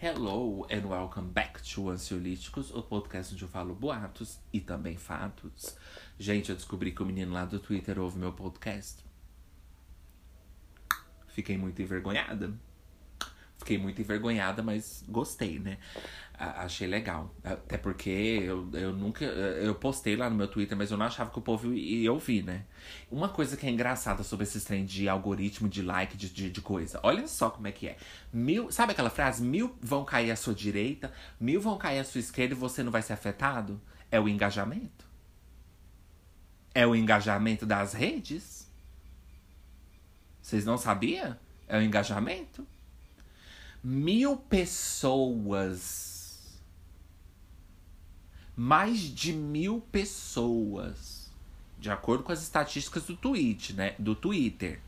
[0.00, 5.76] Hello and welcome back to Ansiolíticos, o podcast onde eu falo boatos e também fatos.
[6.16, 9.04] Gente, eu descobri que o menino lá do Twitter ouve meu podcast.
[11.26, 12.54] Fiquei muito envergonhada.
[13.68, 15.76] Fiquei muito envergonhada, mas gostei, né?
[16.38, 17.34] achei legal.
[17.44, 19.26] Até porque eu, eu nunca.
[19.26, 22.42] Eu postei lá no meu Twitter, mas eu não achava que o povo ia ouvir,
[22.42, 22.64] né?
[23.10, 26.60] Uma coisa que é engraçada sobre esses trem de algoritmo, de like, de, de, de,
[26.62, 26.98] coisa.
[27.02, 27.98] Olha só como é que é.
[28.32, 28.72] Mil.
[28.72, 29.42] Sabe aquela frase?
[29.42, 32.90] Mil vão cair à sua direita, mil vão cair à sua esquerda e você não
[32.90, 33.78] vai ser afetado?
[34.10, 35.04] É o engajamento.
[36.74, 38.66] É o engajamento das redes.
[40.40, 41.36] Vocês não sabiam?
[41.68, 42.66] É o engajamento.
[43.90, 46.08] Mil pessoas
[48.54, 51.30] mais de mil pessoas,
[51.78, 53.94] de acordo com as estatísticas do tweet, né?
[53.98, 54.80] Do Twitter.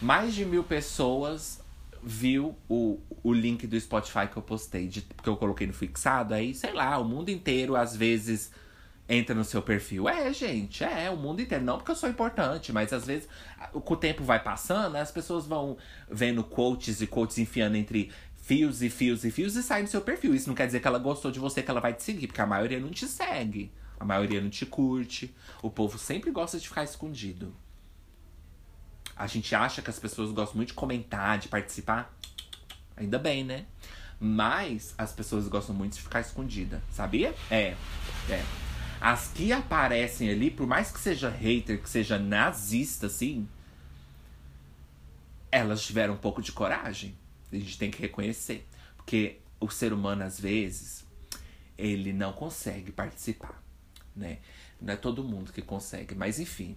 [0.00, 1.60] Mais de mil pessoas
[2.02, 6.32] viu o, o link do Spotify que eu postei, de, que eu coloquei no fixado.
[6.32, 8.50] Aí, sei lá, o mundo inteiro às vezes
[9.08, 10.08] entra no seu perfil.
[10.08, 11.64] É, gente, é, o mundo inteiro.
[11.64, 13.28] Não porque eu sou importante, mas às vezes,
[13.72, 15.76] com o tempo vai passando, as pessoas vão
[16.10, 20.00] vendo quotes e quotes enfiando entre fios e fios e fios e sai no seu
[20.00, 20.34] perfil.
[20.34, 22.40] Isso não quer dizer que ela gostou de você, que ela vai te seguir, porque
[22.40, 23.72] a maioria não te segue.
[23.98, 25.34] A maioria não te curte.
[25.62, 27.54] O povo sempre gosta de ficar escondido.
[29.14, 32.12] A gente acha que as pessoas gostam muito de comentar, de participar.
[32.96, 33.66] Ainda bem, né?
[34.18, 37.34] Mas as pessoas gostam muito de ficar escondida, sabia?
[37.50, 37.76] É,
[38.28, 38.71] é.
[39.04, 43.48] As que aparecem ali, por mais que seja hater, que seja nazista, assim,
[45.50, 47.12] elas tiveram um pouco de coragem.
[47.50, 48.64] A gente tem que reconhecer.
[48.96, 51.04] Porque o ser humano, às vezes,
[51.76, 53.60] ele não consegue participar,
[54.14, 54.38] né?
[54.80, 56.76] Não é todo mundo que consegue, mas enfim.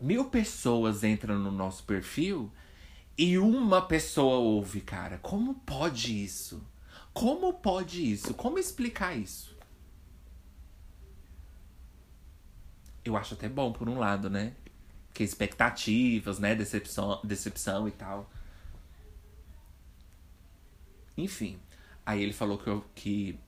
[0.00, 2.48] Mil pessoas entram no nosso perfil
[3.18, 5.18] e uma pessoa ouve, cara.
[5.18, 6.62] Como pode isso?
[7.12, 8.34] Como pode isso?
[8.34, 9.53] Como explicar isso?
[13.04, 14.54] Eu acho até bom, por um lado, né?
[15.12, 16.54] Que expectativas, né?
[16.54, 18.30] Decepção, decepção e tal.
[21.16, 21.58] Enfim.
[22.06, 23.38] Aí ele falou que, eu, que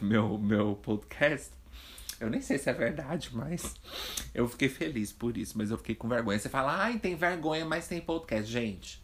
[0.00, 1.50] meu, meu podcast.
[2.20, 3.74] Eu nem sei se é verdade, mas
[4.32, 6.38] eu fiquei feliz por isso, mas eu fiquei com vergonha.
[6.38, 8.50] Você fala, ai, tem vergonha, mas tem podcast.
[8.50, 9.02] Gente,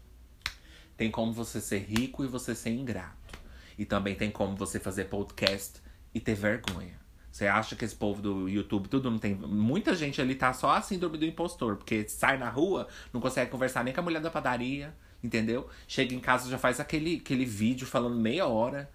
[0.97, 3.39] tem como você ser rico e você ser ingrato.
[3.77, 5.81] E também tem como você fazer podcast
[6.15, 6.99] e ter vergonha.
[7.31, 9.35] Você acha que esse povo do YouTube tudo não tem.
[9.35, 13.51] Muita gente ali tá só a síndrome do impostor, porque sai na rua, não consegue
[13.51, 15.69] conversar nem com a mulher da padaria, entendeu?
[15.87, 18.91] Chega em casa já faz aquele, aquele vídeo falando meia hora.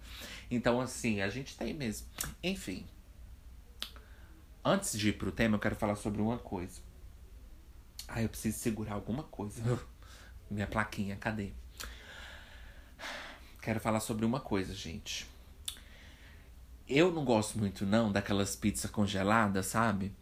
[0.50, 2.06] Então, assim, a gente tem mesmo.
[2.42, 2.86] Enfim.
[4.64, 6.80] Antes de ir pro tema, eu quero falar sobre uma coisa.
[8.06, 9.62] Ah, eu preciso segurar alguma coisa.
[10.50, 11.52] Minha plaquinha, cadê?
[13.62, 15.26] Quero falar sobre uma coisa, gente.
[16.88, 20.12] Eu não gosto muito, não, daquelas pizzas congeladas, sabe?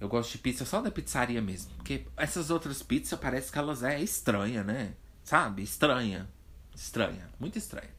[0.00, 1.70] Eu gosto de pizza só da pizzaria mesmo.
[1.76, 4.94] Porque essas outras pizzas parece que elas é estranha, né?
[5.22, 5.62] Sabe?
[5.62, 6.28] Estranha.
[6.74, 7.30] Estranha.
[7.38, 7.90] Muito estranha.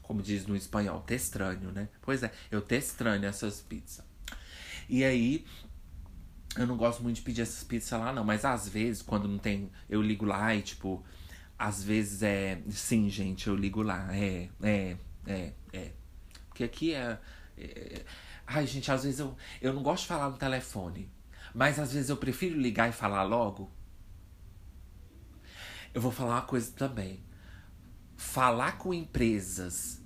[0.00, 1.88] Como diz no espanhol, te estranho, né?
[2.00, 4.04] Pois é, eu te estranho essas pizzas.
[4.88, 5.44] E aí,
[6.56, 8.24] eu não gosto muito de pedir essas pizzas lá, não.
[8.24, 9.70] Mas às vezes, quando não tem.
[9.88, 11.04] Eu ligo lá e, tipo.
[11.58, 12.60] Às vezes é.
[12.70, 14.08] Sim, gente, eu ligo lá.
[14.14, 14.96] É, é,
[15.26, 15.90] é, é.
[16.52, 17.18] Porque aqui é,
[17.56, 18.04] é.
[18.46, 21.10] Ai, gente, às vezes eu, eu não gosto de falar no telefone.
[21.54, 23.70] Mas às vezes eu prefiro ligar e falar logo
[25.94, 27.22] eu vou falar uma coisa também.
[28.16, 30.00] Falar com empresas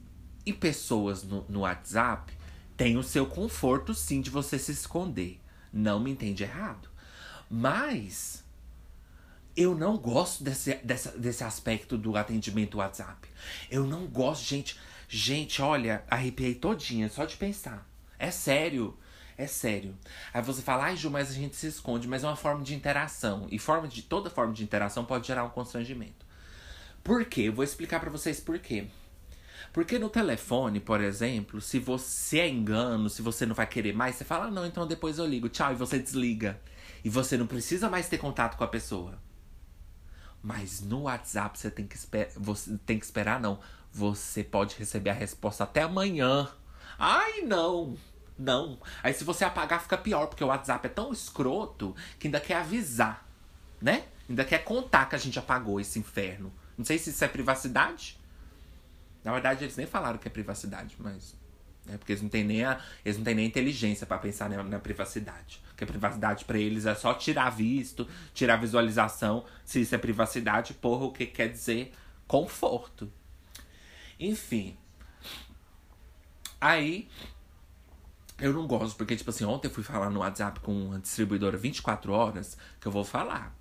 [0.44, 2.32] e pessoas no, no WhatsApp
[2.76, 5.40] tem o seu conforto, sim, de você se esconder.
[5.72, 6.88] Não me entende errado.
[7.48, 8.44] Mas
[9.56, 13.28] eu não gosto desse, desse, desse aspecto do atendimento WhatsApp.
[13.70, 14.78] Eu não gosto, gente.
[15.08, 17.88] Gente, olha, arrepiei todinha só de pensar.
[18.18, 18.96] É sério.
[19.38, 19.94] É sério.
[20.32, 22.74] Aí você fala, ai, Ju, mas a gente se esconde, mas é uma forma de
[22.74, 23.46] interação.
[23.50, 26.24] E forma de toda forma de interação pode gerar um constrangimento.
[27.04, 27.42] Por quê?
[27.42, 28.86] Eu vou explicar para vocês por quê.
[29.72, 34.16] Porque no telefone, por exemplo, se você é engano, se você não vai querer mais,
[34.16, 36.58] você fala, ah, não, então depois eu ligo, tchau, e você desliga.
[37.04, 39.20] E você não precisa mais ter contato com a pessoa.
[40.42, 42.30] Mas no WhatsApp você tem que esperar.
[42.36, 43.60] Você tem que esperar, não.
[43.96, 46.50] Você pode receber a resposta até amanhã.
[46.98, 47.96] Ai, não!
[48.38, 48.78] Não.
[49.02, 52.56] Aí se você apagar, fica pior, porque o WhatsApp é tão escroto que ainda quer
[52.56, 53.26] avisar,
[53.80, 54.04] né?
[54.28, 56.52] Ainda quer contar que a gente apagou esse inferno.
[56.76, 58.20] Não sei se isso é privacidade.
[59.24, 61.34] Na verdade, eles nem falaram que é privacidade, mas.
[61.86, 61.96] Né?
[61.96, 64.78] Porque eles não têm nem a, eles não têm nem inteligência para pensar na, na,
[64.78, 65.62] privacidade.
[65.68, 69.46] Porque a privacidade para eles é só tirar visto, tirar visualização.
[69.64, 71.94] Se isso é privacidade, porra, o que quer dizer
[72.28, 73.10] conforto.
[74.18, 74.76] Enfim.
[76.60, 77.08] Aí
[78.38, 81.56] eu não gosto, porque, tipo assim, ontem eu fui falar no WhatsApp com uma distribuidora
[81.56, 83.56] 24 horas, que eu vou falar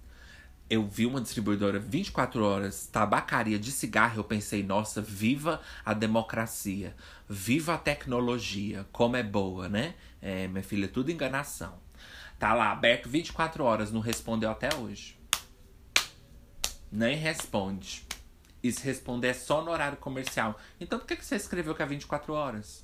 [0.69, 6.95] eu vi uma distribuidora 24 horas, tabacaria de cigarro, eu pensei, nossa, viva a democracia,
[7.29, 9.93] viva a tecnologia, como é boa, né?
[10.21, 11.79] É, minha filha, tudo enganação.
[12.39, 15.17] Tá lá, aberto 24 horas, não respondeu até hoje.
[16.91, 18.04] Nem responde.
[18.65, 20.59] E se responder é só no horário comercial.
[20.81, 22.83] Então por que, que você escreveu que é 24 horas?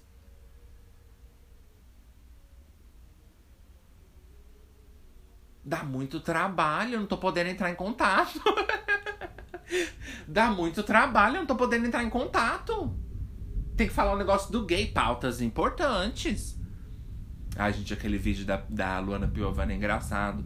[5.65, 8.39] Dá muito trabalho, eu não tô podendo entrar em contato.
[10.27, 12.95] Dá muito trabalho, eu não tô podendo entrar em contato.
[13.75, 16.59] Tem que falar um negócio do gay, pautas importantes.
[17.55, 20.45] Ai, gente, aquele vídeo da, da Luana Piovani é engraçado.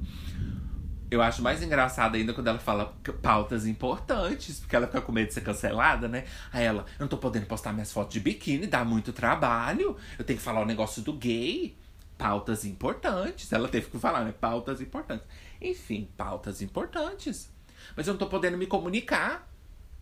[1.15, 5.29] Eu acho mais engraçado ainda quando ela fala pautas importantes, porque ela fica com medo
[5.29, 6.25] de ser cancelada, né?
[6.51, 9.95] Aí ela, eu não tô podendo postar minhas fotos de biquíni, dá muito trabalho.
[10.19, 11.77] Eu tenho que falar o negócio do gay
[12.17, 13.51] pautas importantes.
[13.53, 14.33] Ela teve que falar, né?
[14.33, 15.25] Pautas importantes.
[15.61, 17.49] Enfim, pautas importantes.
[17.95, 19.49] Mas eu não tô podendo me comunicar.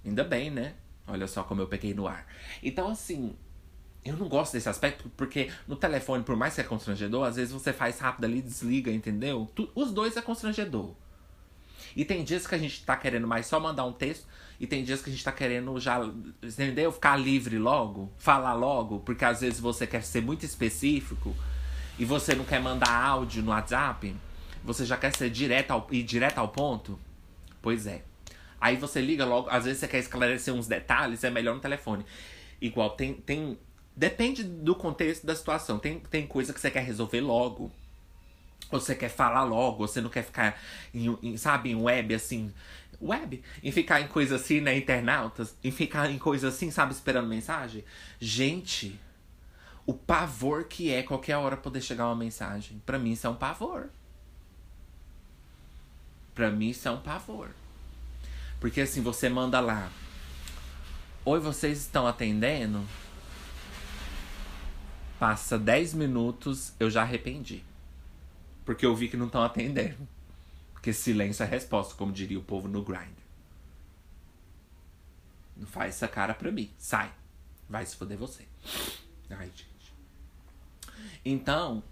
[0.03, 0.73] Ainda bem, né?
[1.05, 2.25] Olha só como eu peguei no ar.
[2.63, 3.35] Então, assim,
[4.03, 7.53] eu não gosto desse aspecto, porque no telefone, por mais que é constrangedor, às vezes
[7.53, 9.47] você faz rápido ali, desliga, entendeu?
[9.75, 11.02] os dois é constrangedor.
[11.95, 14.27] E tem dias que a gente tá querendo mais só mandar um texto,
[14.59, 15.99] e tem dias que a gente tá querendo já,
[16.41, 16.91] entendeu?
[16.91, 21.35] Ficar livre logo, falar logo, porque às vezes você quer ser muito específico
[21.99, 24.15] e você não quer mandar áudio no WhatsApp,
[24.63, 26.97] você já quer ser direto ao, ir direto ao ponto?
[27.61, 28.03] Pois é.
[28.59, 32.05] Aí você liga logo, às vezes você quer esclarecer uns detalhes, é melhor no telefone.
[32.61, 33.15] Igual, tem.
[33.15, 33.57] tem
[33.95, 35.77] depende do contexto da situação.
[35.77, 37.71] Tem, tem coisa que você quer resolver logo.
[38.79, 40.59] Você quer falar logo, você não quer ficar
[40.93, 42.51] em, em sabe, em web assim.
[43.01, 43.43] Web?
[43.61, 44.75] Em ficar em coisa assim, né?
[44.77, 45.55] Internautas.
[45.63, 47.83] Em ficar em coisa assim, sabe, esperando mensagem.
[48.19, 48.99] Gente,
[49.85, 52.81] o pavor que é qualquer hora poder chegar uma mensagem.
[52.85, 53.89] Para mim isso é um pavor.
[56.33, 57.49] Para mim isso é um pavor.
[58.59, 59.91] Porque assim, você manda lá.
[61.25, 62.83] Oi, vocês estão atendendo?
[65.19, 67.63] Passa 10 minutos, eu já arrependi.
[68.65, 70.07] Porque eu vi que não estão atendendo.
[70.73, 73.15] Porque silêncio é resposta, como diria o povo no grind.
[75.55, 76.71] Não faz essa cara pra mim.
[76.77, 77.11] Sai.
[77.69, 78.45] Vai se foder você.
[79.29, 79.93] Ai, gente.
[81.23, 81.83] Então,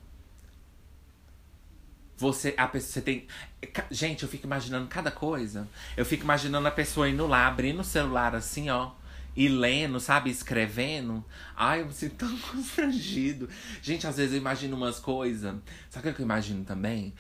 [2.18, 3.28] você, a pessoa, você tem.
[3.90, 5.68] Gente, eu fico imaginando cada coisa.
[5.98, 8.92] Eu fico imaginando a pessoa indo lá, abrindo o celular assim, ó.
[9.36, 10.30] E lendo, sabe?
[10.30, 11.24] Escrevendo.
[11.56, 13.50] Ai, eu me sinto tão constrangido.
[13.82, 15.56] Gente, às vezes eu imagino umas coisas.
[15.90, 17.14] Sabe o que eu imagino também?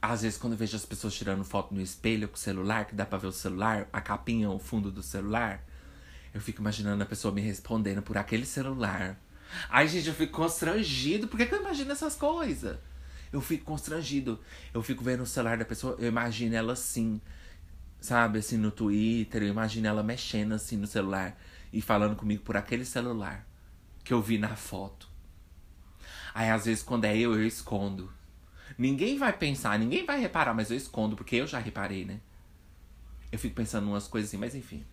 [0.00, 2.94] Às vezes, quando eu vejo as pessoas tirando foto no espelho com o celular, que
[2.94, 5.64] dá pra ver o celular, a capinha, o fundo do celular.
[6.34, 9.18] Eu fico imaginando a pessoa me respondendo por aquele celular
[9.68, 11.28] Ai, gente, eu fico constrangido.
[11.28, 12.78] Por que, que eu imagino essas coisas?
[13.32, 14.40] Eu fico constrangido.
[14.72, 17.20] Eu fico vendo o celular da pessoa, eu imagino ela assim,
[18.00, 21.38] sabe, assim, no Twitter, eu imagino ela mexendo assim no celular
[21.72, 23.46] e falando comigo por aquele celular
[24.04, 25.08] que eu vi na foto.
[26.34, 28.12] Aí, às vezes, quando é eu, eu escondo.
[28.76, 32.20] Ninguém vai pensar, ninguém vai reparar, mas eu escondo, porque eu já reparei, né?
[33.30, 34.84] Eu fico pensando umas coisas assim, mas enfim.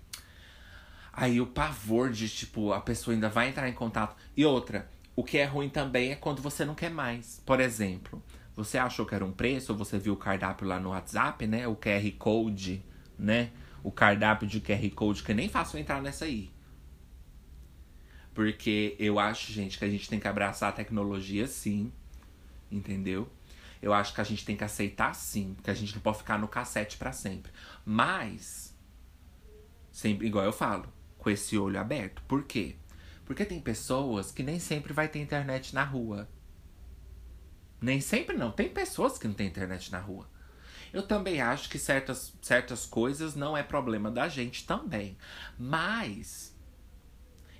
[1.11, 4.15] Aí o pavor de, tipo, a pessoa ainda vai entrar em contato.
[4.35, 7.41] E outra, o que é ruim também é quando você não quer mais.
[7.45, 8.23] Por exemplo,
[8.55, 11.67] você achou que era um preço, ou você viu o cardápio lá no WhatsApp, né?
[11.67, 12.83] O QR Code,
[13.17, 13.51] né?
[13.83, 16.49] O cardápio de QR Code, que nem faço entrar nessa aí.
[18.39, 21.91] Porque eu acho, gente, que a gente tem que abraçar a tecnologia sim.
[22.71, 23.29] Entendeu?
[23.81, 25.57] Eu acho que a gente tem que aceitar sim.
[25.61, 27.51] Que a gente não pode ficar no cassete para sempre.
[27.83, 28.73] Mas,
[29.91, 32.21] sempre, igual eu falo, com esse olho aberto.
[32.29, 32.77] Por quê?
[33.25, 36.29] Porque tem pessoas que nem sempre vai ter internet na rua.
[37.81, 38.53] Nem sempre não.
[38.53, 40.29] Tem pessoas que não têm internet na rua.
[40.93, 45.17] Eu também acho que certas, certas coisas não é problema da gente também.
[45.57, 46.57] Mas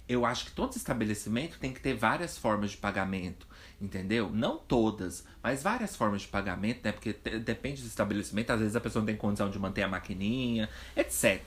[0.10, 3.46] eu acho que todo estabelecimento tem que ter várias formas de pagamento,
[3.80, 4.32] entendeu?
[4.32, 6.92] Não todas, mas várias formas de pagamento, né?
[6.92, 10.68] Porque depende do estabelecimento, às vezes a pessoa não tem condição de manter a maquininha,
[10.98, 11.40] etc.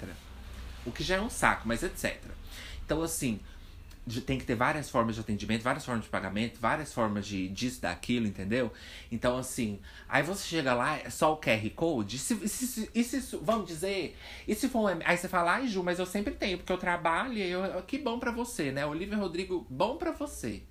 [0.86, 2.22] O que já é um saco, mas etc.
[2.84, 3.40] Então, assim,
[4.26, 7.80] tem que ter várias formas de atendimento, várias formas de pagamento, várias formas de disso,
[7.80, 8.72] daquilo, entendeu?
[9.10, 13.04] Então, assim, aí você chega lá, é só o QR Code, e se, se, e
[13.04, 14.16] se, vamos dizer,
[14.46, 16.78] e se for um, aí você fala, ai Ju, mas eu sempre tenho, porque eu
[16.78, 18.84] trabalho, eu, que bom pra você, né?
[18.84, 20.62] Olivia Rodrigo, bom pra você.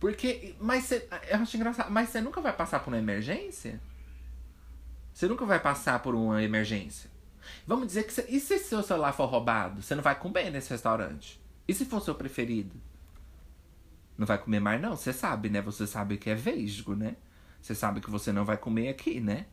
[0.00, 0.54] Porque.
[0.58, 1.06] Mas você.
[1.28, 1.90] Eu acho engraçado.
[1.92, 3.78] Mas você nunca vai passar por uma emergência?
[5.12, 7.10] Você nunca vai passar por uma emergência.
[7.66, 8.12] Vamos dizer que.
[8.12, 9.82] Você, e se seu celular for roubado?
[9.82, 11.38] Você não vai comer nesse restaurante?
[11.70, 12.74] E se for seu preferido?
[14.18, 14.96] Não vai comer mais, não?
[14.96, 15.62] Você sabe, né?
[15.62, 17.14] Você sabe que é vesgo, né?
[17.62, 19.46] Você sabe que você não vai comer aqui, né?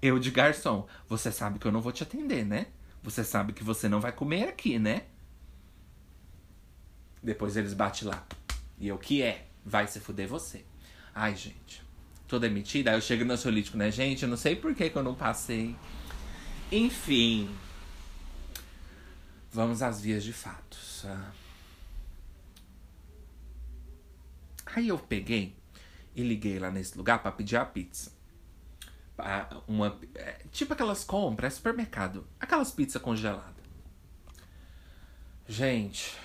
[0.00, 2.68] Eu de garçom, você sabe que eu não vou te atender, né?
[3.02, 5.02] Você sabe que você não vai comer aqui, né?
[7.22, 8.26] Depois eles batem lá.
[8.78, 9.46] E eu, que é?
[9.62, 10.64] Vai se fuder você.
[11.14, 11.84] Ai, gente.
[12.26, 12.92] Tô demitida.
[12.92, 13.90] Aí eu chego no ansiolítico, né?
[13.90, 15.76] Gente, eu não sei por que, que eu não passei.
[16.72, 17.54] Enfim.
[19.52, 21.04] Vamos às vias de fatos.
[21.04, 21.41] Ah.
[24.74, 25.56] Aí eu peguei
[26.14, 28.12] e liguei lá nesse lugar para pedir a pizza.
[29.68, 32.26] Uma, é, tipo aquelas compras, é supermercado.
[32.40, 33.62] Aquelas pizzas congeladas.
[35.46, 36.16] Gente,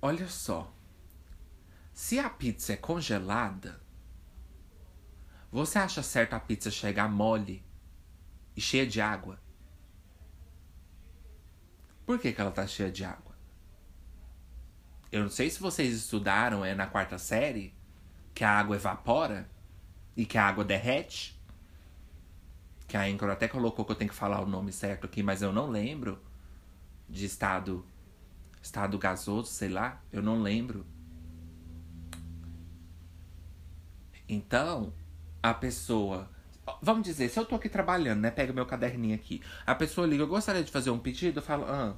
[0.00, 0.72] Olha só.
[1.92, 3.80] Se a pizza é congelada,
[5.50, 7.64] você acha certo a pizza chegar mole
[8.54, 9.40] e cheia de água?
[12.04, 13.25] Por que, que ela tá cheia de água?
[15.16, 17.72] Eu não sei se vocês estudaram é na quarta série
[18.34, 19.48] que a água evapora
[20.14, 21.40] e que a água derrete.
[22.86, 25.40] Que a Anchor até colocou que eu tenho que falar o nome certo aqui, mas
[25.40, 26.22] eu não lembro
[27.08, 27.82] de estado
[28.60, 30.84] estado gasoso, sei lá, eu não lembro.
[34.28, 34.92] Então,
[35.42, 36.28] a pessoa.
[36.82, 38.30] Vamos dizer, se eu tô aqui trabalhando, né?
[38.30, 39.40] Pega meu caderninho aqui.
[39.64, 41.94] A pessoa liga, eu gostaria de fazer um pedido, eu falo, ah,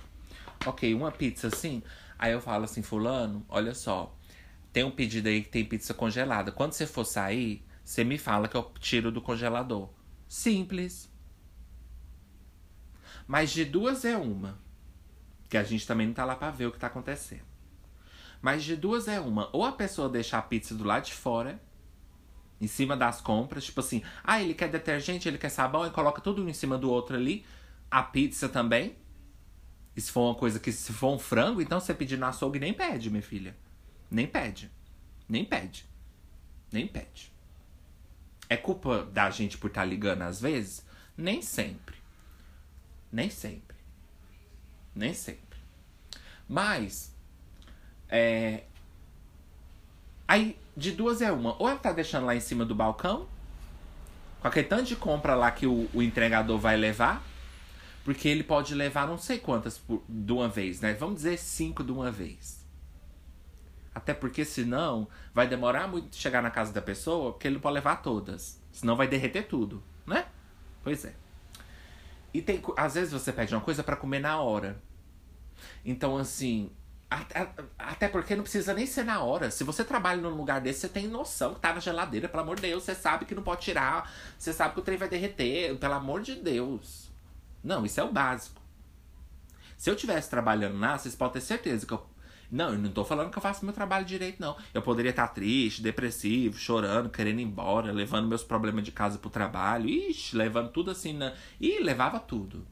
[0.64, 1.82] ok, uma pizza assim.
[2.18, 4.16] Aí eu falo assim, fulano, olha só,
[4.72, 6.50] tem um pedido aí que tem pizza congelada.
[6.50, 9.88] Quando você for sair, você me fala que eu tiro do congelador.
[10.26, 11.10] Simples.
[13.26, 14.58] Mas de duas é uma.
[15.48, 17.46] Que a gente também não tá lá pra ver o que tá acontecendo.
[18.40, 19.48] Mas de duas é uma.
[19.52, 21.60] Ou a pessoa deixa a pizza do lado de fora,
[22.60, 26.20] em cima das compras, tipo assim, ah, ele quer detergente, ele quer sabão, e coloca
[26.20, 27.44] tudo um em cima do outro ali.
[27.90, 28.96] A pizza também.
[29.98, 32.60] E se for uma coisa que, se for um frango, então você pedir no açougue,
[32.60, 33.56] nem pede, minha filha.
[34.08, 34.70] Nem pede.
[35.28, 35.84] Nem pede.
[36.70, 37.32] Nem pede.
[38.48, 40.86] É culpa da gente por estar tá ligando às vezes?
[41.16, 41.96] Nem sempre.
[43.10, 43.76] Nem sempre.
[44.94, 45.58] Nem sempre.
[46.48, 47.12] Mas.
[48.08, 48.62] É.
[50.28, 51.60] Aí, de duas é uma.
[51.60, 53.26] Ou ela tá deixando lá em cima do balcão.
[54.40, 57.20] Com aquele tanto de compra lá que o, o entregador vai levar.
[58.04, 60.94] Porque ele pode levar não sei quantas por, de uma vez, né?
[60.94, 62.64] Vamos dizer cinco de uma vez.
[63.94, 67.74] Até porque senão vai demorar muito chegar na casa da pessoa, porque ele não pode
[67.74, 68.60] levar todas.
[68.72, 70.26] Senão vai derreter tudo, né?
[70.82, 71.14] Pois é.
[72.32, 74.80] E tem, às vezes você pede uma coisa para comer na hora.
[75.84, 76.70] Então, assim,
[77.78, 79.50] até, porque não precisa nem ser na hora.
[79.50, 82.56] Se você trabalha num lugar desse, você tem noção que tá na geladeira, pelo amor
[82.56, 82.84] de Deus.
[82.84, 84.12] Você sabe que não pode tirar.
[84.38, 85.76] Você sabe que o trem vai derreter.
[85.78, 87.07] Pelo amor de Deus.
[87.62, 88.60] Não, isso é o básico.
[89.76, 92.06] Se eu tivesse trabalhando lá, vocês podem ter certeza que eu.
[92.50, 94.56] Não, eu não tô falando que eu faço meu trabalho direito, não.
[94.72, 99.28] Eu poderia estar triste, depressivo, chorando, querendo ir embora, levando meus problemas de casa pro
[99.28, 99.88] trabalho.
[99.88, 101.34] Ixi, levando tudo assim na.
[101.60, 102.66] Ih, levava tudo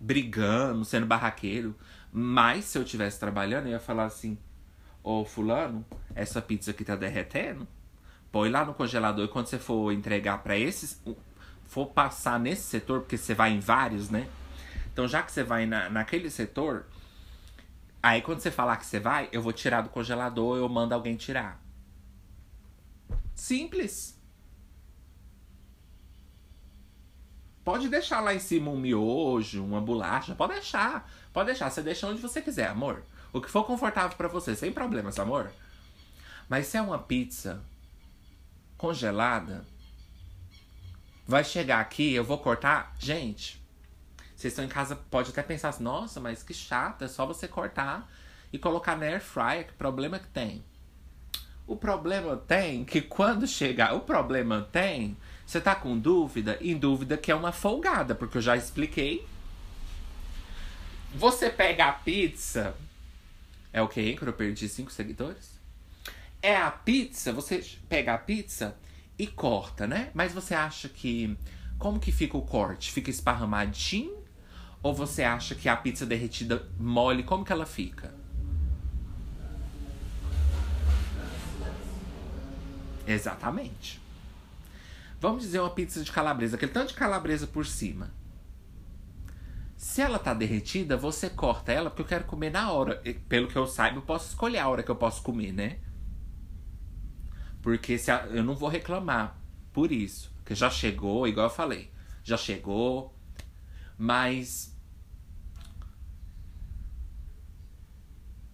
[0.00, 1.76] brigando, sendo barraqueiro.
[2.10, 4.38] Mas se eu tivesse trabalhando, eu ia falar assim:
[5.02, 7.68] Ô fulano, essa pizza aqui tá derretendo.
[8.32, 11.02] Põe lá no congelador e quando você for entregar para esses.
[11.70, 14.28] For passar nesse setor, porque você vai em vários, né?
[14.92, 16.84] Então já que você vai na, naquele setor,
[18.02, 21.14] aí quando você falar que você vai, eu vou tirar do congelador, eu mando alguém
[21.14, 21.62] tirar.
[23.36, 24.20] Simples.
[27.62, 31.08] Pode deixar lá em cima um miojo, uma bolacha, pode deixar.
[31.32, 33.04] Pode deixar, você deixa onde você quiser, amor.
[33.32, 35.52] O que for confortável para você, sem problemas, amor.
[36.48, 37.62] Mas se é uma pizza
[38.76, 39.64] congelada,
[41.30, 42.94] vai chegar aqui, eu vou cortar.
[42.98, 43.62] Gente,
[44.36, 47.46] vocês estão em casa, pode até pensar assim, nossa, mas que chata, é só você
[47.46, 48.10] cortar
[48.52, 50.64] e colocar na air fryer, que problema que tem?
[51.66, 56.56] O problema tem que quando chegar, o problema tem você tá com dúvida?
[56.60, 59.26] Em dúvida que é uma folgada, porque eu já expliquei.
[61.12, 62.74] Você pega a pizza.
[63.72, 65.58] É o que, que eu perdi cinco seguidores?
[66.40, 68.76] É a pizza, você pega a pizza
[69.20, 70.10] e corta, né?
[70.14, 71.36] Mas você acha que.
[71.78, 72.90] Como que fica o corte?
[72.90, 74.18] Fica esparramadinho?
[74.82, 78.14] Ou você acha que a pizza derretida mole, como que ela fica?
[83.06, 84.00] Exatamente.
[85.20, 88.10] Vamos dizer uma pizza de calabresa, aquele tanto de calabresa por cima.
[89.76, 93.02] Se ela tá derretida, você corta ela porque eu quero comer na hora.
[93.28, 95.78] Pelo que eu saiba, eu posso escolher a hora que eu posso comer, né?
[97.62, 99.36] Porque se a, eu não vou reclamar
[99.72, 100.32] por isso.
[100.36, 101.90] Porque já chegou, igual eu falei.
[102.24, 103.14] Já chegou.
[103.96, 104.76] Mas.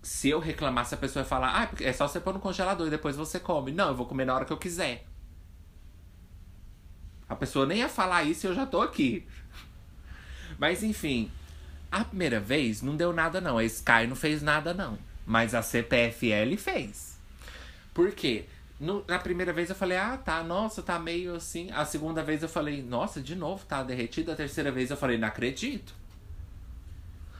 [0.02, 2.90] Se eu reclamar, se a pessoa falar, ah, é só você pôr no congelador e
[2.90, 3.72] depois você come.
[3.72, 5.04] Não, eu vou comer na hora que eu quiser.
[7.28, 9.26] A pessoa nem ia falar isso e eu já tô aqui.
[10.58, 11.30] Mas enfim,
[11.90, 13.58] a primeira vez não deu nada não.
[13.58, 14.98] A Sky não fez nada não.
[15.26, 17.18] Mas a CPFL fez.
[17.92, 18.46] Por quê?
[18.78, 21.70] No, na primeira vez eu falei, ah, tá, nossa, tá meio assim.
[21.72, 24.30] A segunda vez eu falei, nossa, de novo, tá derretido.
[24.30, 25.94] A terceira vez eu falei, não acredito.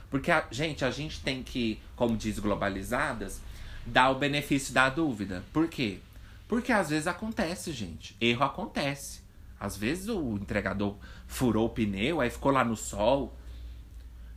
[0.09, 3.41] Porque, a, gente, a gente tem que, como diz globalizadas,
[3.85, 5.43] dar o benefício da dúvida.
[5.53, 5.99] Por quê?
[6.47, 8.15] Porque às vezes acontece, gente.
[8.19, 9.21] Erro acontece.
[9.59, 10.95] Às vezes o entregador
[11.27, 13.35] furou o pneu, aí ficou lá no sol.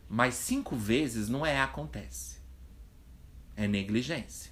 [0.09, 2.37] Mas cinco vezes não é acontece.
[3.55, 4.50] É negligência.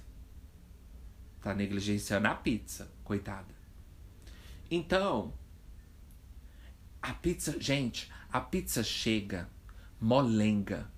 [1.40, 3.54] Tá negligenciando a pizza, coitada.
[4.70, 5.32] Então,
[7.02, 9.48] a pizza, gente, a pizza chega
[10.00, 10.90] molenga.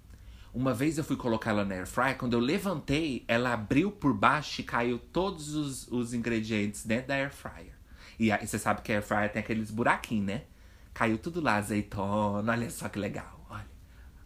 [0.52, 4.12] Uma vez eu fui colocar ela na air fryer, quando eu levantei, ela abriu por
[4.12, 7.72] baixo e caiu todos os, os ingredientes dentro da air fryer.
[8.18, 10.42] E você sabe que a air fryer tem aqueles buraquinhos, né?
[10.92, 12.52] Caiu tudo lá, azeitona.
[12.52, 13.46] Olha só que legal.
[13.48, 13.70] Olha,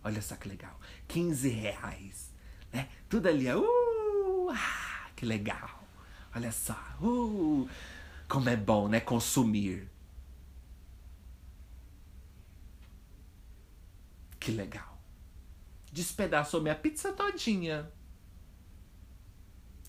[0.02, 0.80] olha só que legal.
[1.06, 2.32] 15 reais.
[2.72, 2.88] Né?
[3.08, 3.48] Tudo ali.
[3.52, 5.75] Uh, ah, que legal.
[6.36, 6.76] Olha só.
[7.00, 7.66] Uh,
[8.28, 9.00] como é bom, né?
[9.00, 9.88] Consumir.
[14.38, 15.00] Que legal.
[15.90, 17.90] Despedaçou minha pizza todinha.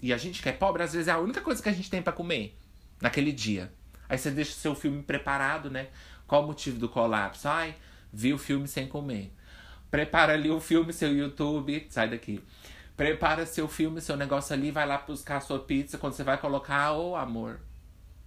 [0.02, 1.90] E a gente que é pobre, às vezes é a única coisa que a gente
[1.90, 2.58] tem para comer
[3.02, 3.74] naquele dia.
[4.08, 5.90] Aí você deixa o seu filme preparado, né?
[6.26, 7.50] Qual o motivo do colapso?
[7.50, 7.76] Ai,
[8.14, 9.34] vi o filme sem comer.
[9.92, 11.88] Prepara ali o filme, seu YouTube.
[11.90, 12.42] Sai daqui.
[12.98, 16.00] Prepara seu filme, seu negócio ali, vai lá buscar a sua pizza.
[16.00, 17.60] Quando você vai colocar, ô oh, amor.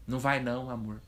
[0.06, 1.00] Não vai não, amor.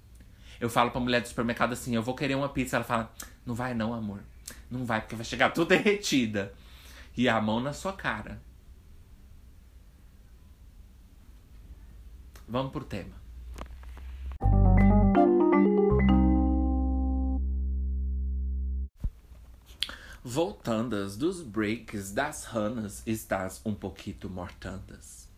[0.60, 2.76] Eu falo pra mulher do supermercado assim, eu vou querer uma pizza.
[2.76, 3.12] Ela fala,
[3.46, 4.20] não vai não, amor.
[4.68, 6.52] Não vai, porque vai chegar tudo derretida.
[7.16, 8.42] E a mão na sua cara.
[12.48, 13.21] Vamos pro tema.
[20.24, 25.28] Voltandas dos breaks das ranas, estás um pouquinho mortandas.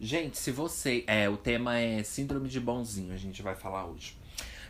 [0.00, 1.04] Gente, se você.
[1.06, 4.18] É, o tema é Síndrome de Bonzinho, a gente vai falar hoje.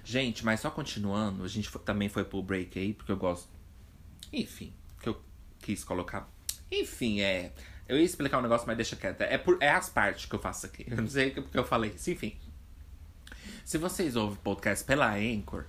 [0.04, 3.48] Gente, mas só continuando, a gente foi, também foi pro break aí, porque eu gosto.
[4.30, 5.18] Enfim, que eu
[5.60, 6.28] quis colocar.
[6.70, 7.50] Enfim, é.
[7.88, 9.22] Eu ia explicar um negócio, mas deixa quieto.
[9.22, 10.84] É, por, é as partes que eu faço aqui.
[10.86, 12.10] Eu não sei porque eu falei isso.
[12.10, 12.36] Enfim.
[13.64, 15.64] Se vocês ouvem podcast pela Anchor,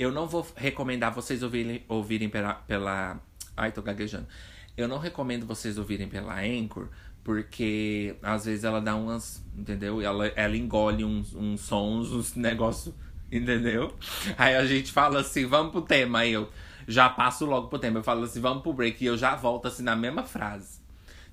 [0.00, 3.20] eu não vou recomendar vocês ouvirem, ouvirem pela, pela.
[3.54, 4.26] Ai, tô gaguejando.
[4.74, 6.88] Eu não recomendo vocês ouvirem pela Anchor,
[7.22, 9.44] porque às vezes ela dá umas.
[9.54, 10.00] Entendeu?
[10.00, 12.94] Ela, ela engole uns, uns sons, uns negócios.
[13.30, 13.94] Entendeu?
[14.38, 16.20] Aí a gente fala assim, vamos pro tema.
[16.20, 16.48] Aí eu
[16.88, 17.98] já passo logo pro tema.
[17.98, 19.04] Eu falo assim, vamos pro break.
[19.04, 20.80] E eu já volto assim na mesma frase.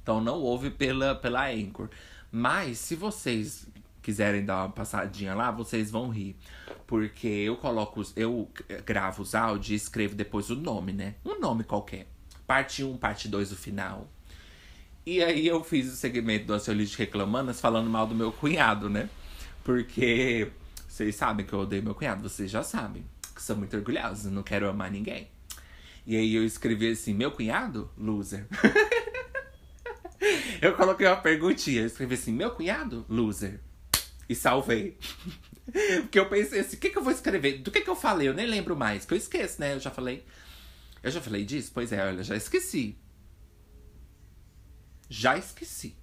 [0.03, 1.87] Então não ouve pela, pela Anchor.
[2.29, 3.65] Mas se vocês
[4.07, 6.37] quiserem dar uma passadinha lá, vocês vão rir.
[6.85, 8.49] Porque eu coloco, eu
[8.85, 11.15] gravo os áudios e escrevo depois o nome, né?
[11.25, 12.07] Um nome qualquer.
[12.47, 14.09] Parte 1, parte 2 o final.
[15.05, 19.09] E aí eu fiz o segmento do Ansiolite Reclamanas falando mal do meu cunhado, né?
[19.61, 20.53] Porque
[20.87, 23.03] vocês sabem que eu odeio meu cunhado, vocês já sabem.
[23.35, 25.27] Que sou muito orgulhosa, não quero amar ninguém.
[26.05, 27.91] E aí eu escrevi assim, meu cunhado?
[27.97, 28.47] Loser.
[30.61, 33.05] eu coloquei uma perguntinha, eu escrevi assim, meu cunhado?
[33.09, 33.66] Loser.
[34.27, 34.97] E salvei.
[36.01, 37.59] Porque eu pensei assim, o que, que eu vou escrever?
[37.59, 38.27] Do que, que eu falei?
[38.27, 39.05] Eu nem lembro mais.
[39.05, 39.73] Que eu esqueço, né?
[39.73, 40.25] Eu já falei.
[41.03, 41.71] Eu já falei disso?
[41.73, 42.97] Pois é, olha, já esqueci.
[45.09, 45.95] Já esqueci.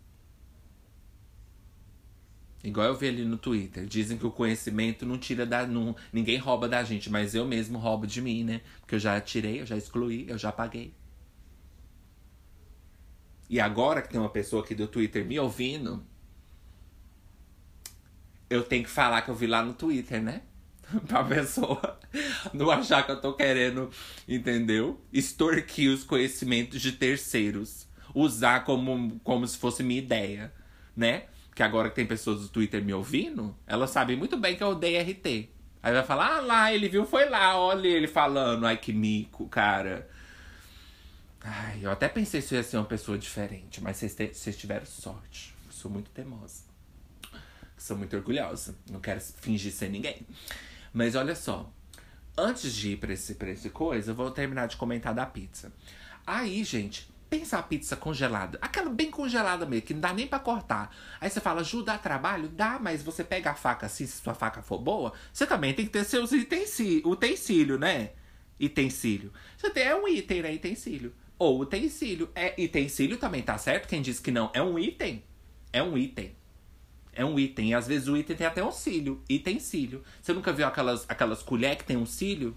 [2.62, 3.84] Igual eu vi ali no Twitter.
[3.84, 5.66] Dizem que o conhecimento não tira da.
[5.66, 8.62] Não, ninguém rouba da gente, mas eu mesmo roubo de mim, né?
[8.80, 10.94] Porque eu já tirei, eu já excluí, eu já paguei.
[13.50, 16.02] E agora que tem uma pessoa aqui do Twitter me ouvindo,
[18.54, 20.42] eu tenho que falar que eu vi lá no Twitter, né?
[21.06, 21.98] pra pessoa
[22.52, 23.90] não achar que eu tô querendo,
[24.28, 25.00] entendeu?
[25.12, 27.86] Extorquir os conhecimentos de terceiros.
[28.14, 30.52] Usar como, como se fosse minha ideia,
[30.96, 31.24] né?
[31.54, 34.68] Que agora que tem pessoas do Twitter me ouvindo, elas sabem muito bem que eu
[34.68, 35.48] odeio RT.
[35.82, 39.48] Aí vai falar, ah lá, ele viu, foi lá, olha ele falando, ai que mico,
[39.48, 40.08] cara.
[41.42, 45.54] Ai, eu até pensei se eu ia ser uma pessoa diferente, mas vocês, tiveram sorte.
[45.66, 46.73] Eu sou muito teimosa.
[47.84, 48.74] Sou muito orgulhosa.
[48.90, 50.26] Não quero fingir ser ninguém.
[50.90, 51.70] Mas olha só.
[52.34, 55.70] Antes de ir pra esse, pra esse coisa, eu vou terminar de comentar da pizza.
[56.26, 58.58] Aí, gente, pensa a pizza congelada.
[58.62, 60.96] Aquela bem congelada mesmo, que não dá nem pra cortar.
[61.20, 62.48] Aí você fala, Ju, dá trabalho?
[62.48, 65.84] Dá, mas você pega a faca assim, se sua faca for boa, você também tem
[65.84, 68.12] que ter seus utensílios, utensílio, né?
[68.58, 69.30] Utensílio.
[69.58, 70.54] Você tem, é um item, né?
[70.54, 71.14] Utensílio.
[71.38, 72.30] Ou utensílio.
[72.34, 73.88] É, utensílio também tá certo?
[73.88, 74.50] Quem diz que não?
[74.54, 75.22] É um item.
[75.70, 76.34] É um item.
[77.14, 77.70] É um item.
[77.70, 79.22] E às vezes o item tem até um cílio.
[79.28, 80.02] Item cílio.
[80.20, 82.56] Você nunca viu aquelas, aquelas colheres que tem um cílio?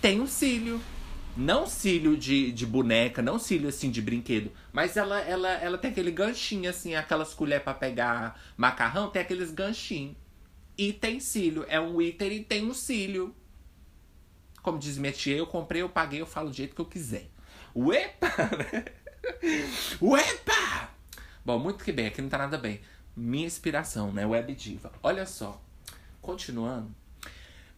[0.00, 0.80] Tem um cílio.
[1.36, 4.50] Não cílio de, de boneca, não cílio assim de brinquedo.
[4.72, 9.52] Mas ela, ela, ela tem aquele ganchinho assim, aquelas colheres para pegar macarrão, tem aqueles
[9.52, 10.16] ganchinhos.
[10.76, 11.64] E tem cílio.
[11.68, 13.34] É um item e tem um cílio.
[14.62, 17.30] Como diz tia, eu comprei, eu paguei, eu falo do jeito que eu quiser.
[17.74, 18.28] Uepa!
[20.02, 20.97] Uepa!
[21.48, 22.78] Bom, muito que bem, aqui não tá nada bem.
[23.16, 24.26] Minha inspiração, né?
[24.26, 24.92] Web Diva.
[25.02, 25.58] Olha só.
[26.20, 26.94] Continuando.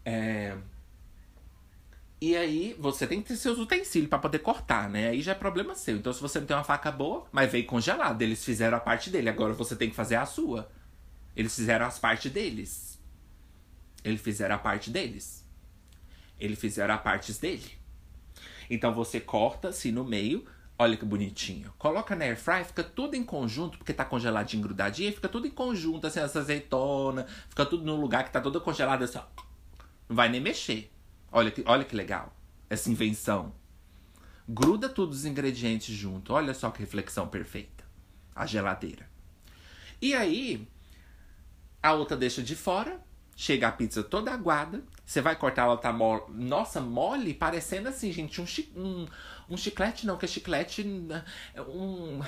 [0.04, 0.56] É...
[2.20, 5.10] E aí, você tem que ter seus utensílios para poder cortar, né?
[5.10, 5.96] Aí já é problema seu.
[5.96, 9.08] Então, se você não tem uma faca boa, mas veio congelado, eles fizeram a parte
[9.08, 9.28] dele.
[9.28, 10.68] Agora você tem que fazer a sua.
[11.36, 12.98] Eles fizeram as partes deles.
[14.02, 15.46] Eles fizeram a parte deles.
[16.40, 17.70] Eles fizeram a partes dele.
[18.68, 20.44] Então você corta assim no meio,
[20.80, 21.74] Olha que bonitinho.
[21.76, 26.06] Coloca na airfryer, fica tudo em conjunto, porque tá congeladinho, grudadinho, fica tudo em conjunto,
[26.06, 29.24] assim, essa azeitona, fica tudo no lugar que tá toda congelada, assim, ó.
[30.08, 30.90] Não vai nem mexer.
[31.30, 32.34] Olha que, olha que legal.
[32.70, 33.52] Essa invenção.
[34.48, 36.32] Gruda todos os ingredientes junto.
[36.32, 37.84] Olha só que reflexão perfeita.
[38.34, 39.06] A geladeira.
[40.00, 40.66] E aí,
[41.82, 42.98] a outra deixa de fora,
[43.36, 46.22] chega a pizza toda aguada, você vai cortar, ela tá mole.
[46.28, 48.44] Nossa, mole, parecendo assim, gente, um,
[48.76, 49.06] um,
[49.50, 50.82] um chiclete não, que é chiclete.
[51.68, 52.20] Um.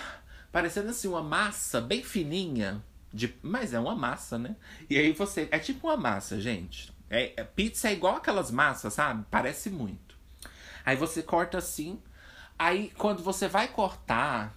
[0.51, 2.83] Parecendo assim, uma massa bem fininha.
[3.13, 3.35] De...
[3.43, 4.57] Mas é uma massa, né?
[4.91, 5.49] E aí você.
[5.51, 6.93] É tipo uma massa, gente.
[7.09, 9.25] É, é, pizza é igual aquelas massas, sabe?
[9.31, 10.17] Parece muito.
[10.85, 12.03] Aí você corta assim.
[12.59, 14.57] Aí quando você vai cortar,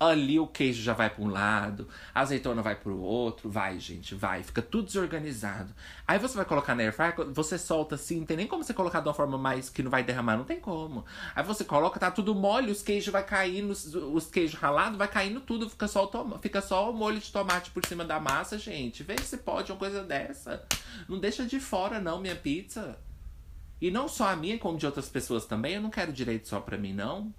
[0.00, 3.80] Ali o queijo já vai para um lado, a azeitona vai para o outro, vai,
[3.80, 5.74] gente, vai, fica tudo desorganizado.
[6.06, 9.00] Aí você vai colocar na airfryer, você solta assim, não tem nem como você colocar
[9.00, 11.04] de uma forma mais que não vai derramar, não tem como.
[11.34, 15.40] Aí você coloca, tá tudo mole, os queijos vai caindo, os queijos ralados vai caindo
[15.40, 19.02] tudo, fica só o fica só o molho de tomate por cima da massa, gente.
[19.02, 20.64] Vê se pode uma coisa dessa.
[21.08, 22.96] Não deixa de fora não minha pizza.
[23.80, 26.60] E não só a minha, como de outras pessoas também, eu não quero direito só
[26.60, 27.32] para mim não.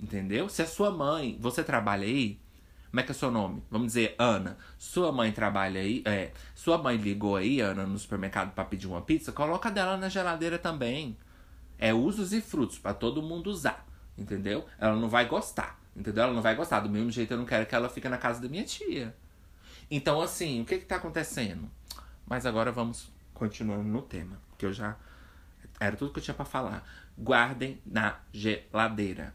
[0.00, 0.48] Entendeu?
[0.48, 2.40] Se a sua mãe, você trabalha aí,
[2.90, 3.62] como é que é seu nome?
[3.70, 4.56] Vamos dizer, Ana.
[4.78, 9.02] Sua mãe trabalha aí, é, sua mãe ligou aí, Ana, no supermercado para pedir uma
[9.02, 11.16] pizza, coloca dela na geladeira também.
[11.78, 14.66] É usos e frutos para todo mundo usar, entendeu?
[14.78, 16.24] Ela não vai gostar, entendeu?
[16.24, 16.80] Ela não vai gostar.
[16.80, 19.14] Do mesmo jeito eu não quero que ela fique na casa da minha tia.
[19.90, 21.70] Então, assim, o que que tá acontecendo?
[22.26, 24.96] Mas agora vamos continuando no tema, que eu já
[25.78, 26.84] era tudo que eu tinha para falar.
[27.16, 29.34] Guardem na geladeira.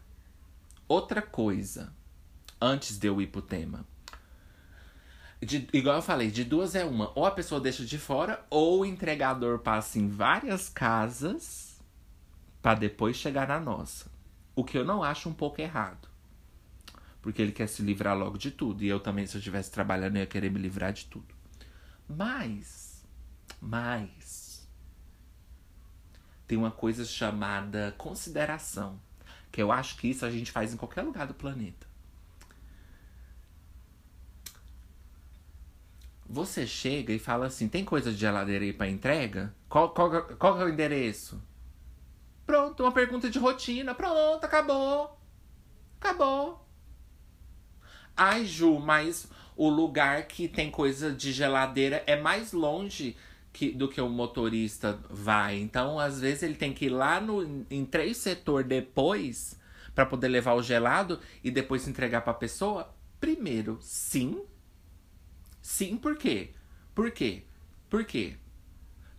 [0.86, 1.94] Outra coisa,
[2.60, 3.86] antes de eu ir pro tema.
[5.40, 7.12] De, igual eu falei, de duas é uma.
[7.14, 11.80] Ou a pessoa deixa de fora, ou o entregador passa em várias casas
[12.62, 14.10] para depois chegar na nossa.
[14.54, 16.08] O que eu não acho um pouco errado.
[17.20, 18.82] Porque ele quer se livrar logo de tudo.
[18.82, 21.34] E eu também, se eu estivesse trabalhando, ia querer me livrar de tudo.
[22.08, 23.02] Mas,
[23.60, 24.68] mas,
[26.46, 29.00] tem uma coisa chamada consideração.
[29.54, 31.86] Que eu acho que isso a gente faz em qualquer lugar do planeta.
[36.28, 39.54] Você chega e fala assim: tem coisa de geladeira aí pra entrega?
[39.68, 41.40] Qual, qual, qual é o endereço?
[42.44, 43.94] Pronto, uma pergunta de rotina.
[43.94, 45.16] Pronto, acabou.
[46.00, 46.66] Acabou.
[48.16, 53.16] Ai, Ju, mas o lugar que tem coisa de geladeira é mais longe
[53.54, 55.60] que, do que o motorista vai.
[55.60, 59.56] Então, às vezes, ele tem que ir lá no, em três setor depois
[59.94, 62.92] para poder levar o gelado e depois entregar para a pessoa.
[63.20, 64.44] Primeiro, sim.
[65.62, 66.50] Sim, por quê?
[66.92, 67.44] Por quê?
[67.88, 68.34] Por quê?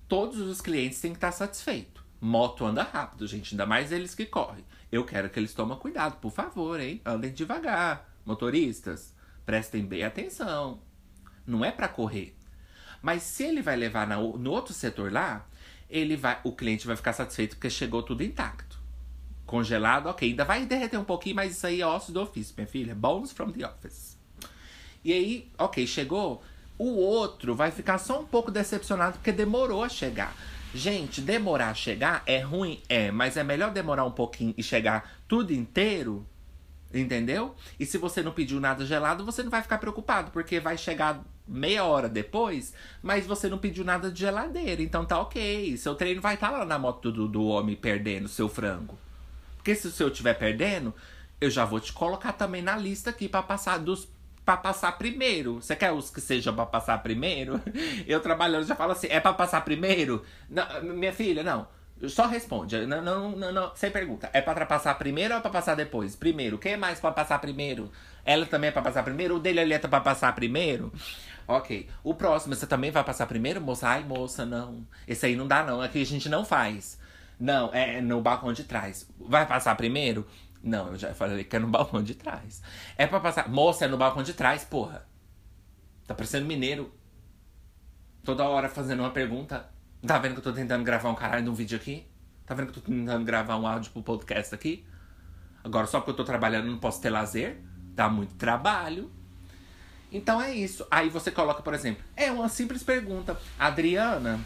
[0.05, 2.03] Todos os clientes têm que estar satisfeitos.
[2.19, 4.65] Moto anda rápido, gente, ainda mais eles que correm.
[4.91, 7.01] Eu quero que eles tomem cuidado, por favor, hein?
[7.05, 8.13] Andem devagar.
[8.25, 9.13] Motoristas,
[9.45, 10.81] prestem bem atenção.
[11.47, 12.35] Não é para correr.
[13.05, 15.45] Mas se ele vai levar na, no outro setor lá,
[15.87, 18.79] ele vai, o cliente vai ficar satisfeito porque chegou tudo intacto.
[19.45, 20.27] Congelado, ok.
[20.27, 22.95] Ainda vai derreter um pouquinho, mas isso aí é osso do ofício, minha filha.
[22.95, 24.17] Bones from the office.
[25.03, 26.43] E aí, ok, chegou.
[26.79, 30.35] O outro vai ficar só um pouco decepcionado porque demorou a chegar.
[30.73, 32.81] Gente, demorar a chegar é ruim?
[32.89, 36.25] É, mas é melhor demorar um pouquinho e chegar tudo inteiro
[36.93, 37.55] Entendeu?
[37.77, 41.21] E se você não pediu nada gelado, você não vai ficar preocupado, porque vai chegar
[41.47, 45.77] meia hora depois, mas você não pediu nada de geladeira, então tá ok.
[45.77, 48.97] Seu treino vai estar tá lá na moto do, do homem perdendo seu frango.
[49.57, 50.93] Porque se o seu estiver perdendo,
[51.39, 54.07] eu já vou te colocar também na lista aqui para passar dos
[54.45, 55.55] para passar primeiro.
[55.55, 57.59] Você quer os que sejam para passar primeiro?
[58.05, 60.23] Eu trabalhando já falo assim, é para passar primeiro?
[60.47, 61.67] Não, minha filha, não.
[62.07, 64.29] Só responde, não, não, não, não, sem pergunta.
[64.33, 66.15] É para passar primeiro ou é para passar depois?
[66.15, 66.59] Primeiro.
[66.59, 67.89] Quem mais para passar primeiro?
[68.23, 69.37] Ela também é para passar primeiro?
[69.37, 70.91] O dele ali é para passar primeiro?
[71.47, 71.89] Ok.
[72.03, 73.87] O próximo, você também vai passar primeiro, moça?
[73.87, 74.85] Ai, moça, não.
[75.07, 75.81] Esse aí não dá, não.
[75.81, 76.99] Aqui a gente não faz.
[77.39, 79.07] Não, é no balcão de trás.
[79.19, 80.25] Vai passar primeiro?
[80.63, 82.61] Não, eu já falei que é no balcão de trás.
[82.97, 83.47] É pra passar.
[83.49, 85.07] Moça, é no balcão de trás, porra.
[86.07, 86.91] Tá parecendo mineiro.
[88.23, 89.69] Toda hora fazendo uma pergunta.
[90.05, 92.07] Tá vendo que eu tô tentando gravar um caralho de um vídeo aqui?
[92.45, 94.85] Tá vendo que eu tô tentando gravar um áudio pro podcast aqui?
[95.63, 97.59] Agora, só porque eu tô trabalhando, não posso ter lazer?
[97.93, 99.11] Dá muito trabalho.
[100.15, 100.87] Então é isso.
[100.89, 103.37] Aí você coloca, por exemplo, é uma simples pergunta.
[103.59, 104.39] Adriana,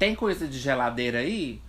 [0.00, 1.62] tem coisa de geladeira aí?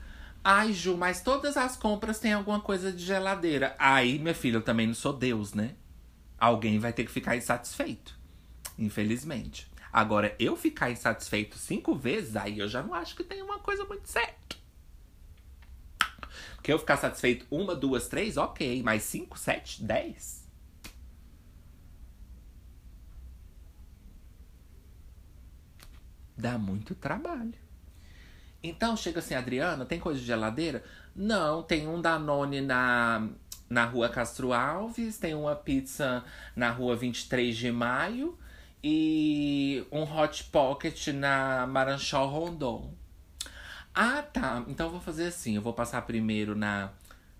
[0.43, 3.75] Ai, Ju, mas todas as compras têm alguma coisa de geladeira.
[3.77, 5.75] Aí, minha filha, eu também não sou Deus, né?
[6.39, 8.19] Alguém vai ter que ficar insatisfeito.
[8.77, 9.71] Infelizmente.
[9.91, 13.85] Agora, eu ficar insatisfeito cinco vezes, aí eu já não acho que tem uma coisa
[13.85, 14.57] muito certa.
[16.55, 18.81] Porque eu ficar satisfeito uma, duas, três, ok.
[18.81, 20.42] Mas cinco, sete, dez.
[26.37, 27.53] Dá muito trabalho.
[28.61, 30.83] Então chega assim, Adriana, tem coisa de geladeira?
[31.15, 33.27] Não, tem um Danone na,
[33.69, 36.23] na rua Castro Alves, tem uma pizza
[36.55, 38.37] na rua 23 de maio
[38.83, 42.93] e um Hot Pocket na Maranchal Rondon.
[43.93, 44.63] Ah, tá.
[44.67, 46.91] Então eu vou fazer assim: eu vou passar primeiro na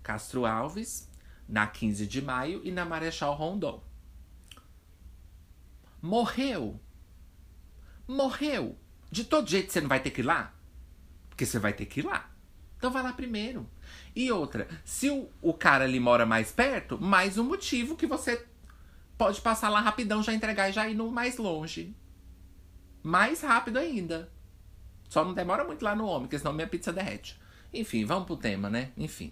[0.02, 1.10] Castro Alves,
[1.48, 3.82] na 15 de maio e na Marechal Rondon.
[6.00, 6.78] Morreu.
[8.06, 8.78] Morreu.
[9.14, 10.52] De todo jeito você não vai ter que ir lá?
[11.28, 12.28] Porque você vai ter que ir lá.
[12.76, 13.64] Então vai lá primeiro.
[14.12, 18.44] E outra, se o, o cara ali mora mais perto, mais um motivo que você
[19.16, 21.94] pode passar lá rapidão, já entregar e já ir no mais longe.
[23.04, 24.32] Mais rápido ainda.
[25.08, 27.40] Só não demora muito lá no homem, porque senão minha pizza derrete.
[27.72, 28.90] Enfim, vamos pro tema, né?
[28.96, 29.30] Enfim.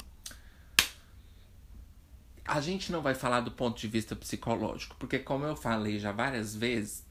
[2.44, 6.12] A gente não vai falar do ponto de vista psicológico, porque como eu falei já
[6.12, 7.04] várias vezes,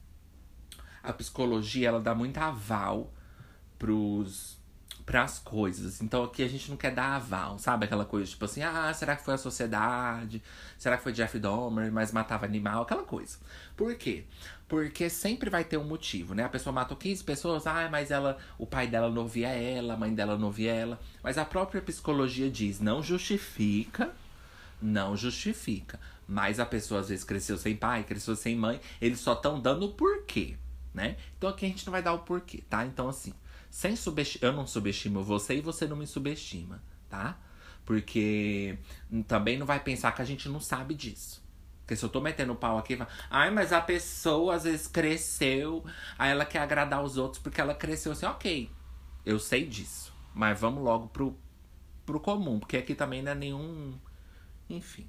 [1.03, 3.11] a psicologia ela dá muito aval
[3.77, 4.61] pros
[5.05, 6.01] para as coisas.
[6.01, 7.85] Então aqui a gente não quer dar aval, sabe?
[7.85, 10.41] Aquela coisa tipo assim, ah, será que foi a sociedade?
[10.77, 12.83] Será que foi Jeff Dahmer, mas matava animal?
[12.83, 13.37] Aquela coisa.
[13.75, 14.23] Por quê?
[14.67, 16.45] Porque sempre vai ter um motivo, né?
[16.45, 19.97] A pessoa matou 15 pessoas, ah, mas ela, o pai dela não via ela, a
[19.97, 20.99] mãe dela não via ela.
[21.21, 24.11] Mas a própria psicologia diz, não justifica,
[24.81, 25.99] não justifica.
[26.27, 29.87] Mas a pessoa às vezes cresceu sem pai, cresceu sem mãe, eles só estão dando
[29.87, 30.55] o porquê,
[30.93, 31.17] né?
[31.37, 32.85] Então aqui a gente não vai dar o porquê, tá?
[32.85, 33.33] Então assim,
[33.69, 33.95] sem.
[34.41, 37.39] Eu não subestimo você e você não me subestima, tá?
[37.85, 38.77] Porque
[39.27, 41.41] também não vai pensar que a gente não sabe disso.
[41.81, 45.83] Porque se eu tô metendo pau aqui, vai, ai, mas a pessoa às vezes cresceu,
[46.17, 48.71] aí ela quer agradar os outros porque ela cresceu assim, ok.
[49.25, 50.13] Eu sei disso.
[50.33, 51.37] Mas vamos logo pro,
[52.05, 53.99] pro comum, porque aqui também não é nenhum.
[54.69, 55.07] Enfim.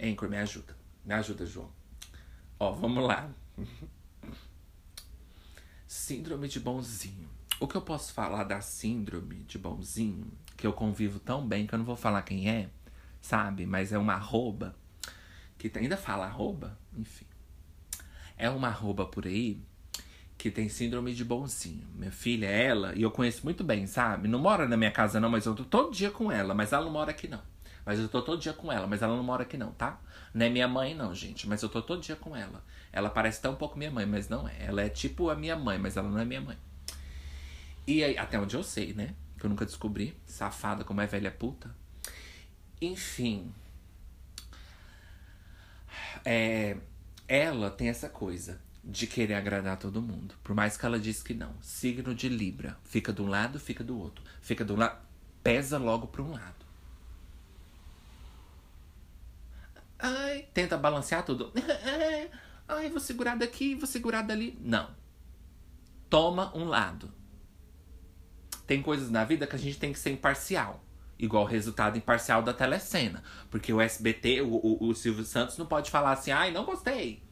[0.00, 0.76] Anchor, me ajuda.
[1.04, 1.70] Me ajuda, João.
[2.58, 3.30] Ó, vamos lá.
[5.86, 7.28] Síndrome de bonzinho.
[7.60, 11.74] O que eu posso falar da síndrome de bonzinho, que eu convivo tão bem que
[11.74, 12.68] eu não vou falar quem é,
[13.20, 13.66] sabe?
[13.66, 14.76] Mas é uma arroba,
[15.56, 17.26] que ainda fala arroba, enfim.
[18.36, 19.60] É uma arroba por aí
[20.38, 21.84] que tem síndrome de bonzinho.
[21.96, 24.28] Minha filha, ela, e eu conheço muito bem, sabe?
[24.28, 26.84] Não mora na minha casa não, mas eu tô todo dia com ela, mas ela
[26.84, 27.42] não mora aqui não.
[27.84, 30.00] Mas eu tô todo dia com ela, mas ela não mora aqui não, tá?
[30.32, 32.64] Não é minha mãe não, gente, mas eu tô todo dia com ela.
[32.92, 34.56] Ela parece tão pouco minha mãe, mas não é.
[34.60, 36.56] Ela é tipo a minha mãe, mas ela não é minha mãe.
[37.86, 39.14] E aí, até onde eu sei, né?
[39.38, 40.16] Que eu nunca descobri.
[40.26, 41.74] Safada como é velha puta.
[42.80, 43.52] Enfim.
[46.24, 46.76] É,
[47.26, 50.34] ela tem essa coisa de querer agradar todo mundo.
[50.42, 51.54] Por mais que ela diz que não.
[51.60, 52.76] Signo de Libra.
[52.84, 54.24] Fica de um lado, fica do outro.
[54.40, 54.98] Fica do lado.
[55.42, 56.57] Pesa logo para um lado.
[59.98, 61.52] Ai, tenta balancear tudo.
[62.68, 64.56] Ai, vou segurar daqui, vou segurar dali.
[64.60, 64.90] Não.
[66.08, 67.12] Toma um lado.
[68.66, 70.84] Tem coisas na vida que a gente tem que ser imparcial.
[71.18, 73.22] Igual o resultado imparcial da telecena.
[73.50, 77.22] Porque o SBT, o, o, o Silvio Santos, não pode falar assim, ai, não gostei.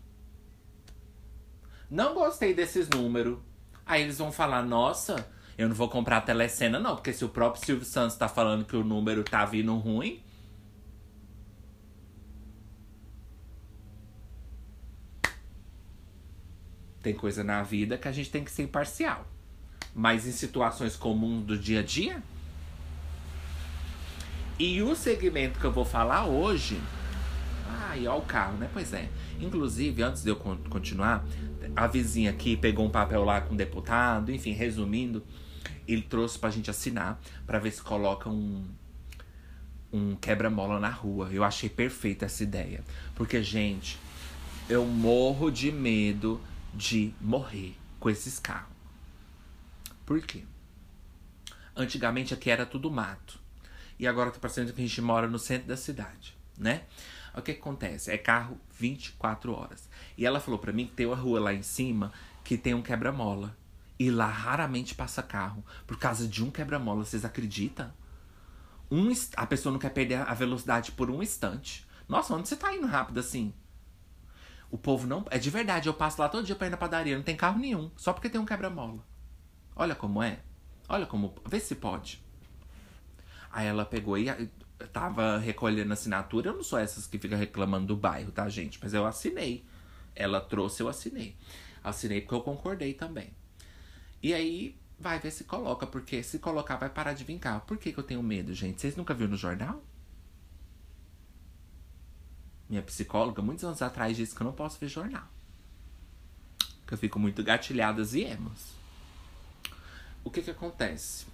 [1.89, 3.39] Não gostei desses números.
[3.85, 6.97] Aí eles vão falar, nossa, eu não vou comprar a telecena, não.
[6.97, 10.25] Porque se o próprio Silvio Santos tá falando que o número tá vindo ruim,
[17.07, 19.29] Tem coisa na vida que a gente tem que ser imparcial.
[19.95, 22.21] Mas em situações comuns do dia a dia.
[24.59, 26.81] E o segmento que eu vou falar hoje.
[27.69, 28.69] Ai, ó o carro, né?
[28.73, 29.09] Pois é.
[29.39, 31.25] Inclusive, antes de eu continuar,
[31.77, 35.23] a vizinha aqui pegou um papel lá com o deputado, enfim, resumindo,
[35.87, 38.65] ele trouxe pra gente assinar para ver se coloca um
[39.93, 41.29] um quebra-mola na rua.
[41.31, 42.83] Eu achei perfeita essa ideia,
[43.15, 43.97] porque gente,
[44.69, 46.41] eu morro de medo
[46.77, 48.77] de morrer com esses carros.
[50.05, 50.45] Por quê?
[51.75, 53.41] Antigamente aqui era tudo mato.
[53.99, 56.85] E agora tá parecendo que a gente mora no centro da cidade, né?
[57.35, 58.11] O que, acontece?
[58.11, 59.89] É carro 24 horas.
[60.17, 62.13] E ela falou para mim que tem uma rua lá em cima
[62.45, 63.57] que tem um quebra-mola.
[63.99, 67.05] E lá raramente passa carro por causa de um quebra-mola.
[67.05, 67.93] Vocês acreditam?
[68.91, 71.87] Um, a pessoa não quer perder a velocidade por um instante.
[72.09, 73.53] Nossa, onde você tá indo rápido assim?
[74.71, 75.25] O povo não.
[75.31, 77.59] É de verdade, eu passo lá todo dia pra ir na padaria, não tem carro
[77.59, 77.91] nenhum.
[77.97, 79.05] Só porque tem um quebra-mola.
[79.75, 80.41] Olha como é.
[80.89, 81.35] Olha como.
[81.47, 82.23] Vê se pode.
[83.51, 84.27] Aí ela pegou e
[84.93, 86.51] tava recolhendo assinatura.
[86.51, 88.79] Eu não sou essas que fica reclamando do bairro, tá, gente?
[88.83, 89.65] Mas eu assinei.
[90.15, 91.37] Ela trouxe, eu assinei.
[91.83, 93.31] Assinei porque eu concordei também.
[94.23, 97.61] E aí, vai ver se coloca, porque se colocar vai parar de vincar.
[97.61, 98.81] Por que, que eu tenho medo, gente?
[98.81, 99.83] Vocês nunca viram no jornal?
[102.69, 105.25] Minha psicóloga, muitos anos atrás, disse que eu não posso ver jornal.
[106.87, 108.75] Que eu fico muito gatilhadas e emos.
[110.25, 111.27] O que que acontece?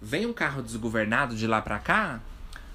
[0.00, 2.20] Vem um carro desgovernado de lá pra cá,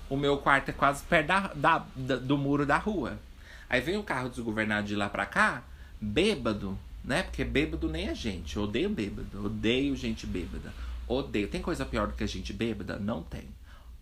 [0.10, 3.20] o meu quarto é quase perto da, da, da, do muro da rua.
[3.70, 5.64] Aí vem um carro desgovernado de lá pra cá,
[6.00, 7.24] bêbado, né?
[7.24, 8.56] Porque bêbado nem é gente.
[8.56, 10.74] Eu odeio bêbado, odeio gente bêbada.
[11.08, 11.48] Odeio.
[11.48, 12.98] Tem coisa pior do que a gente bêbada?
[12.98, 13.48] Não tem.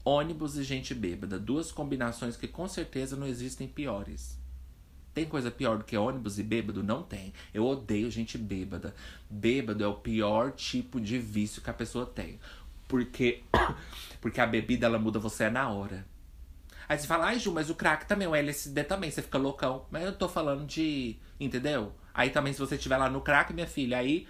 [0.06, 4.39] Ônibus e gente bêbada, duas combinações que com certeza não existem piores.
[5.15, 6.84] Tem coisa pior do que ônibus e bêbado?
[6.84, 7.34] Não tem.
[7.52, 8.94] Eu odeio gente bêbada.
[9.28, 12.39] Bêbado é o pior tipo de vício que a pessoa tem.
[12.88, 13.41] Porque,
[14.22, 16.06] porque a bebida ela muda você na hora.
[16.88, 19.86] Aí você fala, ai Ju, mas o crack também, o LSD também, você fica loucão.
[19.89, 21.18] Mas eu tô falando de.
[21.39, 21.94] Entendeu?
[22.13, 24.28] Aí também, se você estiver lá no crack, minha filha, aí.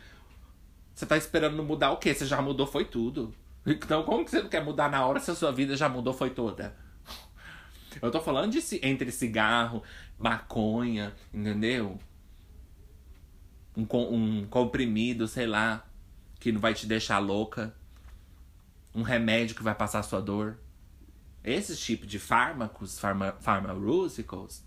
[0.94, 2.14] Você tá esperando mudar o quê?
[2.14, 3.34] Você já mudou, foi tudo.
[3.66, 6.14] Então, como que você não quer mudar na hora se a sua vida já mudou,
[6.14, 6.76] foi toda?
[8.02, 9.82] Eu tô falando de entre cigarro,
[10.20, 11.98] maconha, entendeu?
[13.76, 15.86] Um, um comprimido, sei lá,
[16.40, 17.74] que não vai te deixar louca
[18.96, 20.58] um remédio que vai passar a sua dor.
[21.44, 24.64] Esse tipo de fármacos, pharma, pharmaceuticals,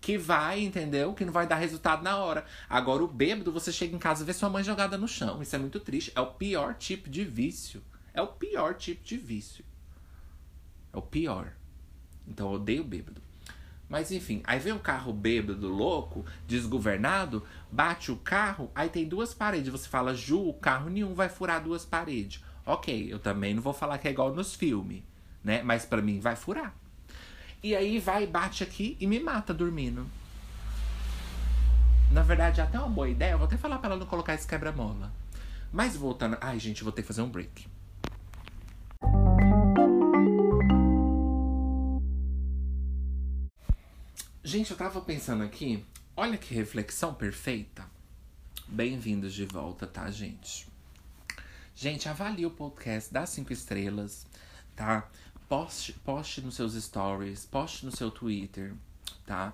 [0.00, 1.14] que vai, entendeu?
[1.14, 2.44] Que não vai dar resultado na hora.
[2.68, 5.42] Agora, o bêbado, você chega em casa e vê sua mãe jogada no chão.
[5.42, 6.12] Isso é muito triste.
[6.14, 7.82] É o pior tipo de vício.
[8.14, 9.64] É o pior tipo de vício.
[10.92, 11.52] É o pior.
[12.26, 13.20] Então, eu odeio bêbado.
[13.88, 19.34] Mas enfim, aí vem um carro bêbado, louco, desgovernado, bate o carro, aí tem duas
[19.34, 19.70] paredes.
[19.70, 22.42] Você fala, Ju, o carro nenhum vai furar duas paredes.
[22.64, 25.02] Ok, eu também não vou falar que é igual nos filmes,
[25.42, 25.62] né?
[25.62, 26.74] Mas para mim vai furar.
[27.62, 30.06] E aí vai, bate aqui e me mata dormindo.
[32.10, 33.32] Na verdade, é até uma boa ideia.
[33.32, 35.12] Eu vou até falar pra ela não colocar esse quebra-mola.
[35.72, 36.38] Mas voltando.
[36.40, 37.66] Ai, gente, vou ter que fazer um break.
[44.54, 45.84] Gente, eu tava pensando aqui.
[46.16, 47.84] Olha que reflexão perfeita.
[48.68, 50.68] Bem-vindos de volta, tá, gente?
[51.74, 54.24] Gente, avalie o podcast, dá cinco estrelas,
[54.76, 55.10] tá?
[55.48, 58.74] Poste, poste nos seus stories, poste no seu Twitter,
[59.26, 59.52] tá?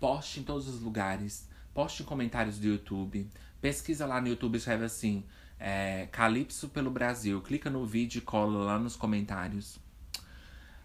[0.00, 3.30] Poste em todos os lugares, poste em comentários do YouTube.
[3.60, 5.22] Pesquisa lá no YouTube, escreve assim,
[5.60, 7.40] é, Calypso pelo Brasil.
[7.40, 9.78] Clica no vídeo e cola lá nos comentários.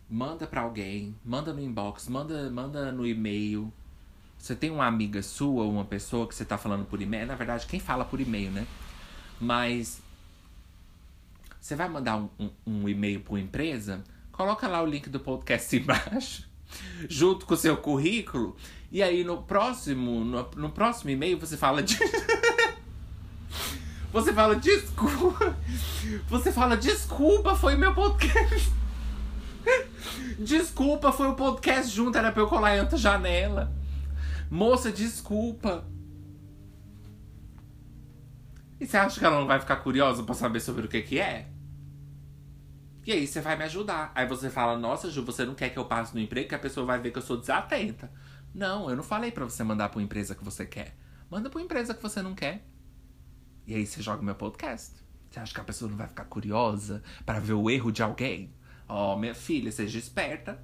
[0.09, 3.71] Manda pra alguém, manda no inbox, manda, manda no e-mail.
[4.39, 7.27] Você tem uma amiga sua, uma pessoa que você tá falando por e-mail.
[7.27, 8.65] Na verdade, quem fala por e-mail, né?
[9.39, 10.01] Mas
[11.61, 15.75] você vai mandar um, um, um e-mail para empresa, coloca lá o link do podcast
[15.77, 16.47] embaixo,
[17.07, 18.55] junto com o seu currículo,
[18.91, 21.99] e aí no próximo, no, no próximo e-mail você fala de.
[24.11, 25.55] você fala desculpa.
[26.29, 28.78] Você fala desculpa, foi meu podcast.
[30.39, 33.73] Desculpa, foi o podcast junto, era pra eu colar em outra janela.
[34.49, 35.83] Moça, desculpa.
[38.79, 41.19] E você acha que ela não vai ficar curiosa para saber sobre o que que
[41.19, 41.49] é?
[43.05, 44.13] E aí você vai me ajudar.
[44.15, 46.59] Aí você fala, nossa, Ju, você não quer que eu passe no emprego, que a
[46.59, 48.09] pessoa vai ver que eu sou desatenta.
[48.55, 50.95] Não, eu não falei para você mandar pra empresa que você quer.
[51.29, 52.65] Manda pra empresa que você não quer.
[53.67, 55.03] E aí você joga meu podcast.
[55.29, 58.53] Você acha que a pessoa não vai ficar curiosa para ver o erro de alguém?
[58.89, 60.59] Ó, oh, minha filha, seja esperta.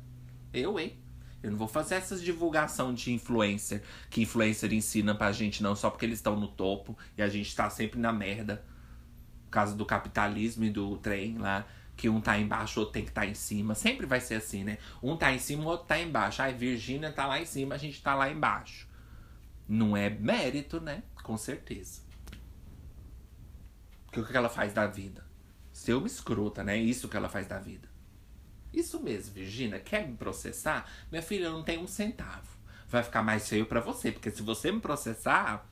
[0.52, 0.98] Eu, hein?
[1.44, 5.92] Eu não vou fazer essas divulgação de influencer que influencer ensina pra gente, não, só
[5.92, 8.66] porque eles estão no topo e a gente tá sempre na merda.
[9.44, 11.68] Por causa do capitalismo e do trem lá.
[11.96, 13.76] Que um tá embaixo, outro tem que estar tá em cima.
[13.76, 14.80] Sempre vai ser assim, né?
[15.04, 16.42] Um tá em cima, o outro tá embaixo.
[16.42, 18.88] Ai, Virgínia tá lá em cima, a gente tá lá embaixo.
[19.70, 21.04] Não é mérito, né?
[21.24, 22.02] Com certeza.
[24.08, 25.24] Porque o que ela faz da vida?
[25.72, 26.76] Ser uma escrota, né?
[26.76, 27.95] Isso que ela faz da vida.
[28.76, 30.86] Isso mesmo, Virgínia, quer me processar?
[31.10, 32.48] Minha filha, não tem um centavo.
[32.90, 35.66] Vai ficar mais feio para você, porque se você me processar,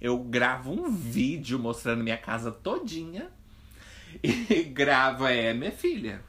[0.00, 3.30] eu gravo um vídeo mostrando minha casa todinha
[4.22, 6.22] e gravo, é, minha filha.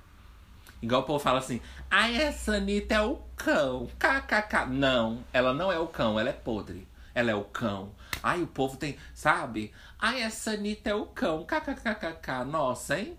[0.82, 4.70] Igual o povo fala assim, ai, essa Anitta é o cão, kkk.
[4.70, 6.88] Não, ela não é o cão, ela é podre.
[7.14, 7.94] Ela é o cão.
[8.22, 9.74] Ai, o povo tem, sabe?
[9.98, 12.46] Ai, essa Anitta é o cão, kkkk.
[12.46, 13.18] Nossa, hein?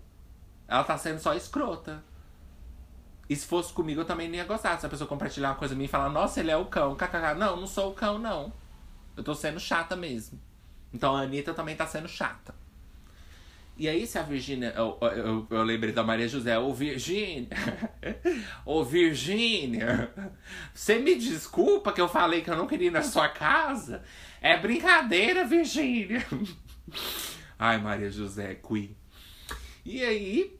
[0.67, 2.03] Ela tá sendo só escrota.
[3.31, 4.77] E se fosse comigo, eu também não ia gostar.
[4.77, 7.33] Se a pessoa compartilhar uma coisa minha e falar, nossa, ele é o cão, kkk.
[7.37, 8.51] Não, não sou o cão, não.
[9.15, 10.37] Eu tô sendo chata mesmo.
[10.93, 12.53] Então a Anitta também tá sendo chata.
[13.77, 14.73] E aí, se a Virgínia.
[14.75, 17.47] Eu, eu, eu, lembrei da Maria José, ô Virgínia.
[18.65, 20.11] ô Virgínia.
[20.73, 24.03] Você me desculpa que eu falei que eu não queria ir na sua casa?
[24.41, 26.21] É brincadeira, Virgínia.
[27.57, 28.93] Ai, Maria José, Queen.
[29.85, 30.59] E aí,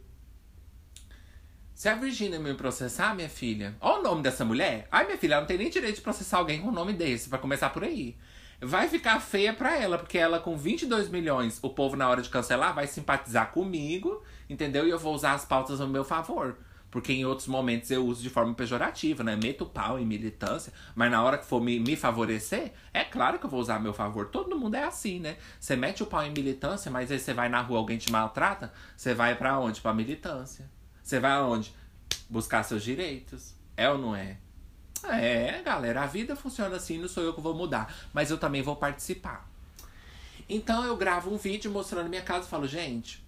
[1.81, 4.87] se a Virgínia me processar, minha filha, olha o nome dessa mulher.
[4.91, 7.27] Ai, minha filha, ela não tem nem direito de processar alguém com um nome desse,
[7.27, 8.15] vai começar por aí.
[8.61, 12.29] Vai ficar feia pra ela, porque ela com 22 milhões, o povo na hora de
[12.29, 14.85] cancelar vai simpatizar comigo, entendeu?
[14.85, 16.55] E eu vou usar as pautas a meu favor.
[16.91, 19.35] Porque em outros momentos eu uso de forma pejorativa, né?
[19.35, 20.71] Meto pau em militância.
[20.93, 23.79] Mas na hora que for me, me favorecer, é claro que eu vou usar a
[23.79, 24.27] meu favor.
[24.27, 25.35] Todo mundo é assim, né?
[25.59, 28.71] Você mete o pau em militância, mas aí você vai na rua, alguém te maltrata,
[28.95, 29.81] você vai para onde?
[29.81, 30.69] Pra militância.
[31.03, 31.73] Você vai aonde?
[32.29, 33.53] Buscar seus direitos.
[33.75, 34.37] É ou não é?
[35.03, 37.93] É, galera, a vida funciona assim, não sou eu que vou mudar.
[38.13, 39.49] Mas eu também vou participar.
[40.47, 43.23] Então eu gravo um vídeo mostrando minha casa e falo, gente,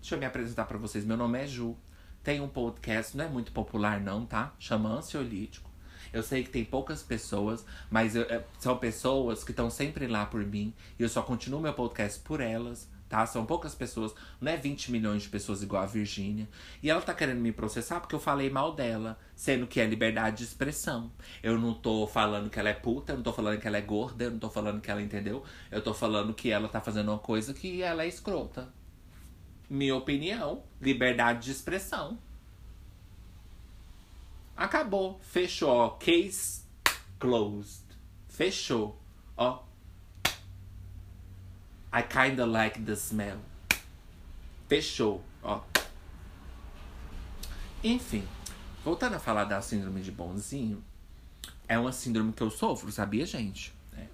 [0.00, 1.04] deixa eu me apresentar para vocês.
[1.04, 1.76] Meu nome é Ju.
[2.22, 4.52] Tem um podcast, não é muito popular, não, tá?
[4.58, 5.68] Chama Ansiolítico.
[6.12, 10.26] Eu sei que tem poucas pessoas, mas eu, é, são pessoas que estão sempre lá
[10.26, 10.74] por mim.
[10.98, 13.24] E eu só continuo meu podcast por elas tá?
[13.26, 16.48] São poucas pessoas, não é 20 milhões de pessoas igual a Virgínia.
[16.82, 20.38] E ela tá querendo me processar porque eu falei mal dela, sendo que é liberdade
[20.38, 21.10] de expressão.
[21.42, 23.82] Eu não tô falando que ela é puta, eu não tô falando que ela é
[23.82, 25.42] gorda, eu não tô falando que ela entendeu.
[25.70, 28.68] Eu tô falando que ela tá fazendo uma coisa que ela é escrota.
[29.70, 32.18] Minha opinião, liberdade de expressão.
[34.56, 35.90] Acabou, fechou, ó.
[35.90, 36.62] Case
[37.18, 37.84] closed.
[38.28, 39.00] Fechou.
[39.36, 39.62] Ó,
[41.92, 43.38] I kinda like the smell.
[44.68, 45.62] Fechou, ó.
[47.82, 48.26] Enfim,
[48.84, 50.84] voltando a falar da síndrome de bonzinho,
[51.66, 53.72] é uma síndrome que eu sofro, sabia, gente?
[53.96, 54.06] É.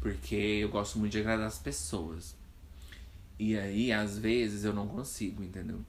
[0.00, 2.36] Porque eu gosto muito de agradar as pessoas.
[3.38, 5.80] E aí, às vezes, eu não consigo, entendeu?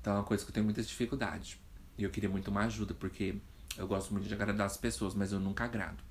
[0.00, 1.60] Então é uma coisa que eu tenho muita dificuldade.
[1.98, 3.36] E eu queria muito uma ajuda, porque
[3.76, 6.02] eu gosto muito de agradar as pessoas, mas eu nunca agrado.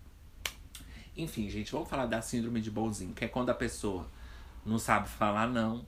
[1.21, 4.07] Enfim, gente, vamos falar da síndrome de bonzinho, que é quando a pessoa
[4.65, 5.85] não sabe falar não,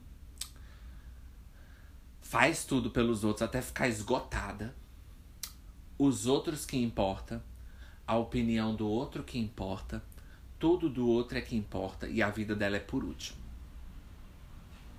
[2.21, 4.75] faz tudo pelos outros até ficar esgotada.
[5.97, 7.43] Os outros que importa,
[8.05, 10.03] a opinião do outro que importa,
[10.59, 13.37] tudo do outro é que importa e a vida dela é por último.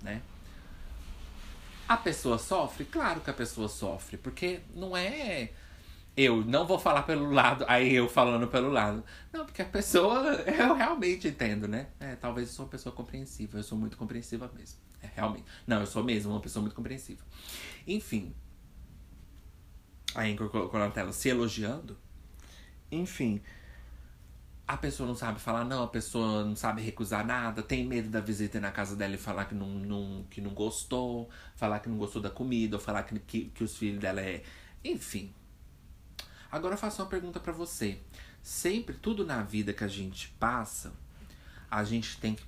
[0.01, 0.21] Né?
[1.87, 2.85] A pessoa sofre?
[2.85, 5.51] Claro que a pessoa sofre, porque não é
[6.17, 9.03] eu não vou falar pelo lado, aí eu falando pelo lado.
[9.33, 11.87] Não, porque a pessoa, eu realmente entendo, né?
[11.99, 14.79] É, talvez eu sou uma pessoa compreensiva, eu sou muito compreensiva mesmo.
[15.01, 15.45] É, realmente.
[15.67, 17.21] Não, eu sou mesmo uma pessoa muito compreensiva.
[17.85, 18.33] Enfim.
[20.13, 21.97] A Anchor colocou na tela se elogiando.
[22.89, 23.41] Enfim.
[24.65, 28.19] A pessoa não sabe falar, não, a pessoa não sabe recusar nada, tem medo da
[28.19, 31.97] visita na casa dela e falar que não, não, que não gostou, falar que não
[31.97, 34.41] gostou da comida, ou falar que, que, que os filhos dela é.
[34.83, 35.31] Enfim,
[36.51, 37.99] Agora eu faço uma pergunta para você.
[38.41, 40.93] Sempre, tudo na vida que a gente passa,
[41.69, 42.43] a gente tem que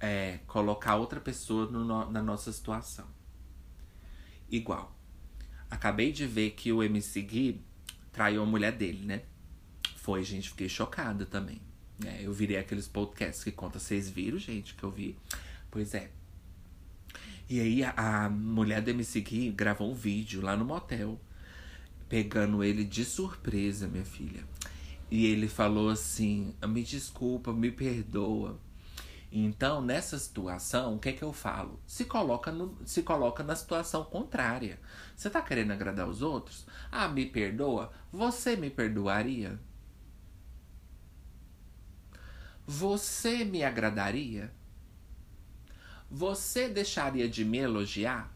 [0.00, 3.06] é, colocar outra pessoa no, na nossa situação.
[4.50, 4.96] Igual.
[5.70, 7.62] Acabei de ver que o MC Gui
[8.12, 9.22] traiu a mulher dele, né?
[9.96, 11.62] Foi, gente, fiquei chocada também.
[12.04, 15.16] É, eu virei aqueles podcasts que conta, vocês viram, gente, que eu vi?
[15.70, 16.10] Pois é.
[17.48, 21.20] E aí a, a mulher do MC Gui gravou um vídeo lá no motel
[22.12, 24.44] pegando ele de surpresa, minha filha.
[25.10, 28.60] E ele falou assim: Me desculpa, me perdoa.
[29.32, 31.80] Então, nessa situação, o que é que eu falo?
[31.86, 34.78] Se coloca, no, se coloca na situação contrária.
[35.16, 36.66] Você tá querendo agradar os outros?
[36.90, 37.90] Ah, me perdoa?
[38.12, 39.58] Você me perdoaria?
[42.66, 44.52] Você me agradaria?
[46.10, 48.30] Você deixaria de me elogiar?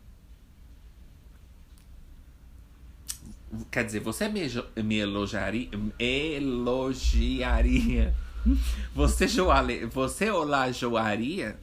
[3.70, 4.42] Quer dizer, você me,
[4.82, 7.46] me elogiaria, elogiaria
[8.94, 11.58] você, joale, você olajoaria?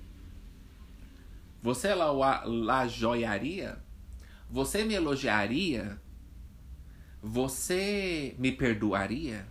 [1.61, 3.77] Você lajoiaria?
[4.49, 6.01] Você me elogiaria?
[7.21, 9.47] Você me perdoaria?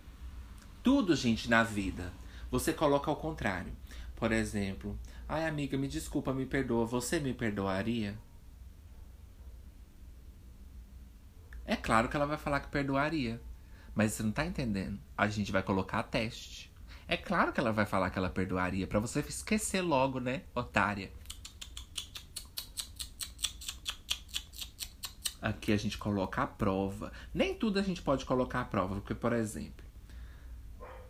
[0.83, 2.13] Tudo, gente, na vida.
[2.51, 3.73] Você coloca ao contrário.
[4.15, 6.85] Por exemplo, ai amiga, me desculpa, me perdoa.
[6.85, 8.15] Você me perdoaria?
[11.65, 13.41] É claro que ela vai falar que perdoaria.
[13.95, 14.99] Mas você não tá entendendo.
[15.17, 16.71] A gente vai colocar teste.
[17.07, 21.11] É claro que ela vai falar que ela perdoaria, para você esquecer logo, né, otária.
[25.41, 27.11] Aqui a gente coloca a prova.
[27.33, 29.85] Nem tudo a gente pode colocar a prova, porque, por exemplo.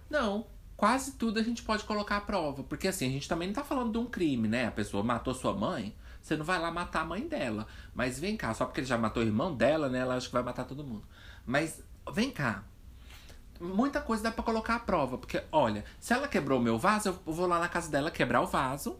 [0.10, 2.64] Não, quase tudo a gente pode colocar a prova.
[2.64, 4.66] Porque assim, a gente também não tá falando de um crime, né?
[4.66, 7.67] A pessoa matou sua mãe, você não vai lá matar a mãe dela.
[7.93, 9.99] Mas vem cá, só porque ele já matou o irmão dela, né?
[9.99, 11.03] Ela acha que vai matar todo mundo.
[11.45, 12.63] Mas vem cá,
[13.59, 15.17] muita coisa dá para colocar à prova.
[15.17, 18.47] Porque, olha, se ela quebrou meu vaso, eu vou lá na casa dela quebrar o
[18.47, 18.97] vaso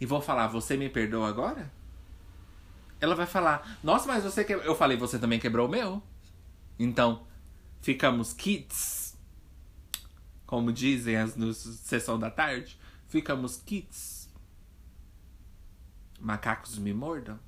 [0.00, 1.70] e vou falar: Você me perdoa agora?
[2.98, 4.66] Ela vai falar: Nossa, mas você quebrou.
[4.66, 6.02] Eu falei: Você também quebrou o meu?
[6.78, 7.26] Então,
[7.82, 9.18] ficamos kits.
[10.46, 14.23] Como dizem as no sessão da tarde, ficamos kits.
[16.24, 17.38] Macacos me mordam.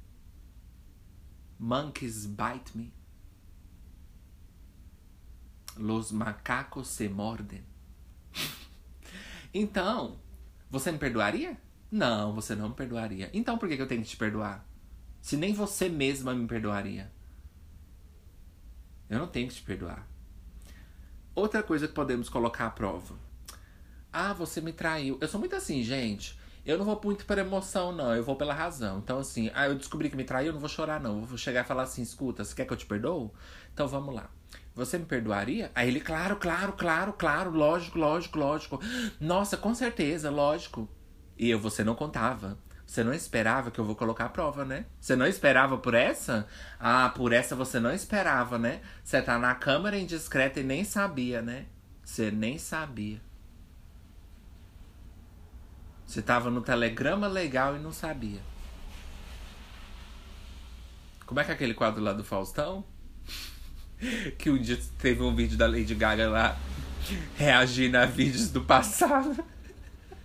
[1.58, 2.92] Monkeys bite me.
[5.78, 7.64] Los macacos se mordem.
[9.54, 10.20] então,
[10.70, 11.58] você me perdoaria?
[11.90, 13.30] Não, você não me perdoaria.
[13.32, 14.62] Então por que, eu tenho que te perdoar?
[15.22, 17.10] Se nem você mesma me perdoaria.
[19.08, 20.06] Eu não tenho que te perdoar.
[21.34, 23.18] Outra coisa que podemos colocar à prova.
[24.12, 25.16] Ah, você me traiu.
[25.18, 26.38] Eu sou muito assim, gente.
[26.66, 28.12] Eu não vou muito pela emoção, não.
[28.12, 28.98] Eu vou pela razão.
[28.98, 31.20] Então, assim, ah, eu descobri que me traiu, eu não vou chorar, não.
[31.20, 33.32] Eu vou chegar e falar assim: escuta, você quer que eu te perdoo?
[33.72, 34.28] Então vamos lá.
[34.74, 35.70] Você me perdoaria?
[35.74, 38.80] Aí ele, claro, claro, claro, claro, lógico, lógico, lógico.
[39.20, 40.88] Nossa, com certeza, lógico.
[41.38, 42.58] E eu, você não contava.
[42.84, 44.86] Você não esperava que eu vou colocar a prova, né?
[45.00, 46.46] Você não esperava por essa?
[46.78, 48.80] Ah, por essa você não esperava, né?
[49.04, 51.66] Você tá na câmera indiscreta e nem sabia, né?
[52.04, 53.20] Você nem sabia.
[56.06, 58.40] Você tava no telegrama legal e não sabia.
[61.26, 62.84] Como é que é aquele quadro lá do Faustão?
[64.38, 66.56] que um dia teve um vídeo da Lady Gaga lá
[67.36, 69.44] reagindo a vídeos do passado.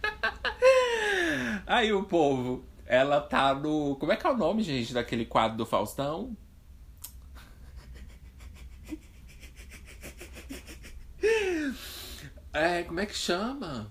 [1.65, 3.95] Aí o povo, ela tá no.
[3.95, 6.37] Como é que é o nome, gente, daquele quadro do Faustão?
[12.53, 13.89] É, como é que chama?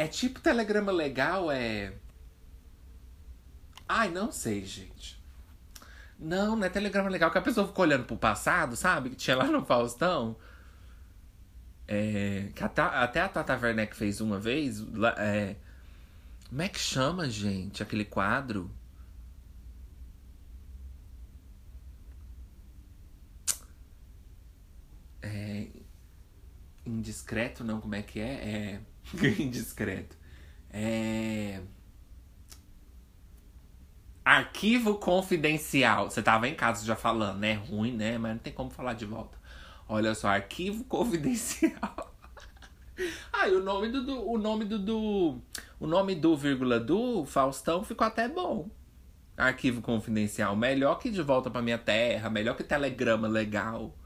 [0.00, 1.92] É tipo telegrama legal, é.
[3.86, 5.22] Ai, não sei, gente.
[6.18, 9.10] Não, não é telegrama legal, que a pessoa ficou olhando pro passado, sabe?
[9.10, 10.36] Que tinha lá no Faustão.
[11.86, 14.82] É, que até, a Tata Werneck fez uma vez.
[15.18, 15.56] É,
[16.48, 18.70] como é que chama, gente, aquele quadro?
[25.20, 25.66] É,
[26.86, 28.32] indiscreto, não, como é que é?
[28.32, 28.89] É.
[29.38, 30.16] indiscreto.
[30.70, 31.60] É.
[34.24, 36.10] Arquivo confidencial.
[36.10, 37.54] Você tava em casa já falando, né?
[37.54, 38.18] Ruim, né?
[38.18, 39.38] Mas não tem como falar de volta.
[39.88, 42.14] Olha só, arquivo confidencial.
[43.32, 45.40] ah, o nome do, do, o nome do, do
[45.80, 48.70] o nome do vírgula do Faustão ficou até bom.
[49.36, 53.96] Arquivo confidencial, melhor que de volta para minha terra, melhor que telegrama legal.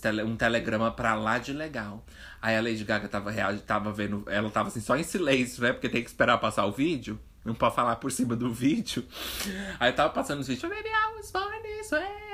[0.00, 2.04] Tele, um telegrama pra lá de legal.
[2.42, 5.72] Aí a Lady Gaga tava, tava vendo, ela tava assim só em silêncio, né?
[5.72, 7.20] Porque tem que esperar passar o vídeo.
[7.44, 9.06] Não pode falar por cima do vídeo.
[9.78, 10.68] Aí tava passando os vídeos.
[10.68, 12.26] Maybe I was born this way.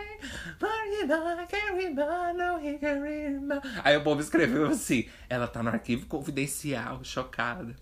[3.84, 7.76] Aí o povo escreveu assim: ela tá no arquivo confidencial, chocada.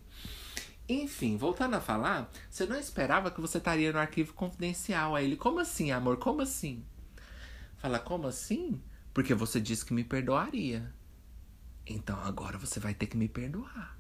[0.89, 5.15] Enfim, voltando a falar, você não esperava que você estaria no arquivo confidencial.
[5.15, 6.17] Aí ele, como assim, amor?
[6.17, 6.85] Como assim?
[7.77, 8.83] Fala, como assim?
[9.13, 10.93] Porque você disse que me perdoaria.
[11.87, 13.99] Então agora você vai ter que me perdoar.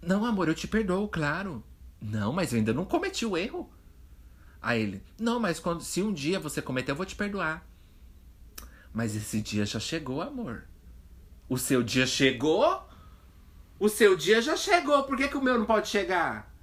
[0.00, 1.64] Não, amor, eu te perdoo, claro.
[2.00, 3.72] Não, mas eu ainda não cometi o erro.
[4.60, 7.66] Aí ele, não, mas quando, se um dia você cometer, eu vou te perdoar.
[8.92, 10.64] Mas esse dia já chegou, amor.
[11.48, 12.86] O seu dia chegou?
[13.78, 16.54] O seu dia já chegou, por que, que o meu não pode chegar?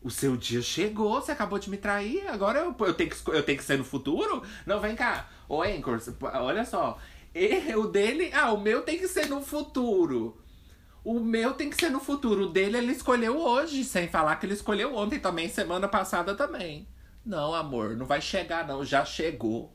[0.00, 3.42] O seu dia chegou, você acabou de me trair, agora eu, eu, tenho, que, eu
[3.42, 4.42] tenho que ser no futuro?
[4.64, 5.28] Não, vem cá.
[5.48, 6.00] Ô, Anchor,
[6.34, 6.98] olha só.
[7.76, 10.40] o dele, ah, o meu tem que ser no futuro.
[11.02, 12.44] O meu tem que ser no futuro.
[12.44, 16.86] O dele ele escolheu hoje, sem falar que ele escolheu ontem também, semana passada também.
[17.24, 18.84] Não, amor, não vai chegar, não.
[18.84, 19.74] Já chegou.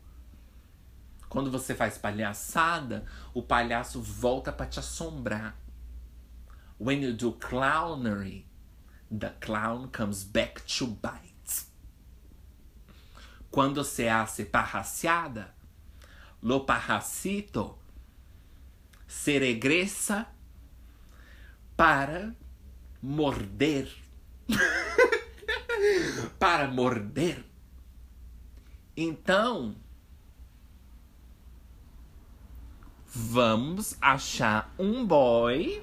[1.27, 5.57] Quando você faz palhaçada, o palhaço volta para te assombrar.
[6.79, 8.45] When you do clownery,
[9.09, 11.67] the clown comes back to bite.
[13.49, 15.53] Quando se hace parraciada,
[16.43, 17.79] lo parracito
[19.07, 20.27] se regresa
[21.77, 22.35] para
[23.01, 23.89] morder.
[26.37, 27.45] para morder.
[28.95, 29.75] Então,
[33.07, 35.81] vamos achar um boy.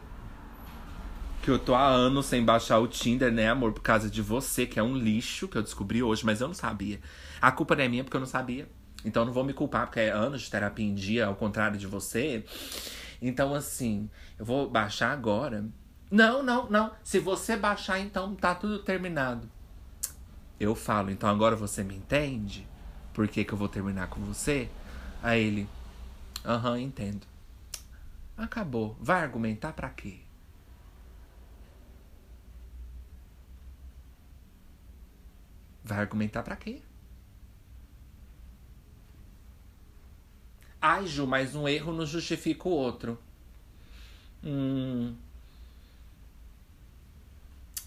[1.43, 3.73] Que eu tô há anos sem baixar o Tinder, né, amor?
[3.73, 6.55] Por causa de você, que é um lixo que eu descobri hoje, mas eu não
[6.55, 7.01] sabia.
[7.41, 8.69] A culpa não é minha porque eu não sabia.
[9.05, 11.87] Então não vou me culpar, porque é anos de terapia em dia, ao contrário de
[11.87, 12.45] você.
[13.21, 15.65] Então, assim, eu vou baixar agora.
[16.11, 16.93] Não, não, não.
[17.05, 19.49] Se você baixar, então tá tudo terminado.
[20.59, 22.67] Eu falo, então agora você me entende?
[23.15, 24.69] Por que, que eu vou terminar com você?
[25.23, 25.69] Aí ele,
[26.45, 27.27] aham, entendo.
[28.37, 28.97] Acabou.
[29.01, 30.21] Vai argumentar pra quê?
[35.83, 36.83] Vai argumentar pra quê?
[40.81, 43.19] Ai, Ju, mas um erro não justifica o outro.
[44.43, 45.15] Hum.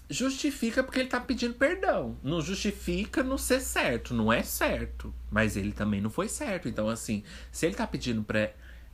[0.10, 2.16] Justifica porque ele tá pedindo perdão.
[2.22, 4.14] Não justifica não ser certo.
[4.14, 5.14] Não é certo.
[5.32, 6.70] Mas ele também não foi certo.
[6.70, 8.52] Então, assim, se ele tá pedindo pra,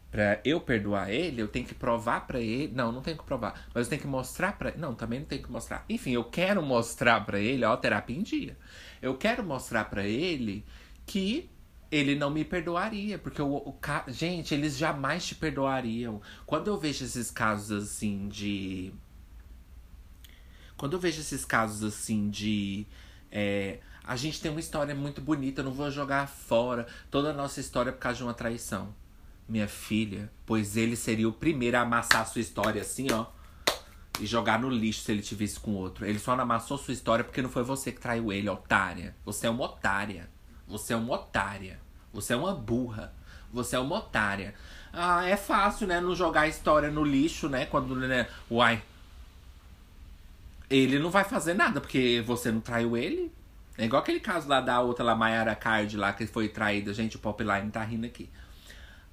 [0.09, 2.73] pra eu perdoar ele, eu tenho que provar pra ele.
[2.73, 3.67] Não, não tenho que provar.
[3.73, 4.73] Mas eu tenho que mostrar pra.
[4.77, 5.83] Não, também não tenho que mostrar.
[5.89, 8.57] Enfim, eu quero mostrar pra ele, ó, terapia em dia.
[9.01, 10.63] Eu quero mostrar pra ele
[11.05, 11.49] que
[11.91, 13.75] ele não me perdoaria, porque o, o
[14.07, 16.21] gente, eles jamais te perdoariam.
[16.45, 18.93] Quando eu vejo esses casos assim de
[20.77, 22.87] quando eu vejo esses casos assim de
[23.31, 27.59] é, a gente tem uma história muito bonita, não vou jogar fora toda a nossa
[27.59, 28.93] história por causa de uma traição.
[29.47, 33.25] Minha filha, pois ele seria o primeiro a amassar a sua história assim, ó.
[34.19, 36.05] E jogar no lixo se ele te visse com outro.
[36.05, 39.15] Ele só não amassou sua história porque não foi você que traiu ele, otária.
[39.25, 40.29] Você é uma otária.
[40.69, 41.79] Você é uma otária.
[42.13, 43.11] Você é uma burra.
[43.51, 44.53] Você é uma otária.
[44.93, 45.99] Ah, é fácil, né?
[45.99, 47.65] Não jogar a história no lixo, né?
[47.65, 48.27] Quando, né?
[48.49, 48.81] Uai.
[50.69, 53.31] Ele não vai fazer nada, porque você não traiu ele.
[53.77, 56.93] É igual aquele caso lá da outra lá, Mayara Card, lá, que foi traída.
[56.93, 58.29] Gente, o Popline tá rindo aqui.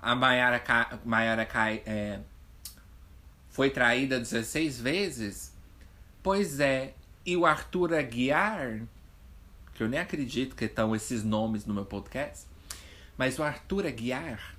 [0.02, 0.62] A Mayara,
[1.04, 2.20] Mayara Card é,
[3.48, 5.54] foi traída 16 vezes?
[6.22, 6.94] Pois é.
[7.24, 8.82] E o Arthur Aguiar,
[9.76, 12.46] que eu nem acredito que estão esses nomes no meu podcast.
[13.16, 14.56] Mas o Arthur Aguiar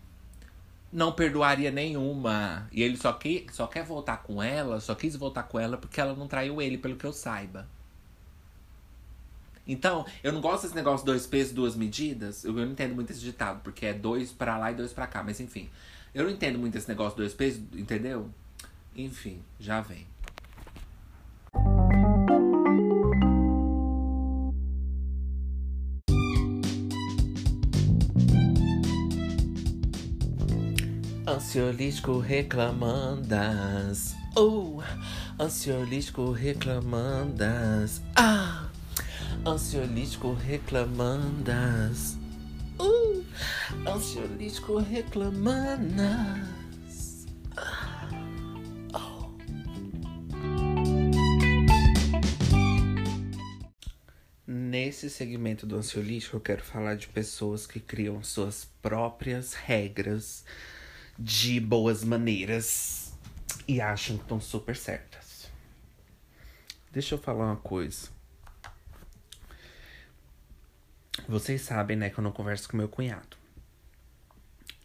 [0.92, 2.68] não perdoaria nenhuma.
[2.72, 6.00] E ele só, que, só quer voltar com ela, só quis voltar com ela porque
[6.00, 7.68] ela não traiu ele, pelo que eu saiba.
[9.68, 12.46] Então, eu não gosto desse negócio dois pesos, duas medidas.
[12.46, 15.22] Eu não entendo muito esse ditado, porque é dois para lá e dois para cá,
[15.22, 15.70] mas enfim.
[16.14, 18.30] Eu não entendo muito esse negócio dois pesos, entendeu?
[18.96, 20.08] Enfim, já vem.
[31.28, 34.16] Ansiolítico reclamandas.
[34.34, 34.82] Oh,
[35.38, 38.02] ansiolítico reclamandas.
[38.16, 38.70] Ah,
[39.46, 42.18] ansiolítico reclamandas.
[42.80, 43.26] Uh,
[43.86, 45.98] ansiolítico reclamandas.
[47.58, 48.10] Ah,
[48.94, 49.30] oh.
[54.48, 60.46] Nesse segmento do ansiolítico, eu quero falar de pessoas que criam suas próprias regras
[61.18, 63.14] de boas maneiras
[63.68, 65.50] e acham que estão super certas.
[66.92, 68.10] Deixa eu falar uma coisa.
[71.28, 73.36] Vocês sabem, né, que eu não converso com meu cunhado.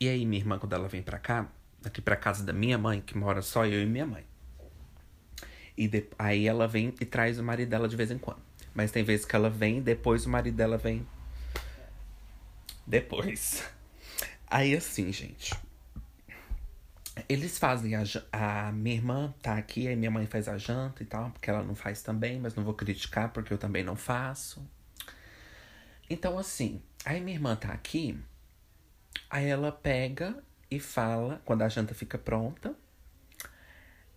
[0.00, 1.48] E aí, minha irmã, quando ela vem pra cá,
[1.84, 4.24] aqui pra casa da minha mãe, que mora só eu e minha mãe.
[5.76, 8.42] E de, aí ela vem e traz o marido dela de vez em quando.
[8.74, 11.06] Mas tem vezes que ela vem depois o marido dela vem.
[12.86, 13.64] Depois.
[14.48, 15.54] Aí assim, gente.
[17.28, 18.02] Eles fazem a,
[18.32, 21.62] a minha irmã tá aqui, aí minha mãe faz a janta e tal, porque ela
[21.62, 24.66] não faz também, mas não vou criticar porque eu também não faço.
[26.08, 28.18] Então assim, aí minha irmã tá aqui,
[29.28, 32.74] aí ela pega e fala quando a janta fica pronta.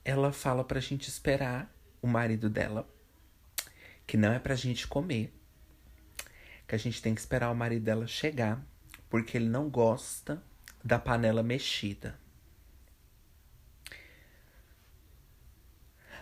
[0.05, 1.69] ela fala pra gente esperar
[2.01, 2.87] o marido dela,
[4.07, 5.33] que não é pra gente comer,
[6.67, 8.63] que a gente tem que esperar o marido dela chegar,
[9.09, 10.41] porque ele não gosta
[10.83, 12.17] da panela mexida.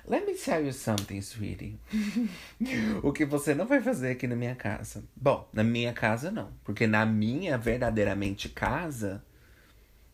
[0.06, 1.80] Let me tell you something, sweetie.
[3.02, 5.04] o que você não vai fazer aqui na minha casa?
[5.16, 6.52] Bom, na minha casa não.
[6.64, 9.24] Porque na minha verdadeiramente casa,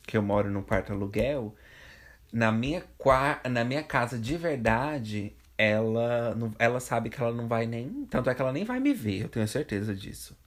[0.05, 1.55] que eu moro no quarto aluguel,
[2.31, 2.83] na minha,
[3.49, 8.05] na minha casa de verdade, ela, ela sabe que ela não vai nem.
[8.09, 10.37] Tanto é que ela nem vai me ver, eu tenho certeza disso.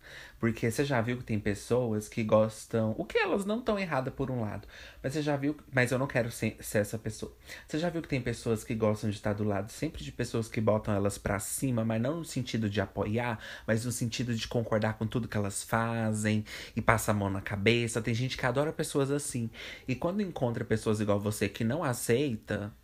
[0.43, 2.97] Porque você já viu que tem pessoas que gostam.
[2.99, 4.67] O que elas não estão erradas por um lado.
[5.01, 5.57] Mas você já viu.
[5.73, 7.33] Mas eu não quero ser, ser, essa pessoa.
[7.65, 10.49] Você já viu que tem pessoas que gostam de estar do lado sempre de pessoas
[10.49, 13.39] que botam elas para cima, mas não no sentido de apoiar,
[13.69, 17.41] mas no sentido de concordar com tudo que elas fazem e passa a mão na
[17.41, 18.03] cabeça.
[18.03, 19.49] Tem gente que adora pessoas assim.
[19.87, 22.75] E quando encontra pessoas igual você que não aceita,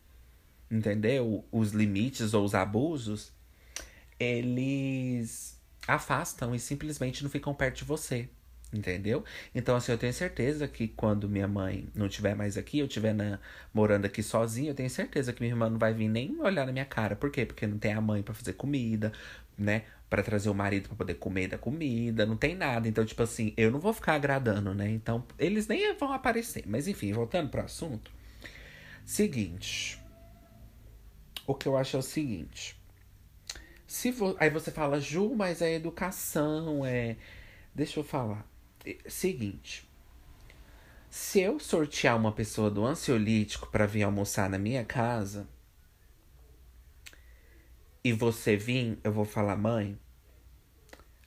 [0.70, 1.44] entendeu?
[1.50, 3.32] Os limites ou os abusos,
[4.16, 5.57] eles
[5.88, 8.28] afastam e simplesmente não ficam perto de você.
[8.70, 9.24] Entendeu?
[9.54, 13.14] Então, assim, eu tenho certeza que quando minha mãe não estiver mais aqui, eu estiver
[13.14, 13.40] na,
[13.72, 16.72] morando aqui sozinho, eu tenho certeza que minha irmã não vai vir nem olhar na
[16.72, 17.16] minha cara.
[17.16, 17.46] Por quê?
[17.46, 19.10] Porque não tem a mãe para fazer comida,
[19.56, 19.84] né?
[20.08, 22.88] para trazer o marido para poder comer da comida, não tem nada.
[22.88, 24.90] Então, tipo assim, eu não vou ficar agradando, né?
[24.90, 26.64] Então, eles nem vão aparecer.
[26.66, 28.10] Mas enfim, voltando pro assunto.
[29.04, 30.00] Seguinte.
[31.46, 32.77] O que eu acho é o seguinte.
[33.88, 34.36] Se vo...
[34.38, 37.16] Aí você fala, Ju, mas é educação, é.
[37.74, 38.46] Deixa eu falar.
[39.06, 39.88] Seguinte.
[41.10, 45.48] Se eu sortear uma pessoa do ansiolítico para vir almoçar na minha casa
[48.04, 49.98] e você vir, eu vou falar, mãe,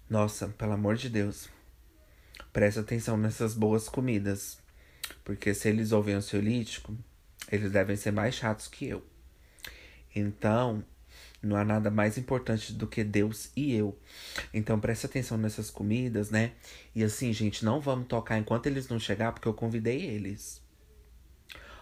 [0.07, 1.49] nossa, pelo amor de Deus,
[2.53, 4.61] presta atenção nessas boas comidas.
[5.23, 6.95] Porque se eles ouvem ansiolítico,
[7.51, 9.03] eles devem ser mais chatos que eu.
[10.15, 10.85] Então,
[11.41, 13.97] não há nada mais importante do que Deus e eu.
[14.53, 16.51] Então preste atenção nessas comidas, né?
[16.95, 20.61] E assim, gente, não vamos tocar enquanto eles não chegar, porque eu convidei eles.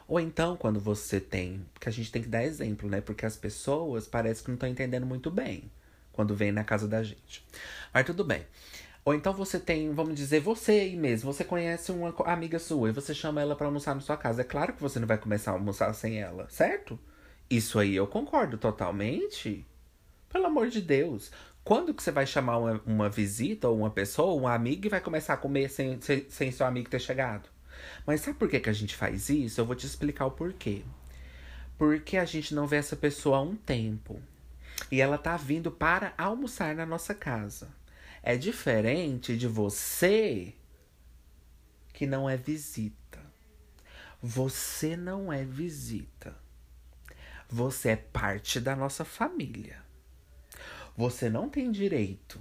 [0.07, 1.64] Ou então, quando você tem.
[1.74, 2.99] Porque a gente tem que dar exemplo, né?
[2.99, 5.72] Porque as pessoas parecem que não estão entendendo muito bem
[6.12, 7.45] quando vem na casa da gente.
[7.93, 8.45] Mas tudo bem.
[9.05, 12.91] Ou então você tem, vamos dizer, você aí mesmo, você conhece uma amiga sua e
[12.91, 14.41] você chama ela para almoçar na sua casa.
[14.41, 16.99] É claro que você não vai começar a almoçar sem ela, certo?
[17.50, 19.66] Isso aí eu concordo totalmente.
[20.30, 21.32] Pelo amor de Deus.
[21.64, 25.02] Quando que você vai chamar uma, uma visita ou uma pessoa, um amigo, e vai
[25.02, 27.50] começar a comer sem, sem, sem seu amigo ter chegado?
[28.06, 29.60] Mas sabe por que, que a gente faz isso?
[29.60, 30.84] Eu vou te explicar o porquê.
[31.78, 34.22] Porque a gente não vê essa pessoa há um tempo.
[34.91, 37.70] E ela tá vindo para almoçar na nossa casa.
[38.22, 40.54] É diferente de você
[41.93, 43.20] que não é visita.
[44.22, 46.36] Você não é visita.
[47.52, 49.78] Você é parte da nossa família.
[50.95, 52.39] Você não tem direito.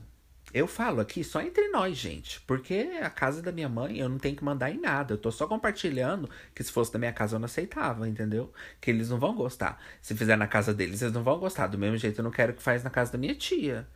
[0.53, 2.41] Eu falo aqui só entre nós, gente.
[2.43, 5.15] Porque a casa da minha mãe eu não tenho que mandar em nada.
[5.15, 8.53] Eu tô só compartilhando que se fosse da minha casa eu não aceitava, entendeu?
[8.81, 9.83] Que eles não vão gostar.
[10.01, 11.67] Se fizer na casa deles, eles não vão gostar.
[11.67, 13.87] Do mesmo jeito eu não quero que faz na casa da minha tia.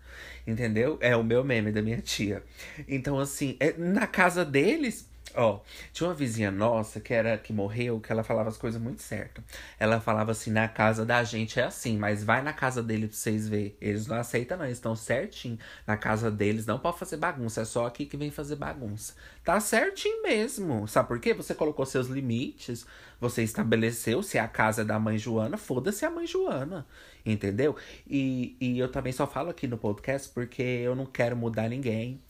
[0.47, 0.99] Entendeu?
[1.01, 2.43] É o meu meme da minha tia.
[2.87, 5.61] Então, assim, é, na casa deles, Ó,
[5.93, 9.43] tinha uma vizinha nossa que era que morreu, que ela falava as coisas muito certas.
[9.78, 13.16] Ela falava assim: na casa da gente é assim, mas vai na casa dele pra
[13.16, 13.74] vocês verem.
[13.80, 15.59] Eles não aceitam, não, eles estão certinho.
[15.87, 19.14] Na casa deles não pode fazer bagunça, é só aqui que vem fazer bagunça.
[19.45, 20.87] Tá certinho mesmo.
[20.87, 21.33] Sabe por quê?
[21.35, 22.87] Você colocou seus limites,
[23.20, 26.87] você estabeleceu se é a casa é da mãe Joana, foda-se a mãe Joana.
[27.24, 27.76] Entendeu?
[28.07, 32.20] E, e eu também só falo aqui no podcast porque eu não quero mudar ninguém.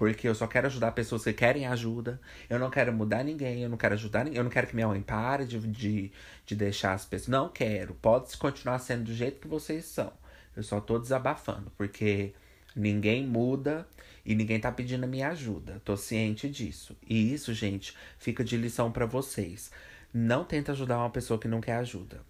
[0.00, 2.18] Porque eu só quero ajudar pessoas que querem ajuda.
[2.48, 4.38] Eu não quero mudar ninguém, eu não quero ajudar ninguém.
[4.38, 6.10] Eu não quero que minha mãe pare de, de,
[6.46, 7.28] de deixar as pessoas.
[7.28, 7.92] Não quero.
[7.96, 10.10] Pode continuar sendo do jeito que vocês são.
[10.56, 12.32] Eu só tô desabafando, porque
[12.74, 13.86] ninguém muda
[14.24, 15.82] e ninguém tá pedindo a minha ajuda.
[15.84, 16.96] Tô ciente disso.
[17.06, 19.70] E isso, gente, fica de lição para vocês.
[20.14, 22.22] Não tenta ajudar uma pessoa que não quer ajuda.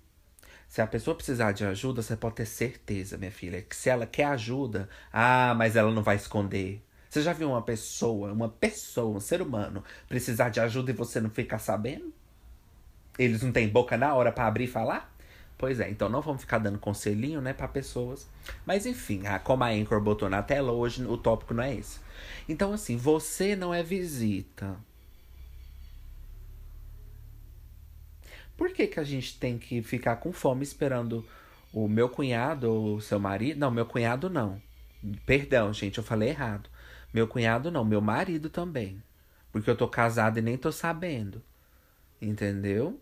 [0.67, 4.07] Se a pessoa precisar de ajuda, você pode ter certeza, minha filha, que se ela
[4.07, 6.83] quer ajuda, ah, mas ela não vai esconder.
[7.11, 11.21] Você já viu uma pessoa, uma pessoa, um ser humano, precisar de ajuda e você
[11.21, 12.15] não ficar sabendo?
[13.19, 15.13] Eles não têm boca na hora para abrir e falar?
[15.59, 18.29] Pois é, então não vamos ficar dando conselhinho, né, para pessoas.
[18.65, 21.99] Mas enfim, como a Anchor botou na tela hoje, o tópico não é esse.
[22.49, 24.79] Então, assim, você não é visita.
[28.57, 31.27] Por que, que a gente tem que ficar com fome esperando
[31.73, 33.59] o meu cunhado ou o seu marido?
[33.59, 34.63] Não, meu cunhado não.
[35.27, 36.70] Perdão, gente, eu falei errado.
[37.13, 39.03] Meu cunhado não, meu marido também.
[39.53, 41.43] Porque eu tô casada e nem tô sabendo.
[42.21, 43.01] Entendeu?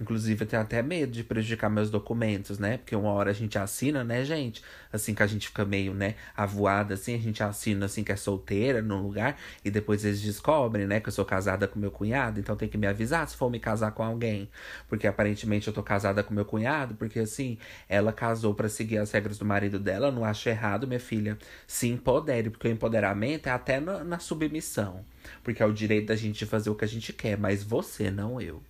[0.00, 2.78] Inclusive, eu tenho até medo de prejudicar meus documentos, né?
[2.78, 4.60] Porque uma hora a gente assina, né, gente?
[4.92, 8.16] Assim que a gente fica meio, né, avoada, assim, a gente assina assim que é
[8.16, 12.40] solteira num lugar e depois eles descobrem, né, que eu sou casada com meu cunhado,
[12.40, 14.48] então tem que me avisar se for me casar com alguém.
[14.88, 17.56] Porque aparentemente eu tô casada com meu cunhado, porque assim,
[17.88, 21.38] ela casou para seguir as regras do marido dela, não acho errado, minha filha.
[21.68, 25.04] Se empodere, porque o empoderamento é até na, na submissão.
[25.44, 28.40] Porque é o direito da gente fazer o que a gente quer, mas você, não
[28.40, 28.60] eu.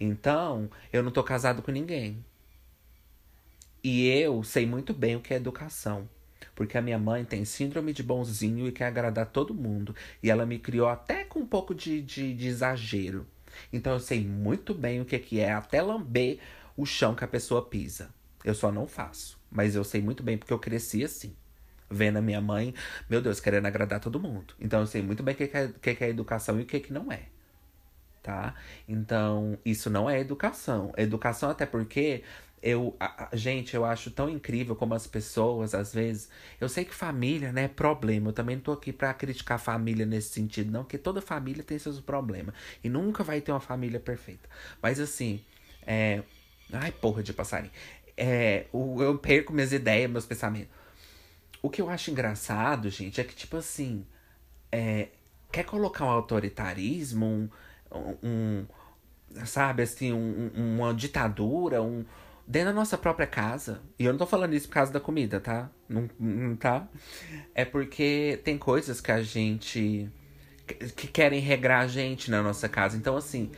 [0.00, 2.24] Então, eu não tô casado com ninguém.
[3.82, 6.08] E eu sei muito bem o que é educação.
[6.54, 9.94] Porque a minha mãe tem síndrome de bonzinho e quer agradar todo mundo.
[10.22, 13.26] E ela me criou até com um pouco de, de, de exagero.
[13.72, 16.38] Então eu sei muito bem o que, que é até lamber
[16.76, 18.08] o chão que a pessoa pisa.
[18.44, 19.38] Eu só não faço.
[19.50, 21.36] Mas eu sei muito bem porque eu cresci assim.
[21.90, 22.74] Vendo a minha mãe,
[23.08, 24.54] meu Deus, querendo agradar todo mundo.
[24.58, 26.80] Então eu sei muito bem o que, é, que, que é educação e o que,
[26.80, 27.33] que não é
[28.24, 28.54] tá?
[28.88, 30.92] Então, isso não é educação.
[30.96, 32.24] Educação até porque
[32.62, 36.30] eu, a, a, gente, eu acho tão incrível como as pessoas, às vezes.
[36.58, 38.30] Eu sei que família, né, é problema.
[38.30, 41.78] Eu também não tô aqui pra criticar família nesse sentido, não, porque toda família tem
[41.78, 42.54] seus problemas.
[42.82, 44.48] E nunca vai ter uma família perfeita.
[44.80, 45.44] Mas assim,
[45.86, 46.22] é.
[46.72, 47.72] Ai, porra de passarinho.
[48.16, 50.72] É, eu perco minhas ideias, meus pensamentos.
[51.60, 54.06] O que eu acho engraçado, gente, é que, tipo assim.
[54.72, 55.08] É,
[55.52, 57.48] quer colocar um autoritarismo, um,
[57.92, 58.64] um,
[59.44, 62.04] sabe, assim, um, uma ditadura, um
[62.46, 63.80] dentro da nossa própria casa.
[63.98, 65.70] E eu não tô falando isso por causa da comida, tá?
[65.88, 66.86] Não, não tá?
[67.54, 70.10] É porque tem coisas que a gente
[70.96, 72.96] que querem regrar a gente na nossa casa.
[72.96, 73.50] Então, assim,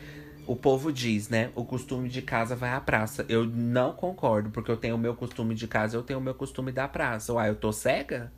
[0.47, 1.51] o povo diz, né?
[1.55, 3.25] O costume de casa vai à praça.
[3.29, 6.35] Eu não concordo, porque eu tenho o meu costume de casa, eu tenho o meu
[6.35, 7.33] costume da praça.
[7.33, 8.33] Uai, eu tô cega?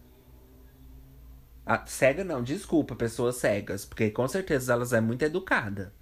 [1.70, 3.84] Ah, cega não, desculpa, pessoas cegas.
[3.84, 5.92] Porque com certeza elas é muito educada.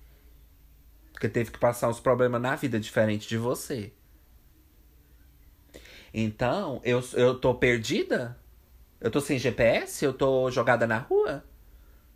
[1.13, 3.93] Porque teve que passar uns problemas na vida diferente de você.
[6.15, 8.39] Então, eu, eu tô perdida?
[9.01, 10.05] Eu tô sem GPS?
[10.05, 11.45] Eu tô jogada na rua?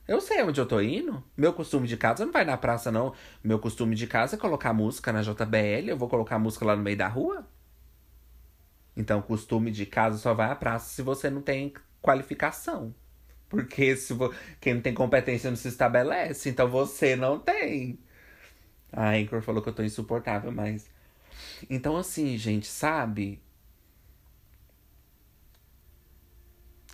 [0.06, 1.22] Eu sei onde eu tô indo.
[1.36, 3.14] Meu costume de casa não vai na praça, não.
[3.42, 5.88] Meu costume de casa é colocar música na JBL.
[5.88, 7.48] Eu vou colocar música lá no meio da rua?
[8.96, 12.94] Então, costume de casa só vai à praça se você não tem qualificação.
[13.50, 14.14] Porque se
[14.60, 17.98] quem não tem competência não se estabelece, então você não tem.
[18.92, 20.88] A Anchor falou que eu tô insuportável, mas.
[21.68, 23.42] Então, assim, gente, sabe?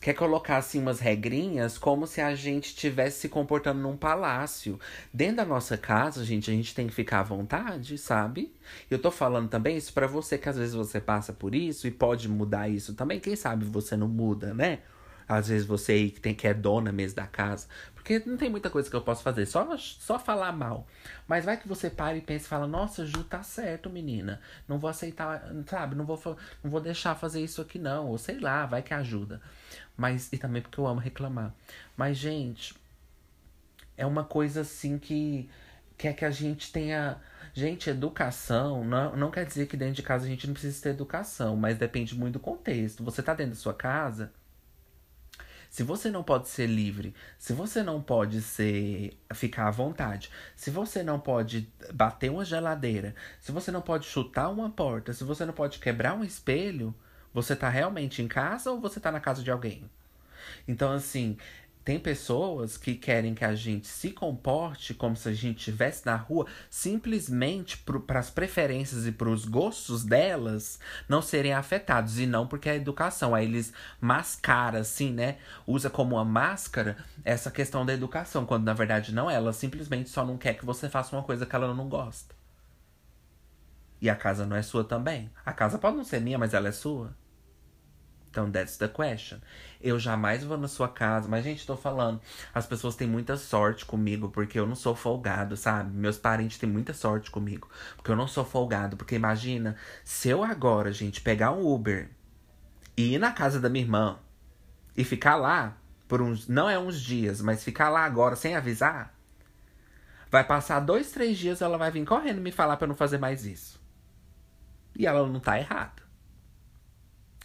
[0.00, 4.78] Quer colocar assim umas regrinhas como se a gente estivesse se comportando num palácio.
[5.12, 8.54] Dentro da nossa casa, gente, a gente tem que ficar à vontade, sabe?
[8.90, 11.90] Eu tô falando também isso para você que às vezes você passa por isso e
[11.90, 13.20] pode mudar isso também.
[13.20, 14.80] Quem sabe você não muda, né?
[15.28, 17.66] Às vezes você aí que, tem, que é dona mesmo da casa.
[17.94, 20.86] Porque não tem muita coisa que eu posso fazer, só, só falar mal.
[21.26, 24.40] Mas vai que você para e pensa e fala: Nossa, Ju, tá certo, menina.
[24.68, 25.96] Não vou aceitar, sabe?
[25.96, 26.20] Não vou,
[26.62, 28.06] não vou deixar fazer isso aqui, não.
[28.06, 29.42] Ou sei lá, vai que ajuda.
[29.96, 31.52] Mas, e também porque eu amo reclamar.
[31.96, 32.74] Mas, gente,
[33.96, 35.50] é uma coisa assim que
[35.98, 37.16] quer que a gente tenha.
[37.54, 40.90] Gente, educação não, não quer dizer que dentro de casa a gente não precisa ter
[40.90, 43.02] educação, mas depende muito do contexto.
[43.02, 44.30] Você tá dentro da sua casa,
[45.76, 50.70] se você não pode ser livre, se você não pode ser ficar à vontade, se
[50.70, 55.44] você não pode bater uma geladeira, se você não pode chutar uma porta, se você
[55.44, 56.94] não pode quebrar um espelho,
[57.30, 59.84] você tá realmente em casa ou você tá na casa de alguém?
[60.66, 61.36] Então, assim,
[61.86, 66.16] tem pessoas que querem que a gente se comporte como se a gente estivesse na
[66.16, 72.18] rua simplesmente para as preferências e para os gostos delas não serem afetados.
[72.18, 73.36] E não porque é educação.
[73.36, 75.36] Aí eles mascaram, assim, né?
[75.64, 79.36] Usa como uma máscara essa questão da educação, quando na verdade não é.
[79.36, 82.34] Ela simplesmente só não quer que você faça uma coisa que ela não gosta.
[84.00, 85.30] E a casa não é sua também.
[85.44, 87.14] A casa pode não ser minha, mas ela é sua.
[88.36, 89.38] Então, that's the question.
[89.80, 91.26] Eu jamais vou na sua casa.
[91.26, 92.20] Mas, gente, tô falando.
[92.52, 95.90] As pessoas têm muita sorte comigo, porque eu não sou folgado, sabe?
[95.96, 98.94] Meus parentes têm muita sorte comigo, porque eu não sou folgado.
[98.94, 99.74] Porque imagina,
[100.04, 102.10] se eu agora, gente, pegar um Uber
[102.94, 104.18] e ir na casa da minha irmã
[104.94, 106.46] e ficar lá por uns.
[106.46, 109.14] Não é uns dias, mas ficar lá agora sem avisar.
[110.30, 113.46] Vai passar dois, três dias, ela vai vir correndo me falar para não fazer mais
[113.46, 113.80] isso.
[114.94, 116.05] E ela não tá errada.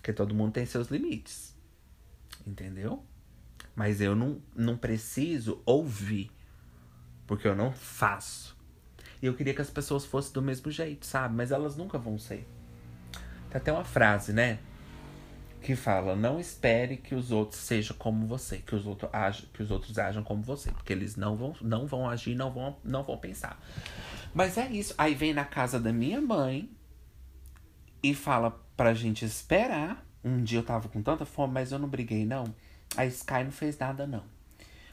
[0.02, 1.56] Porque todo mundo tem seus limites.
[2.46, 3.06] Entendeu?
[3.76, 6.32] Mas eu não, não preciso ouvir.
[7.28, 8.58] Porque eu não faço.
[9.22, 11.36] E eu queria que as pessoas fossem do mesmo jeito, sabe?
[11.36, 12.48] Mas elas nunca vão ser.
[13.50, 14.60] Tem até uma frase, né?
[15.62, 19.62] que fala: não espere que os outros sejam como você, que os outros ajam, que
[19.62, 23.04] os outros ajam como você, porque eles não vão, não vão agir, não vão, não
[23.04, 23.62] vão pensar.
[24.34, 24.96] Mas é isso.
[24.98, 26.70] Aí vem na casa da minha mãe
[28.04, 30.06] e fala pra gente esperar.
[30.24, 32.54] Um dia eu tava com tanta fome, mas eu não briguei não.
[32.96, 34.24] A Sky não fez nada não.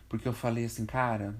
[0.08, 1.34] Porque eu falei assim, cara,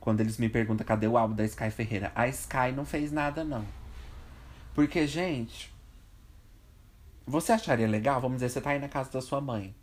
[0.00, 3.42] quando eles me perguntam cadê o álbum da Sky Ferreira, a Sky não fez nada
[3.42, 3.64] não.
[4.74, 5.72] Porque, gente,
[7.26, 8.20] você acharia legal?
[8.20, 9.74] Vamos dizer, você tá aí na casa da sua mãe.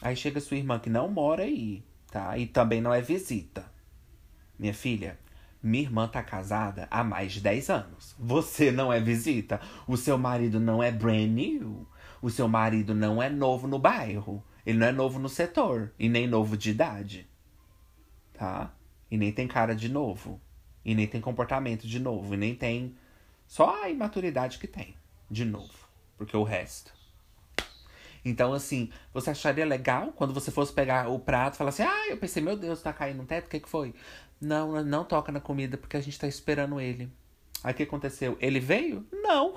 [0.00, 2.36] Aí chega sua irmã que não mora aí, tá?
[2.38, 3.64] E também não é visita.
[4.58, 5.18] Minha filha,
[5.62, 8.14] minha irmã tá casada há mais de 10 anos.
[8.18, 9.60] Você não é visita.
[9.86, 11.86] O seu marido não é brand new.
[12.22, 14.44] O seu marido não é novo no bairro.
[14.64, 15.92] Ele não é novo no setor.
[15.98, 17.28] E nem novo de idade.
[18.32, 18.72] Tá?
[19.10, 20.40] E nem tem cara de novo.
[20.84, 22.34] E nem tem comportamento de novo.
[22.34, 22.96] E nem tem.
[23.46, 24.94] Só a imaturidade que tem.
[25.30, 25.86] De novo
[26.16, 26.94] porque o resto.
[28.24, 32.08] Então, assim, você acharia legal quando você fosse pegar o prato e falar assim: Ah,
[32.08, 33.94] eu pensei, meu Deus, tá caindo no teto, o que, que foi?
[34.40, 37.10] Não, não toca na comida porque a gente tá esperando ele.
[37.64, 38.36] Aí o que aconteceu?
[38.40, 39.04] Ele veio?
[39.12, 39.54] Não.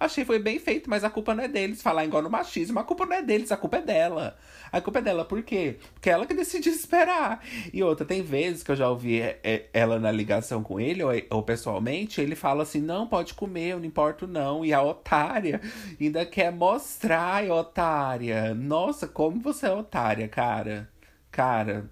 [0.00, 1.82] Achei foi bem feito, mas a culpa não é deles.
[1.82, 4.38] Falar igual no machismo, a culpa não é deles, a culpa é dela.
[4.70, 5.76] A culpa é dela, por quê?
[5.92, 7.44] Porque é ela que decidiu esperar.
[7.72, 11.02] E outra, tem vezes que eu já ouvi é, é, ela na ligação com ele,
[11.28, 14.64] ou, pessoalmente, ele fala assim: não, pode comer, eu não importo não.
[14.64, 15.60] E a otária
[16.00, 18.54] ainda quer mostrar, otária.
[18.54, 20.88] Nossa, como você é otária, cara.
[21.30, 21.90] Cara,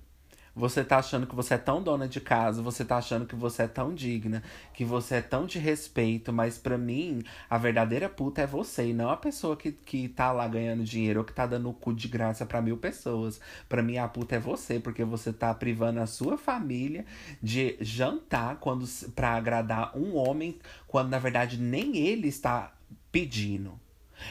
[0.55, 3.63] você tá achando que você é tão dona de casa, você tá achando que você
[3.63, 4.43] é tão digna,
[4.75, 8.93] que você é tão de respeito, mas para mim, a verdadeira puta é você e
[8.93, 11.95] não a pessoa que, que tá lá ganhando dinheiro ou que tá dando o cu
[11.95, 13.41] de graça para mil pessoas.
[13.69, 17.05] Para mim, a puta é você, porque você tá privando a sua família
[17.43, 22.73] de jantar quando para agradar um homem, quando na verdade nem ele está
[23.13, 23.79] pedindo.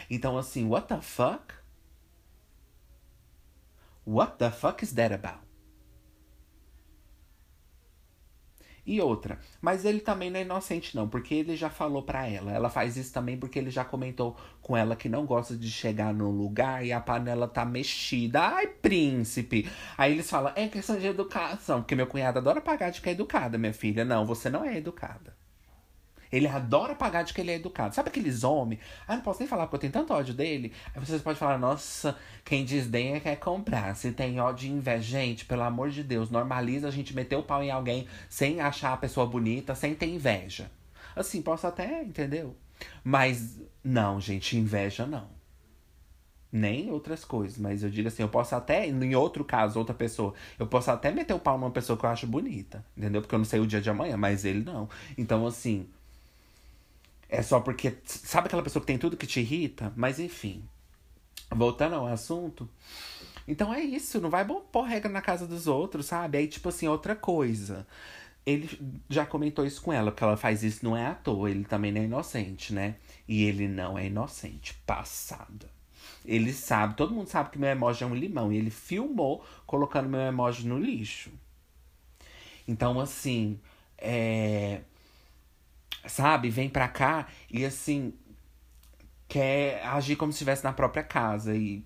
[0.08, 1.54] Então, assim, what the fuck?
[4.06, 5.49] What the fuck is that about?
[8.90, 12.50] E outra, mas ele também não é inocente não, porque ele já falou para ela.
[12.50, 16.12] Ela faz isso também porque ele já comentou com ela que não gosta de chegar
[16.12, 18.40] num lugar e a panela tá mexida.
[18.40, 19.70] Ai, príncipe.
[19.96, 23.12] Aí eles falam, é questão de educação, porque meu cunhado adora pagar de que é
[23.12, 24.04] educada, minha filha.
[24.04, 25.39] Não, você não é educada.
[26.32, 27.94] Ele adora pagar de que ele é educado.
[27.94, 28.80] Sabe aqueles homens?
[29.06, 30.72] Ah, não posso nem falar porque eu tenho tanto ódio dele.
[30.94, 33.96] Aí vocês podem falar, nossa, quem desdenha quer comprar.
[33.96, 37.42] Se tem ódio e inveja, gente, pelo amor de Deus, normaliza a gente meter o
[37.42, 40.70] pau em alguém sem achar a pessoa bonita, sem ter inveja.
[41.16, 42.56] Assim, posso até, entendeu?
[43.02, 45.28] Mas não, gente, inveja não.
[46.52, 50.34] Nem outras coisas, mas eu digo assim, eu posso até, em outro caso, outra pessoa,
[50.58, 53.20] eu posso até meter o pau numa pessoa que eu acho bonita, entendeu?
[53.20, 54.88] Porque eu não sei o dia de amanhã, mas ele não.
[55.16, 55.88] Então, assim,
[57.30, 57.96] é só porque.
[58.04, 59.92] Sabe aquela pessoa que tem tudo que te irrita?
[59.96, 60.64] Mas enfim.
[61.50, 62.68] Voltando ao assunto.
[63.46, 66.38] Então é isso, não vai pôr regra na casa dos outros, sabe?
[66.38, 67.86] Aí, tipo assim, outra coisa.
[68.44, 68.68] Ele
[69.08, 71.92] já comentou isso com ela, porque ela faz isso não é à toa, ele também
[71.92, 72.96] não é inocente, né?
[73.28, 75.68] E ele não é inocente, passado.
[76.24, 78.52] Ele sabe, todo mundo sabe que meu emoji é um limão.
[78.52, 81.30] E ele filmou colocando meu emoji no lixo.
[82.68, 83.58] Então, assim,
[83.98, 84.80] é
[86.06, 88.14] sabe, vem pra cá e assim
[89.28, 91.84] quer agir como se estivesse na própria casa e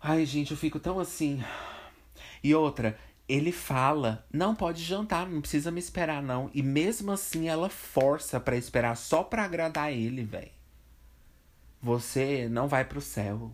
[0.00, 1.42] ai, gente, eu fico tão assim.
[2.42, 6.50] E outra, ele fala, não pode jantar, não precisa me esperar não.
[6.54, 10.50] E mesmo assim ela força para esperar só para agradar ele, velho.
[11.82, 13.52] Você não vai pro céu.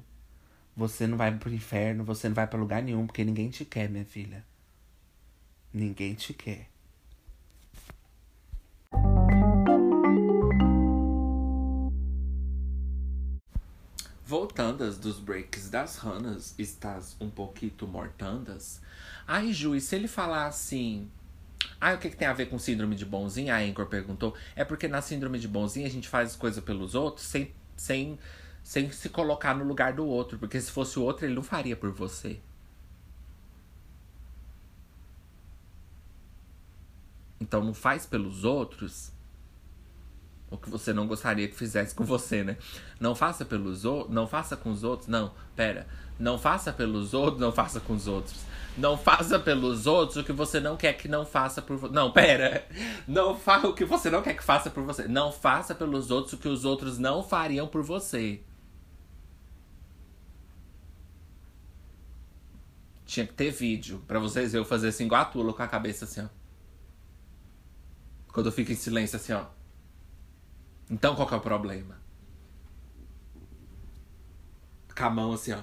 [0.76, 3.88] Você não vai pro inferno, você não vai para lugar nenhum, porque ninguém te quer,
[3.88, 4.44] minha filha.
[5.72, 6.68] Ninguém te quer.
[14.26, 18.80] Voltandas dos breaks das ranas, estás um pouquinho mortandas.
[19.24, 21.08] Ai, Ju, e se ele falar assim.
[21.80, 23.54] Ah, o que, que tem a ver com síndrome de bonzinho?
[23.54, 24.34] A Anchor perguntou.
[24.56, 28.18] É porque na síndrome de bonzinho a gente faz as coisas pelos outros sem, sem,
[28.64, 30.40] sem se colocar no lugar do outro.
[30.40, 32.40] Porque se fosse o outro, ele não faria por você.
[37.40, 39.12] Então não faz pelos outros
[40.50, 42.56] o que você não gostaria que fizesse com você, né?
[43.00, 45.86] Não faça pelos outros, não faça com os outros, não, pera.
[46.18, 48.44] Não faça pelos outros, não faça com os outros.
[48.76, 51.94] Não faça pelos outros o que você não quer que não faça por você.
[51.94, 52.66] Não, pera.
[53.08, 55.08] Não faça o que você não quer que faça por você.
[55.08, 58.40] Não faça pelos outros o que os outros não fariam por você.
[63.04, 65.68] Tinha que ter vídeo para vocês verem eu fazer assim igual a Tula com a
[65.68, 66.28] cabeça assim, ó.
[68.32, 69.55] Quando eu fico em silêncio assim, ó.
[70.90, 72.06] Então qual que é o problema?
[74.96, 75.60] com a mão assim, ó.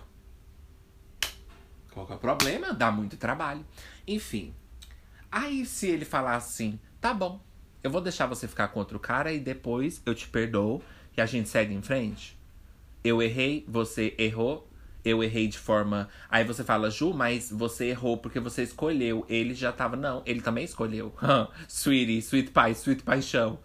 [1.91, 2.73] Qual que é o problema?
[2.73, 3.65] Dá muito trabalho.
[4.07, 4.53] Enfim.
[5.31, 7.41] Aí se ele falar assim, tá bom,
[7.83, 10.83] eu vou deixar você ficar com outro cara e depois eu te perdoo
[11.17, 12.37] e a gente segue em frente.
[13.03, 14.69] Eu errei, você errou,
[15.03, 16.07] eu errei de forma.
[16.29, 19.25] Aí você fala, Ju, mas você errou porque você escolheu.
[19.27, 19.97] Ele já tava.
[19.97, 21.13] Não, ele também escolheu.
[21.67, 23.59] Sweetie, sweet pie, sweet paixão.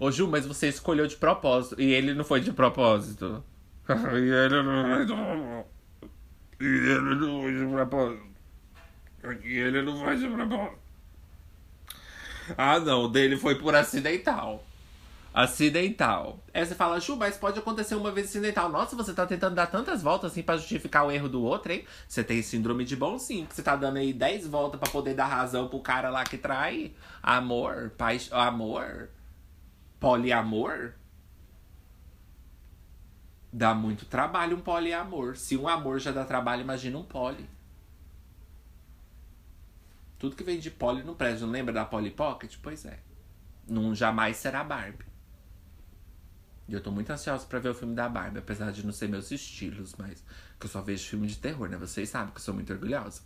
[0.00, 1.78] Ô, Ju, mas você escolheu de propósito.
[1.78, 3.44] E ele não foi de propósito.
[3.86, 5.66] e ele não.
[6.58, 8.22] E ele não foi de propósito.
[9.44, 10.78] E ele não foi de propósito.
[12.56, 14.64] Ah, não, o dele foi por acidental.
[15.34, 16.40] Acidental.
[16.52, 18.70] Aí você fala, Ju, mas pode acontecer uma vez acidental.
[18.70, 21.84] Nossa, você tá tentando dar tantas voltas assim pra justificar o erro do outro, hein?
[22.08, 25.26] Você tem síndrome de bom sim, você tá dando aí 10 voltas para poder dar
[25.26, 26.92] razão pro cara lá que trai.
[27.22, 29.10] Amor, paz, amor,
[30.00, 30.94] poliamor.
[33.52, 35.36] Dá muito trabalho um poliamor.
[35.36, 37.48] Se um amor já dá trabalho, imagina um poli.
[40.18, 41.44] Tudo que vem de poli não presta.
[41.44, 42.56] Não lembra da Polly Pocket?
[42.62, 42.98] Pois é.
[43.68, 45.04] Não jamais será Barbie.
[46.68, 49.08] E eu tô muito ansiosa para ver o filme da Barbie, apesar de não ser
[49.08, 50.22] meus estilos, mas
[50.58, 51.76] que eu só vejo filme de terror, né?
[51.76, 53.22] Vocês sabem que eu sou muito orgulhosa.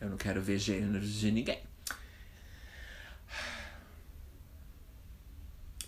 [0.00, 1.62] Eu não quero ver gêneros de ninguém.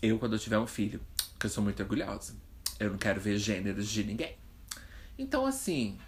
[0.05, 1.01] Eu, quando eu tiver um filho,
[1.41, 2.35] que eu sou muito orgulhosa,
[2.79, 4.37] eu não quero ver gêneros de ninguém.
[5.19, 5.99] Então, assim,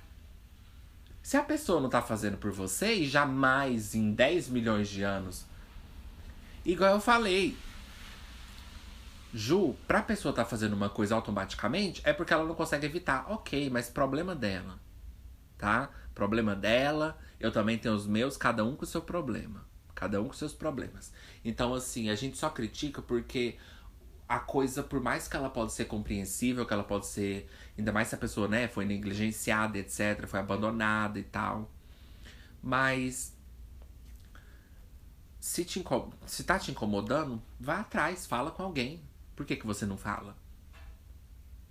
[1.22, 5.46] se a pessoa não tá fazendo por você e jamais em 10 milhões de anos,
[6.62, 7.56] igual eu falei,
[9.32, 13.24] Ju, pra pessoa tá fazendo uma coisa automaticamente, é porque ela não consegue evitar.
[13.32, 14.78] Ok, mas problema dela.
[15.56, 15.88] Tá?
[16.14, 17.18] Problema dela.
[17.40, 19.64] Eu também tenho os meus, cada um com o seu problema.
[19.94, 21.14] Cada um com seus problemas.
[21.42, 23.56] Então, assim, a gente só critica porque
[24.28, 27.48] a coisa, por mais que ela pode ser compreensível, que ela pode ser.
[27.78, 31.70] Ainda mais se a pessoa, né, foi negligenciada, etc., foi abandonada e tal.
[32.62, 33.34] Mas.
[35.38, 35.84] Se, te,
[36.26, 39.00] se tá te incomodando, vá atrás, fala com alguém.
[39.36, 40.36] Por que, que você não fala?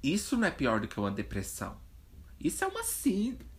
[0.02, 1.78] Isso não é pior do que uma depressão.
[2.40, 3.52] Isso é uma síndrome.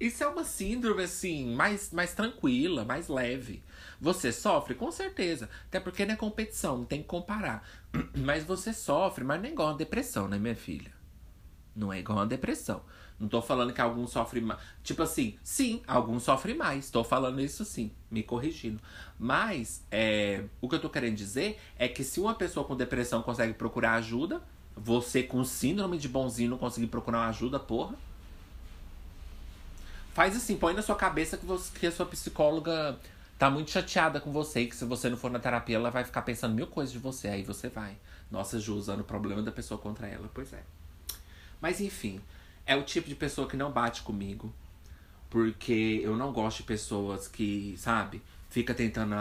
[0.00, 3.62] Isso é uma síndrome, assim, mais, mais tranquila, mais leve.
[4.00, 4.74] Você sofre?
[4.74, 5.50] Com certeza.
[5.66, 7.68] Até porque não é competição, não tem que comparar.
[8.16, 10.92] Mas você sofre, mas não é igual uma depressão, né, minha filha?
[11.76, 12.82] Não é igual uma depressão.
[13.18, 14.58] Não tô falando que alguns sofrem mais.
[14.82, 16.90] Tipo assim, sim, alguns sofrem mais.
[16.90, 18.80] Tô falando isso sim, me corrigindo.
[19.18, 23.22] Mas, é, o que eu tô querendo dizer é que se uma pessoa com depressão
[23.22, 24.42] consegue procurar ajuda,
[24.74, 27.94] você com síndrome de bonzinho não conseguir procurar ajuda, porra.
[30.14, 32.98] Faz assim, põe na sua cabeça que, você, que a sua psicóloga
[33.40, 36.20] tá muito chateada com você que se você não for na terapia, ela vai ficar
[36.20, 37.26] pensando mil coisas de você.
[37.26, 37.96] Aí você vai.
[38.30, 40.30] Nossa, Ju, usando o problema da pessoa contra ela.
[40.34, 40.62] Pois é.
[41.58, 42.20] Mas enfim,
[42.66, 44.52] é o tipo de pessoa que não bate comigo.
[45.30, 48.20] Porque eu não gosto de pessoas que, sabe,
[48.50, 49.14] fica tentando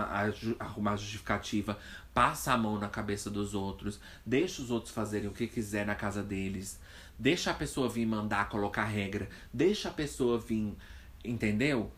[0.59, 1.79] arrumar justificativa,
[2.13, 5.95] passa a mão na cabeça dos outros, deixa os outros fazerem o que quiser na
[5.95, 6.77] casa deles,
[7.17, 10.75] deixa a pessoa vir mandar colocar regra, deixa a pessoa vir,
[11.23, 11.89] entendeu?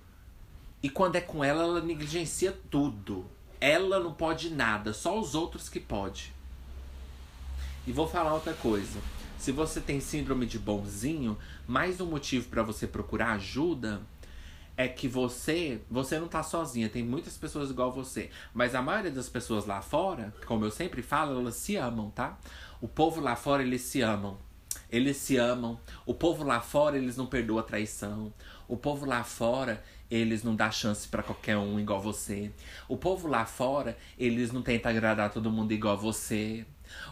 [0.83, 3.25] E quando é com ela, ela negligencia tudo.
[3.59, 6.33] Ela não pode nada, só os outros que pode.
[7.85, 8.99] E vou falar outra coisa.
[9.37, 14.01] Se você tem síndrome de bonzinho, mais um motivo para você procurar ajuda
[14.77, 19.11] é que você, você não tá sozinha, tem muitas pessoas igual você, mas a maioria
[19.11, 22.39] das pessoas lá fora, como eu sempre falo, elas se amam, tá?
[22.79, 24.37] O povo lá fora, eles se amam.
[24.89, 25.79] Eles se amam.
[26.05, 28.33] O povo lá fora, eles não perdoa a traição.
[28.67, 32.51] O povo lá fora, eles não dá chance para qualquer um igual você.
[32.89, 36.65] O povo lá fora, eles não tentam agradar todo mundo igual você.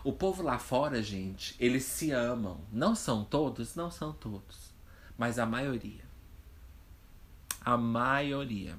[0.04, 2.59] O povo lá fora, gente, eles se amam.
[2.70, 3.74] Não são todos?
[3.74, 4.74] Não são todos.
[5.17, 6.04] Mas a maioria.
[7.62, 8.78] A maioria.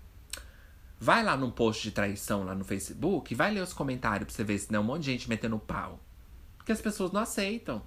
[0.98, 4.44] Vai lá num post de traição lá no Facebook, vai ler os comentários pra você
[4.44, 5.98] ver se não é um monte de gente metendo pau.
[6.59, 7.80] Porque as pessoas não aceitam.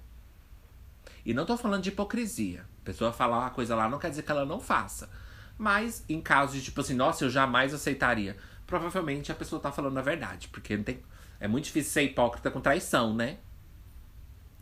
[1.24, 2.66] E não tô falando de hipocrisia.
[2.82, 5.08] A pessoa falar uma coisa lá não quer dizer que ela não faça.
[5.56, 8.36] Mas em caso de tipo assim, nossa, eu jamais aceitaria.
[8.66, 10.48] Provavelmente a pessoa tá falando a verdade.
[10.48, 11.02] Porque não tem
[11.40, 13.38] é muito difícil ser hipócrita com traição, né?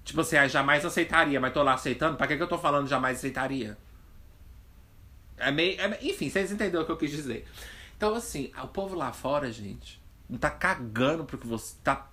[0.04, 2.16] Tipo assim, ah, jamais aceitaria, mas tô lá aceitando.
[2.16, 3.78] Pra que, que eu tô falando jamais aceitaria?
[5.36, 5.80] É meio.
[5.80, 7.46] É, enfim, vocês entenderam o que eu quis dizer.
[7.96, 12.10] Então, assim, o povo lá fora, gente, não tá cagando porque você tá.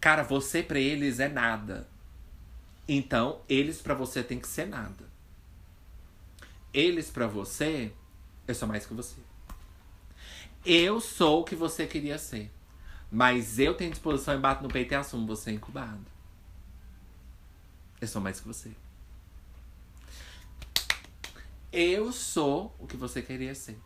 [0.00, 1.88] Cara, você pra eles é nada.
[2.86, 5.11] Então, eles para você tem que ser nada.
[6.72, 7.92] Eles para você,
[8.46, 9.20] eu sou mais que você.
[10.64, 12.50] Eu sou o que você queria ser.
[13.10, 16.00] Mas eu tenho disposição e bato no peito e assumo você é incubado.
[18.00, 18.70] Eu sou mais que você.
[21.70, 23.78] Eu sou o que você queria ser.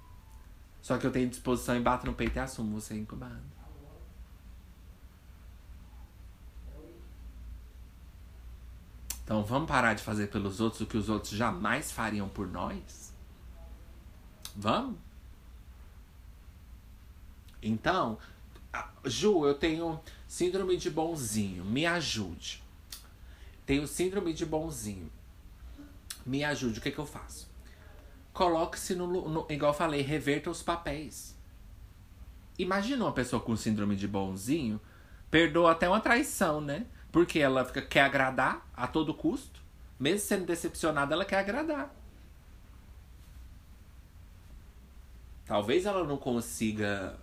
[0.80, 3.55] Só que eu tenho disposição e bato no peito e assumo você é incubado.
[9.26, 13.12] Então vamos parar de fazer pelos outros o que os outros jamais fariam por nós?
[14.54, 14.96] Vamos?
[17.60, 18.18] Então,
[19.04, 22.62] Ju, eu tenho síndrome de bonzinho, me ajude.
[23.66, 25.10] Tenho síndrome de bonzinho.
[26.24, 27.50] Me ajude, o que, que eu faço?
[28.32, 29.44] Coloque-se no, no.
[29.50, 31.34] Igual eu falei, reverta os papéis.
[32.56, 34.80] Imagina uma pessoa com síndrome de bonzinho,
[35.32, 36.86] perdoa até uma traição, né?
[37.16, 39.58] Porque ela fica, quer agradar a todo custo.
[39.98, 41.90] Mesmo sendo decepcionada, ela quer agradar.
[45.46, 47.16] Talvez ela não consiga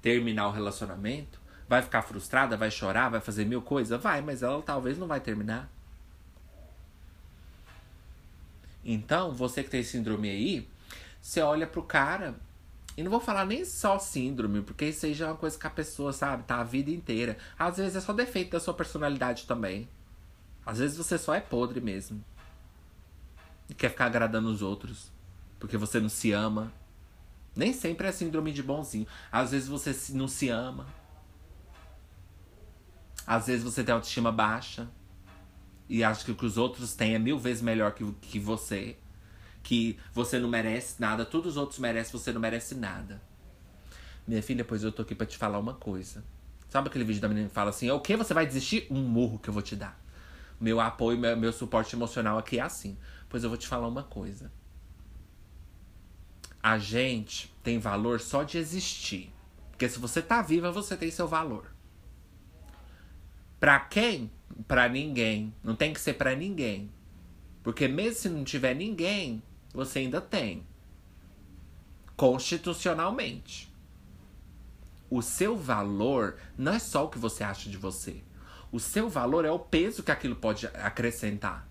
[0.00, 1.40] terminar o relacionamento.
[1.68, 4.00] Vai ficar frustrada, vai chorar, vai fazer mil coisas?
[4.00, 5.68] Vai, mas ela talvez não vai terminar.
[8.84, 10.68] Então, você que tem síndrome aí,
[11.20, 12.36] você olha pro cara.
[13.00, 15.66] E não vou falar nem só síndrome, porque isso aí já é uma coisa que
[15.66, 17.38] a pessoa, sabe, tá a vida inteira.
[17.58, 19.88] Às vezes é só defeito da sua personalidade também.
[20.66, 22.22] Às vezes você só é podre mesmo.
[23.70, 25.10] E quer ficar agradando os outros.
[25.58, 26.70] Porque você não se ama.
[27.56, 29.06] Nem sempre é síndrome de bonzinho.
[29.32, 30.86] Às vezes você não se ama.
[33.26, 34.90] Às vezes você tem autoestima baixa
[35.88, 38.98] e acha que o que os outros têm é mil vezes melhor que, que você.
[39.62, 43.20] Que você não merece nada, todos os outros merecem, você não merece nada.
[44.26, 46.24] Minha filha, pois eu tô aqui pra te falar uma coisa.
[46.68, 48.86] Sabe aquele vídeo da menina que fala assim: é o que você vai desistir?
[48.90, 50.00] Um murro que eu vou te dar.
[50.60, 52.96] Meu apoio, meu, meu suporte emocional aqui é assim.
[53.28, 54.52] Pois eu vou te falar uma coisa.
[56.62, 59.32] A gente tem valor só de existir.
[59.70, 61.74] Porque se você tá viva, você tem seu valor.
[63.58, 64.30] Pra quem?
[64.68, 65.54] Pra ninguém.
[65.64, 66.90] Não tem que ser pra ninguém.
[67.62, 69.42] Porque mesmo se não tiver ninguém,
[69.72, 70.66] você ainda tem.
[72.16, 73.72] Constitucionalmente.
[75.08, 78.22] O seu valor não é só o que você acha de você.
[78.70, 81.68] O seu valor é o peso que aquilo pode acrescentar.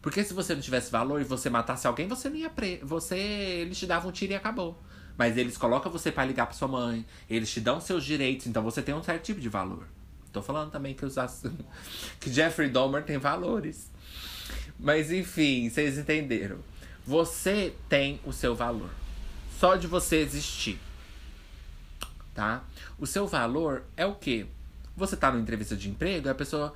[0.00, 2.50] Porque se você não tivesse valor e você matasse alguém, você não ia
[2.82, 4.82] você eles te davam um tiro e acabou.
[5.16, 8.62] Mas eles colocam você para ligar para sua mãe, eles te dão seus direitos, então
[8.62, 9.86] você tem um certo tipo de valor.
[10.32, 11.14] Tô falando também que os
[12.18, 13.91] que Jeffrey Dahmer tem valores.
[14.78, 16.58] Mas enfim, vocês entenderam.
[17.04, 18.90] Você tem o seu valor.
[19.58, 20.78] Só de você existir.
[22.34, 22.64] Tá?
[22.98, 24.46] O seu valor é o quê?
[24.96, 26.74] Você tá numa entrevista de emprego e a pessoa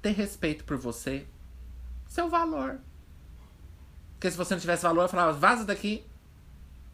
[0.00, 1.26] tem respeito por você.
[2.08, 2.78] Seu valor.
[4.14, 6.04] Porque se você não tivesse valor, eu falava, vaza daqui.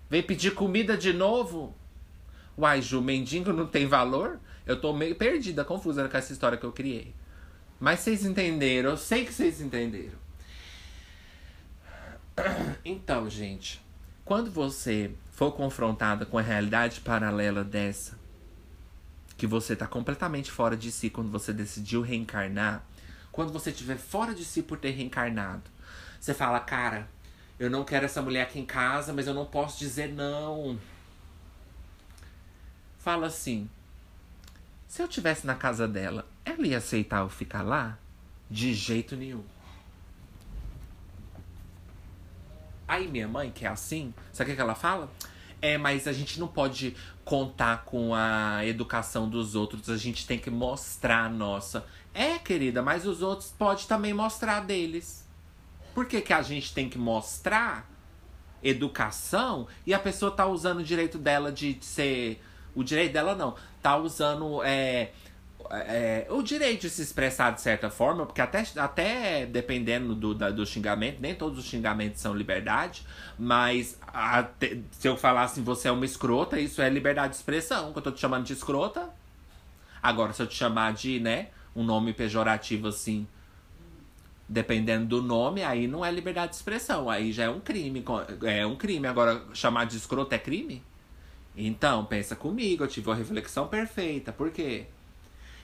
[0.08, 1.74] Vem pedir comida de novo.
[2.56, 4.40] Uai, Ju, mendigo não tem valor?
[4.66, 7.14] Eu tô meio perdida, confusa com essa história que eu criei.
[7.78, 10.27] Mas vocês entenderam, eu sei que vocês entenderam.
[12.84, 13.80] Então, gente,
[14.24, 18.18] quando você for confrontada com a realidade paralela dessa,
[19.36, 22.84] que você tá completamente fora de si quando você decidiu reencarnar,
[23.30, 25.70] quando você estiver fora de si por ter reencarnado,
[26.20, 27.08] você fala, cara,
[27.58, 30.78] eu não quero essa mulher aqui em casa, mas eu não posso dizer não.
[32.98, 33.70] Fala assim,
[34.88, 37.98] se eu tivesse na casa dela, ela ia aceitar eu ficar lá?
[38.50, 39.44] De jeito nenhum.
[42.88, 45.12] Aí minha mãe, que é assim, sabe o que ela fala?
[45.60, 50.38] É, mas a gente não pode contar com a educação dos outros, a gente tem
[50.38, 51.84] que mostrar a nossa.
[52.14, 55.28] É, querida, mas os outros podem também mostrar deles.
[55.94, 57.88] Por que, que a gente tem que mostrar
[58.62, 62.42] educação e a pessoa tá usando o direito dela de ser
[62.74, 63.56] o direito dela não.
[63.82, 65.10] Tá usando é,
[65.70, 70.50] é, o direito de se expressar de certa forma, porque até, até dependendo do, da,
[70.50, 73.04] do xingamento, nem todos os xingamentos são liberdade,
[73.38, 77.92] mas até, se eu falar assim, você é uma escrota, isso é liberdade de expressão,
[77.92, 79.08] que eu tô te chamando de escrota.
[80.02, 83.26] Agora, se eu te chamar de, né, um nome pejorativo assim,
[84.48, 88.02] dependendo do nome, aí não é liberdade de expressão, aí já é um crime.
[88.42, 89.06] É um crime.
[89.06, 90.82] Agora, chamar de escroto é crime?
[91.54, 94.32] Então, pensa comigo, eu tive uma reflexão perfeita.
[94.32, 94.86] Por quê?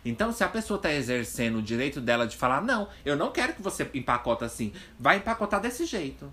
[0.05, 3.55] Então, se a pessoa está exercendo o direito dela de falar, não, eu não quero
[3.55, 6.32] que você empacota assim, vai empacotar desse jeito.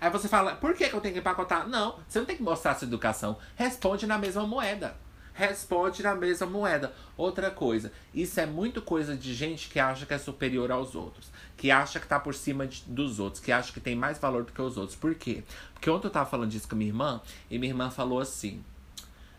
[0.00, 1.66] Aí você fala, por que, que eu tenho que empacotar?
[1.66, 3.38] Não, você não tem que mostrar sua educação.
[3.56, 4.94] Responde na mesma moeda
[5.34, 6.94] responde na mesma moeda.
[7.16, 11.28] Outra coisa, isso é muito coisa de gente que acha que é superior aos outros,
[11.56, 14.44] que acha que tá por cima de, dos outros, que acha que tem mais valor
[14.44, 14.96] do que os outros.
[14.96, 15.42] Por quê?
[15.74, 18.64] Porque ontem eu tava falando disso com minha irmã e minha irmã falou assim: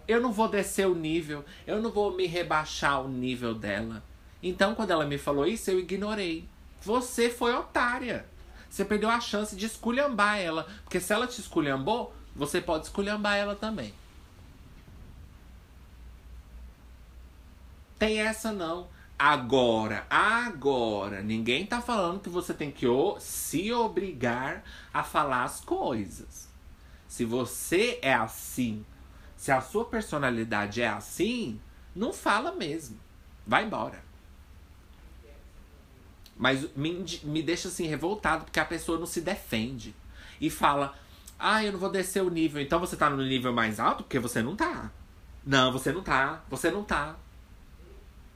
[0.08, 4.04] eu não vou descer o nível, eu não vou me rebaixar o nível dela.
[4.42, 6.48] Então, quando ela me falou isso, eu ignorei.
[6.82, 8.26] Você foi otária.
[8.70, 10.68] Você perdeu a chance de esculhambar ela.
[10.84, 13.94] Porque se ela te esculhambou, você pode esculhambar ela também.
[17.98, 18.88] Tem essa não.
[19.18, 22.86] Agora, agora, ninguém tá falando que você tem que
[23.20, 24.62] se obrigar
[24.94, 26.50] a falar as coisas.
[27.08, 28.86] Se você é assim,
[29.46, 31.62] se a sua personalidade é assim,
[31.96, 33.00] não fala mesmo.
[33.46, 34.04] Vai embora.
[36.36, 39.94] Mas me, me deixa assim revoltado porque a pessoa não se defende.
[40.42, 40.98] E fala:
[41.38, 42.60] Ah, eu não vou descer o nível.
[42.60, 44.90] Então você tá no nível mais alto porque você não tá.
[45.46, 46.44] Não, você não tá.
[46.50, 47.16] Você não tá.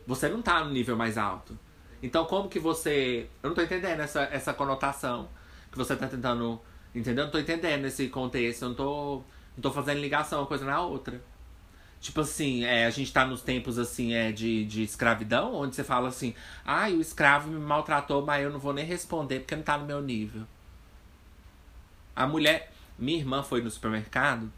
[0.05, 1.57] Você não tá no nível mais alto.
[2.03, 3.27] Então, como que você.
[3.41, 5.27] Eu não tô entendendo essa, essa conotação
[5.71, 6.61] que você tá tentando.
[6.93, 7.23] Entendeu?
[7.25, 8.61] Não tô entendendo esse contexto.
[8.61, 9.23] Eu não tô,
[9.59, 11.21] não tô fazendo ligação uma coisa na outra.
[11.99, 15.83] Tipo assim, é, a gente tá nos tempos assim, é, de, de escravidão, onde você
[15.83, 16.33] fala assim,
[16.63, 19.77] ai, ah, o escravo me maltratou, mas eu não vou nem responder porque não tá
[19.77, 20.43] no meu nível.
[22.15, 24.49] A mulher, minha irmã foi no supermercado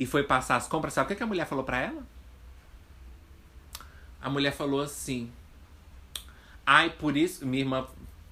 [0.00, 0.94] e foi passar as compras.
[0.94, 2.02] Sabe o que, a mulher falou pra ela?
[4.20, 5.30] A mulher falou assim.
[6.66, 7.46] Ai, por isso.
[7.46, 7.86] Minha irmã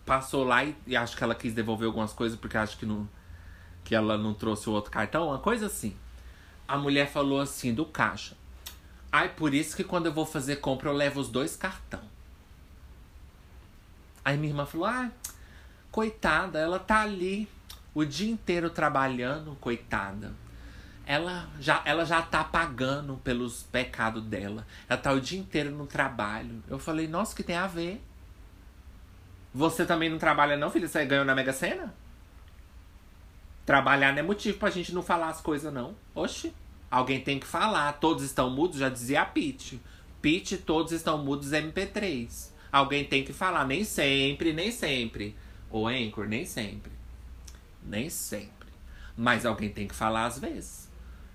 [0.04, 3.08] passou lá e, e acho que ela quis devolver algumas coisas porque acho que não.
[3.84, 5.96] Que ela não trouxe o outro cartão, uma coisa assim.
[6.66, 8.36] A mulher falou assim do caixa.
[9.10, 12.02] Ai, por isso que quando eu vou fazer compra eu levo os dois cartão.
[14.24, 15.10] Aí minha irmã falou: Ah,
[15.90, 17.48] coitada, ela tá ali
[17.94, 20.32] o dia inteiro trabalhando, coitada
[21.06, 24.66] ela já, ela já tá pagando pelos pecados dela.
[24.88, 26.62] Ela tá o dia inteiro no trabalho.
[26.68, 28.02] Eu falei, nossa, que tem a ver?
[29.52, 30.88] Você também não trabalha, não, filha?
[30.88, 31.92] Você ganhou na Mega Sena?
[33.64, 35.94] Trabalhar não é motivo pra gente não falar as coisas, não.
[36.14, 36.52] Oxi.
[36.90, 37.92] Alguém tem que falar.
[37.94, 39.80] Todos estão mudos, já dizia a Pete.
[40.20, 42.50] Pete, todos estão mudos MP3.
[42.70, 43.66] Alguém tem que falar.
[43.66, 45.36] Nem sempre, nem sempre.
[45.70, 46.92] O Anchor, nem sempre.
[47.82, 48.68] Nem sempre.
[49.16, 50.90] Mas alguém tem que falar às vezes.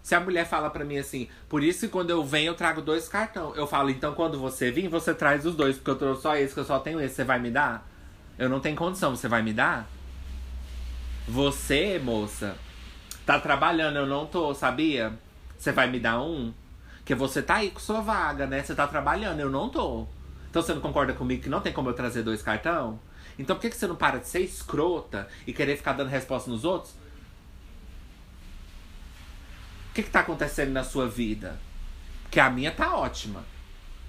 [0.08, 2.82] Se a mulher fala para mim assim, por isso que quando eu venho eu trago
[2.82, 3.54] dois cartão.
[3.56, 6.54] Eu falo, então quando você vir, você traz os dois, porque eu trouxe só esse,
[6.54, 7.86] que eu só tenho esse, você vai me dar?
[8.40, 9.86] Eu não tenho condição, você vai me dar?
[11.28, 12.58] Você, moça,
[13.26, 15.18] tá trabalhando, eu não tô, sabia?
[15.58, 16.54] Você vai me dar um?
[16.98, 18.64] Porque você tá aí com sua vaga, né?
[18.64, 20.08] Você tá trabalhando, eu não tô.
[20.50, 23.00] Então você não concorda comigo que não tem como eu trazer dois cartão?
[23.38, 26.50] Então por que, que você não para de ser escrota e querer ficar dando resposta
[26.50, 26.94] nos outros?
[29.98, 31.60] que, que tá acontecendo na sua vida?
[32.22, 33.44] Porque a minha tá ótima.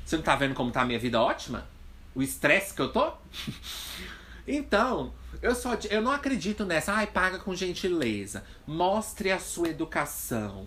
[0.05, 1.67] Você não tá vendo como tá a minha vida ótima?
[2.15, 3.11] O estresse que eu tô?
[4.49, 5.13] então,
[5.43, 6.93] eu só eu não acredito nessa.
[6.93, 8.43] Ai, paga com gentileza.
[8.67, 10.67] Mostre a sua educação.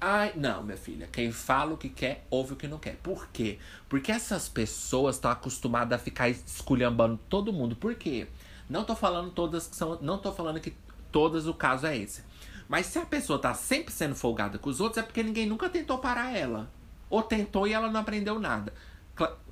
[0.00, 1.08] Ai, não, minha filha.
[1.10, 2.96] Quem fala o que quer, ouve o que não quer.
[2.96, 3.58] Por quê?
[3.88, 7.74] Porque essas pessoas estão acostumadas a ficar esculhambando todo mundo.
[7.74, 8.26] Por quê?
[8.68, 9.98] Não tô falando todas que são.
[10.02, 10.74] Não tô falando que
[11.10, 12.22] todas o caso é esse.
[12.68, 15.68] Mas se a pessoa tá sempre sendo folgada com os outros, é porque ninguém nunca
[15.68, 16.70] tentou parar ela.
[17.08, 18.72] Ou tentou e ela não aprendeu nada.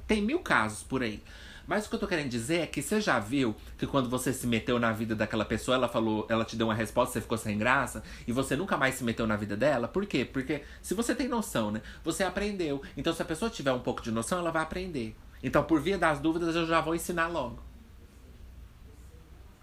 [0.07, 1.23] Tem mil casos por aí.
[1.66, 4.32] Mas o que eu tô querendo dizer é que você já viu que quando você
[4.32, 7.39] se meteu na vida daquela pessoa, ela falou, ela te deu uma resposta, você ficou
[7.39, 9.89] sem graça, e você nunca mais se meteu na vida dela?
[9.89, 10.24] Por quê?
[10.24, 11.82] Porque se você tem noção, né?
[12.05, 12.82] Você aprendeu.
[12.97, 15.16] Então se a pessoa tiver um pouco de noção, ela vai aprender.
[15.43, 17.59] Então, por via das dúvidas, eu já vou ensinar logo.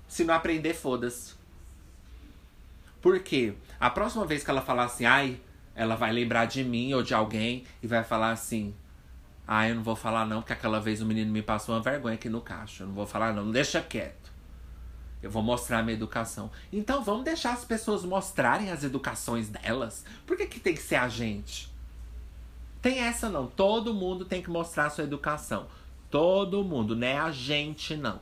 [0.08, 1.36] Se não aprender, foda-se.
[3.02, 5.40] Porque a próxima vez que ela falar assim, ai,
[5.74, 8.76] ela vai lembrar de mim ou de alguém e vai falar assim:
[9.52, 12.14] ai, eu não vou falar não, porque aquela vez o menino me passou uma vergonha
[12.14, 12.84] aqui no caixa.
[12.84, 14.32] Eu não vou falar não, deixa quieto.
[15.24, 16.52] Eu vou mostrar a minha educação.
[16.72, 20.06] Então vamos deixar as pessoas mostrarem as educações delas.
[20.28, 21.68] Por que, que tem que ser a gente?
[22.80, 23.48] Tem essa não.
[23.48, 25.66] Todo mundo tem que mostrar a sua educação.
[26.12, 28.20] Todo mundo, não é a gente não.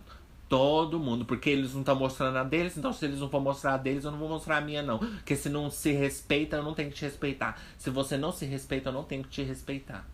[0.47, 3.73] Todo mundo, porque eles não estão mostrando a deles, então se eles não vão mostrar
[3.73, 4.97] a deles, eu não vou mostrar a minha, não.
[4.97, 7.61] Porque se não se respeita, eu não tenho que te respeitar.
[7.77, 10.07] Se você não se respeita, eu não tenho que te respeitar.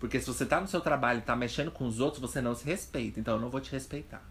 [0.00, 2.54] Porque se você tá no seu trabalho e tá mexendo com os outros, você não
[2.54, 4.22] se respeita, então eu não vou te respeitar.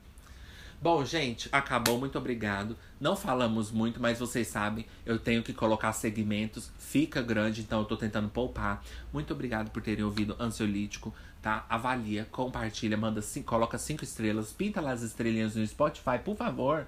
[0.82, 2.00] Bom, gente, acabou.
[2.00, 2.76] Muito obrigado.
[3.00, 6.72] Não falamos muito, mas vocês sabem, eu tenho que colocar segmentos.
[6.80, 8.84] Fica grande, então eu tô tentando poupar.
[9.14, 11.66] Muito obrigado por terem ouvido Ansiolítico tá?
[11.70, 16.88] Avalia, compartilha, manda cinco, coloca cinco estrelas, pinta lá as estrelinhas no Spotify, por favor.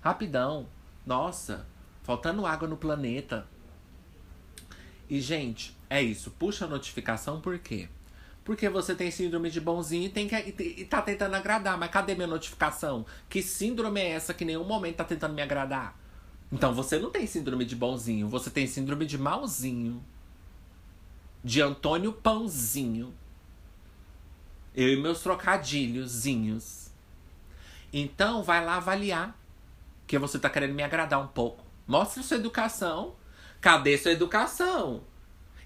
[0.00, 0.66] Rapidão.
[1.04, 1.66] Nossa,
[2.02, 3.46] faltando água no planeta.
[5.08, 6.30] E, gente, é isso.
[6.32, 7.88] Puxa a notificação por quê?
[8.48, 11.76] Porque você tem síndrome de bonzinho e, tem que, e, e tá tentando agradar.
[11.76, 13.04] Mas cadê minha notificação?
[13.28, 15.94] Que síndrome é essa que nenhum momento tá tentando me agradar?
[16.50, 20.02] Então você não tem síndrome de bonzinho, você tem síndrome de malzinho.
[21.44, 23.12] De Antônio Pãozinho.
[24.74, 26.90] Eu e meus trocadilhozinhos.
[27.92, 29.38] Então, vai lá avaliar.
[30.00, 31.62] Porque você tá querendo me agradar um pouco.
[31.86, 33.14] Mostre sua educação.
[33.60, 35.02] Cadê sua educação?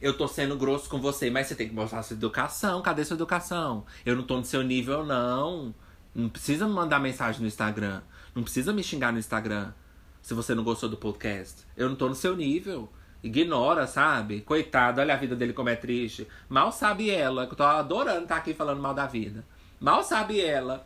[0.02, 2.82] Eu tô sendo grosso com você, mas você tem que mostrar sua educação.
[2.82, 3.86] Cadê sua educação?
[4.04, 5.72] Eu não tô no seu nível, não.
[6.12, 8.02] Não precisa me mandar mensagem no Instagram.
[8.34, 9.72] Não precisa me xingar no Instagram.
[10.20, 11.62] Se você não gostou do podcast.
[11.76, 12.92] Eu não tô no seu nível.
[13.22, 14.40] Ignora, sabe?
[14.40, 16.26] Coitado, olha a vida dele como é triste.
[16.48, 19.44] Mal sabe ela, que eu tô adorando estar aqui falando mal da vida.
[19.78, 20.84] Mal sabe ela.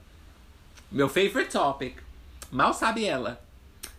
[0.93, 1.97] Meu favorite topic.
[2.53, 3.43] Mal sabe ela.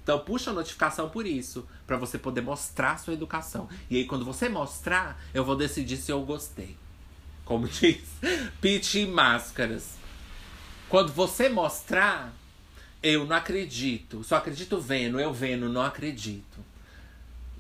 [0.04, 3.70] Então puxa a notificação por isso, para você poder mostrar sua educação.
[3.90, 6.78] E aí quando você mostrar, eu vou decidir se eu gostei.
[7.46, 8.04] Como diz
[8.60, 9.96] Pete Máscaras.
[10.90, 12.34] Quando você mostrar,
[13.02, 14.22] eu não acredito.
[14.24, 16.60] Só acredito vendo, eu vendo, não acredito.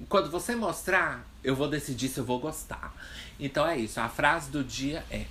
[0.09, 2.93] Quando você mostrar, eu vou decidir se eu vou gostar.
[3.39, 3.99] Então é isso.
[3.99, 5.25] A frase do dia é.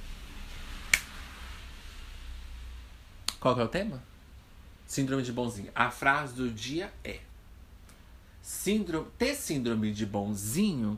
[3.39, 4.03] Qual que é o tema?
[4.87, 5.71] Síndrome de bonzinho.
[5.75, 7.21] A frase do dia é:
[8.47, 10.97] síndrome, ter síndrome de bonzinho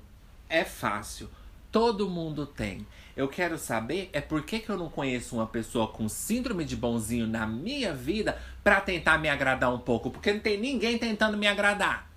[0.51, 1.31] é fácil.
[1.73, 2.87] Todo mundo tem.
[3.17, 6.77] Eu quero saber é por que, que eu não conheço uma pessoa com síndrome de
[6.77, 11.39] bonzinho na minha vida para tentar me agradar um pouco, porque não tem ninguém tentando
[11.39, 12.11] me agradar.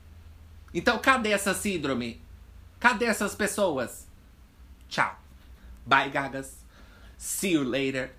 [0.73, 2.21] Então, cadê essa síndrome?
[2.77, 4.07] Cadê essas pessoas?
[4.89, 5.17] Tchau.
[5.85, 6.57] Bye, gagas.
[7.17, 8.11] See you later.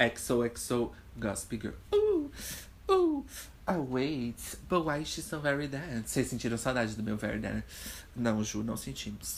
[0.00, 1.74] XOXO Gossip Girl.
[1.92, 2.30] Uh.
[2.88, 3.24] Oh,
[3.68, 6.04] oh, wait, but why she's so very dead?
[6.06, 7.62] Vocês sentiram saudade do meu very dead?
[8.16, 9.36] Não, Ju, não sentimos.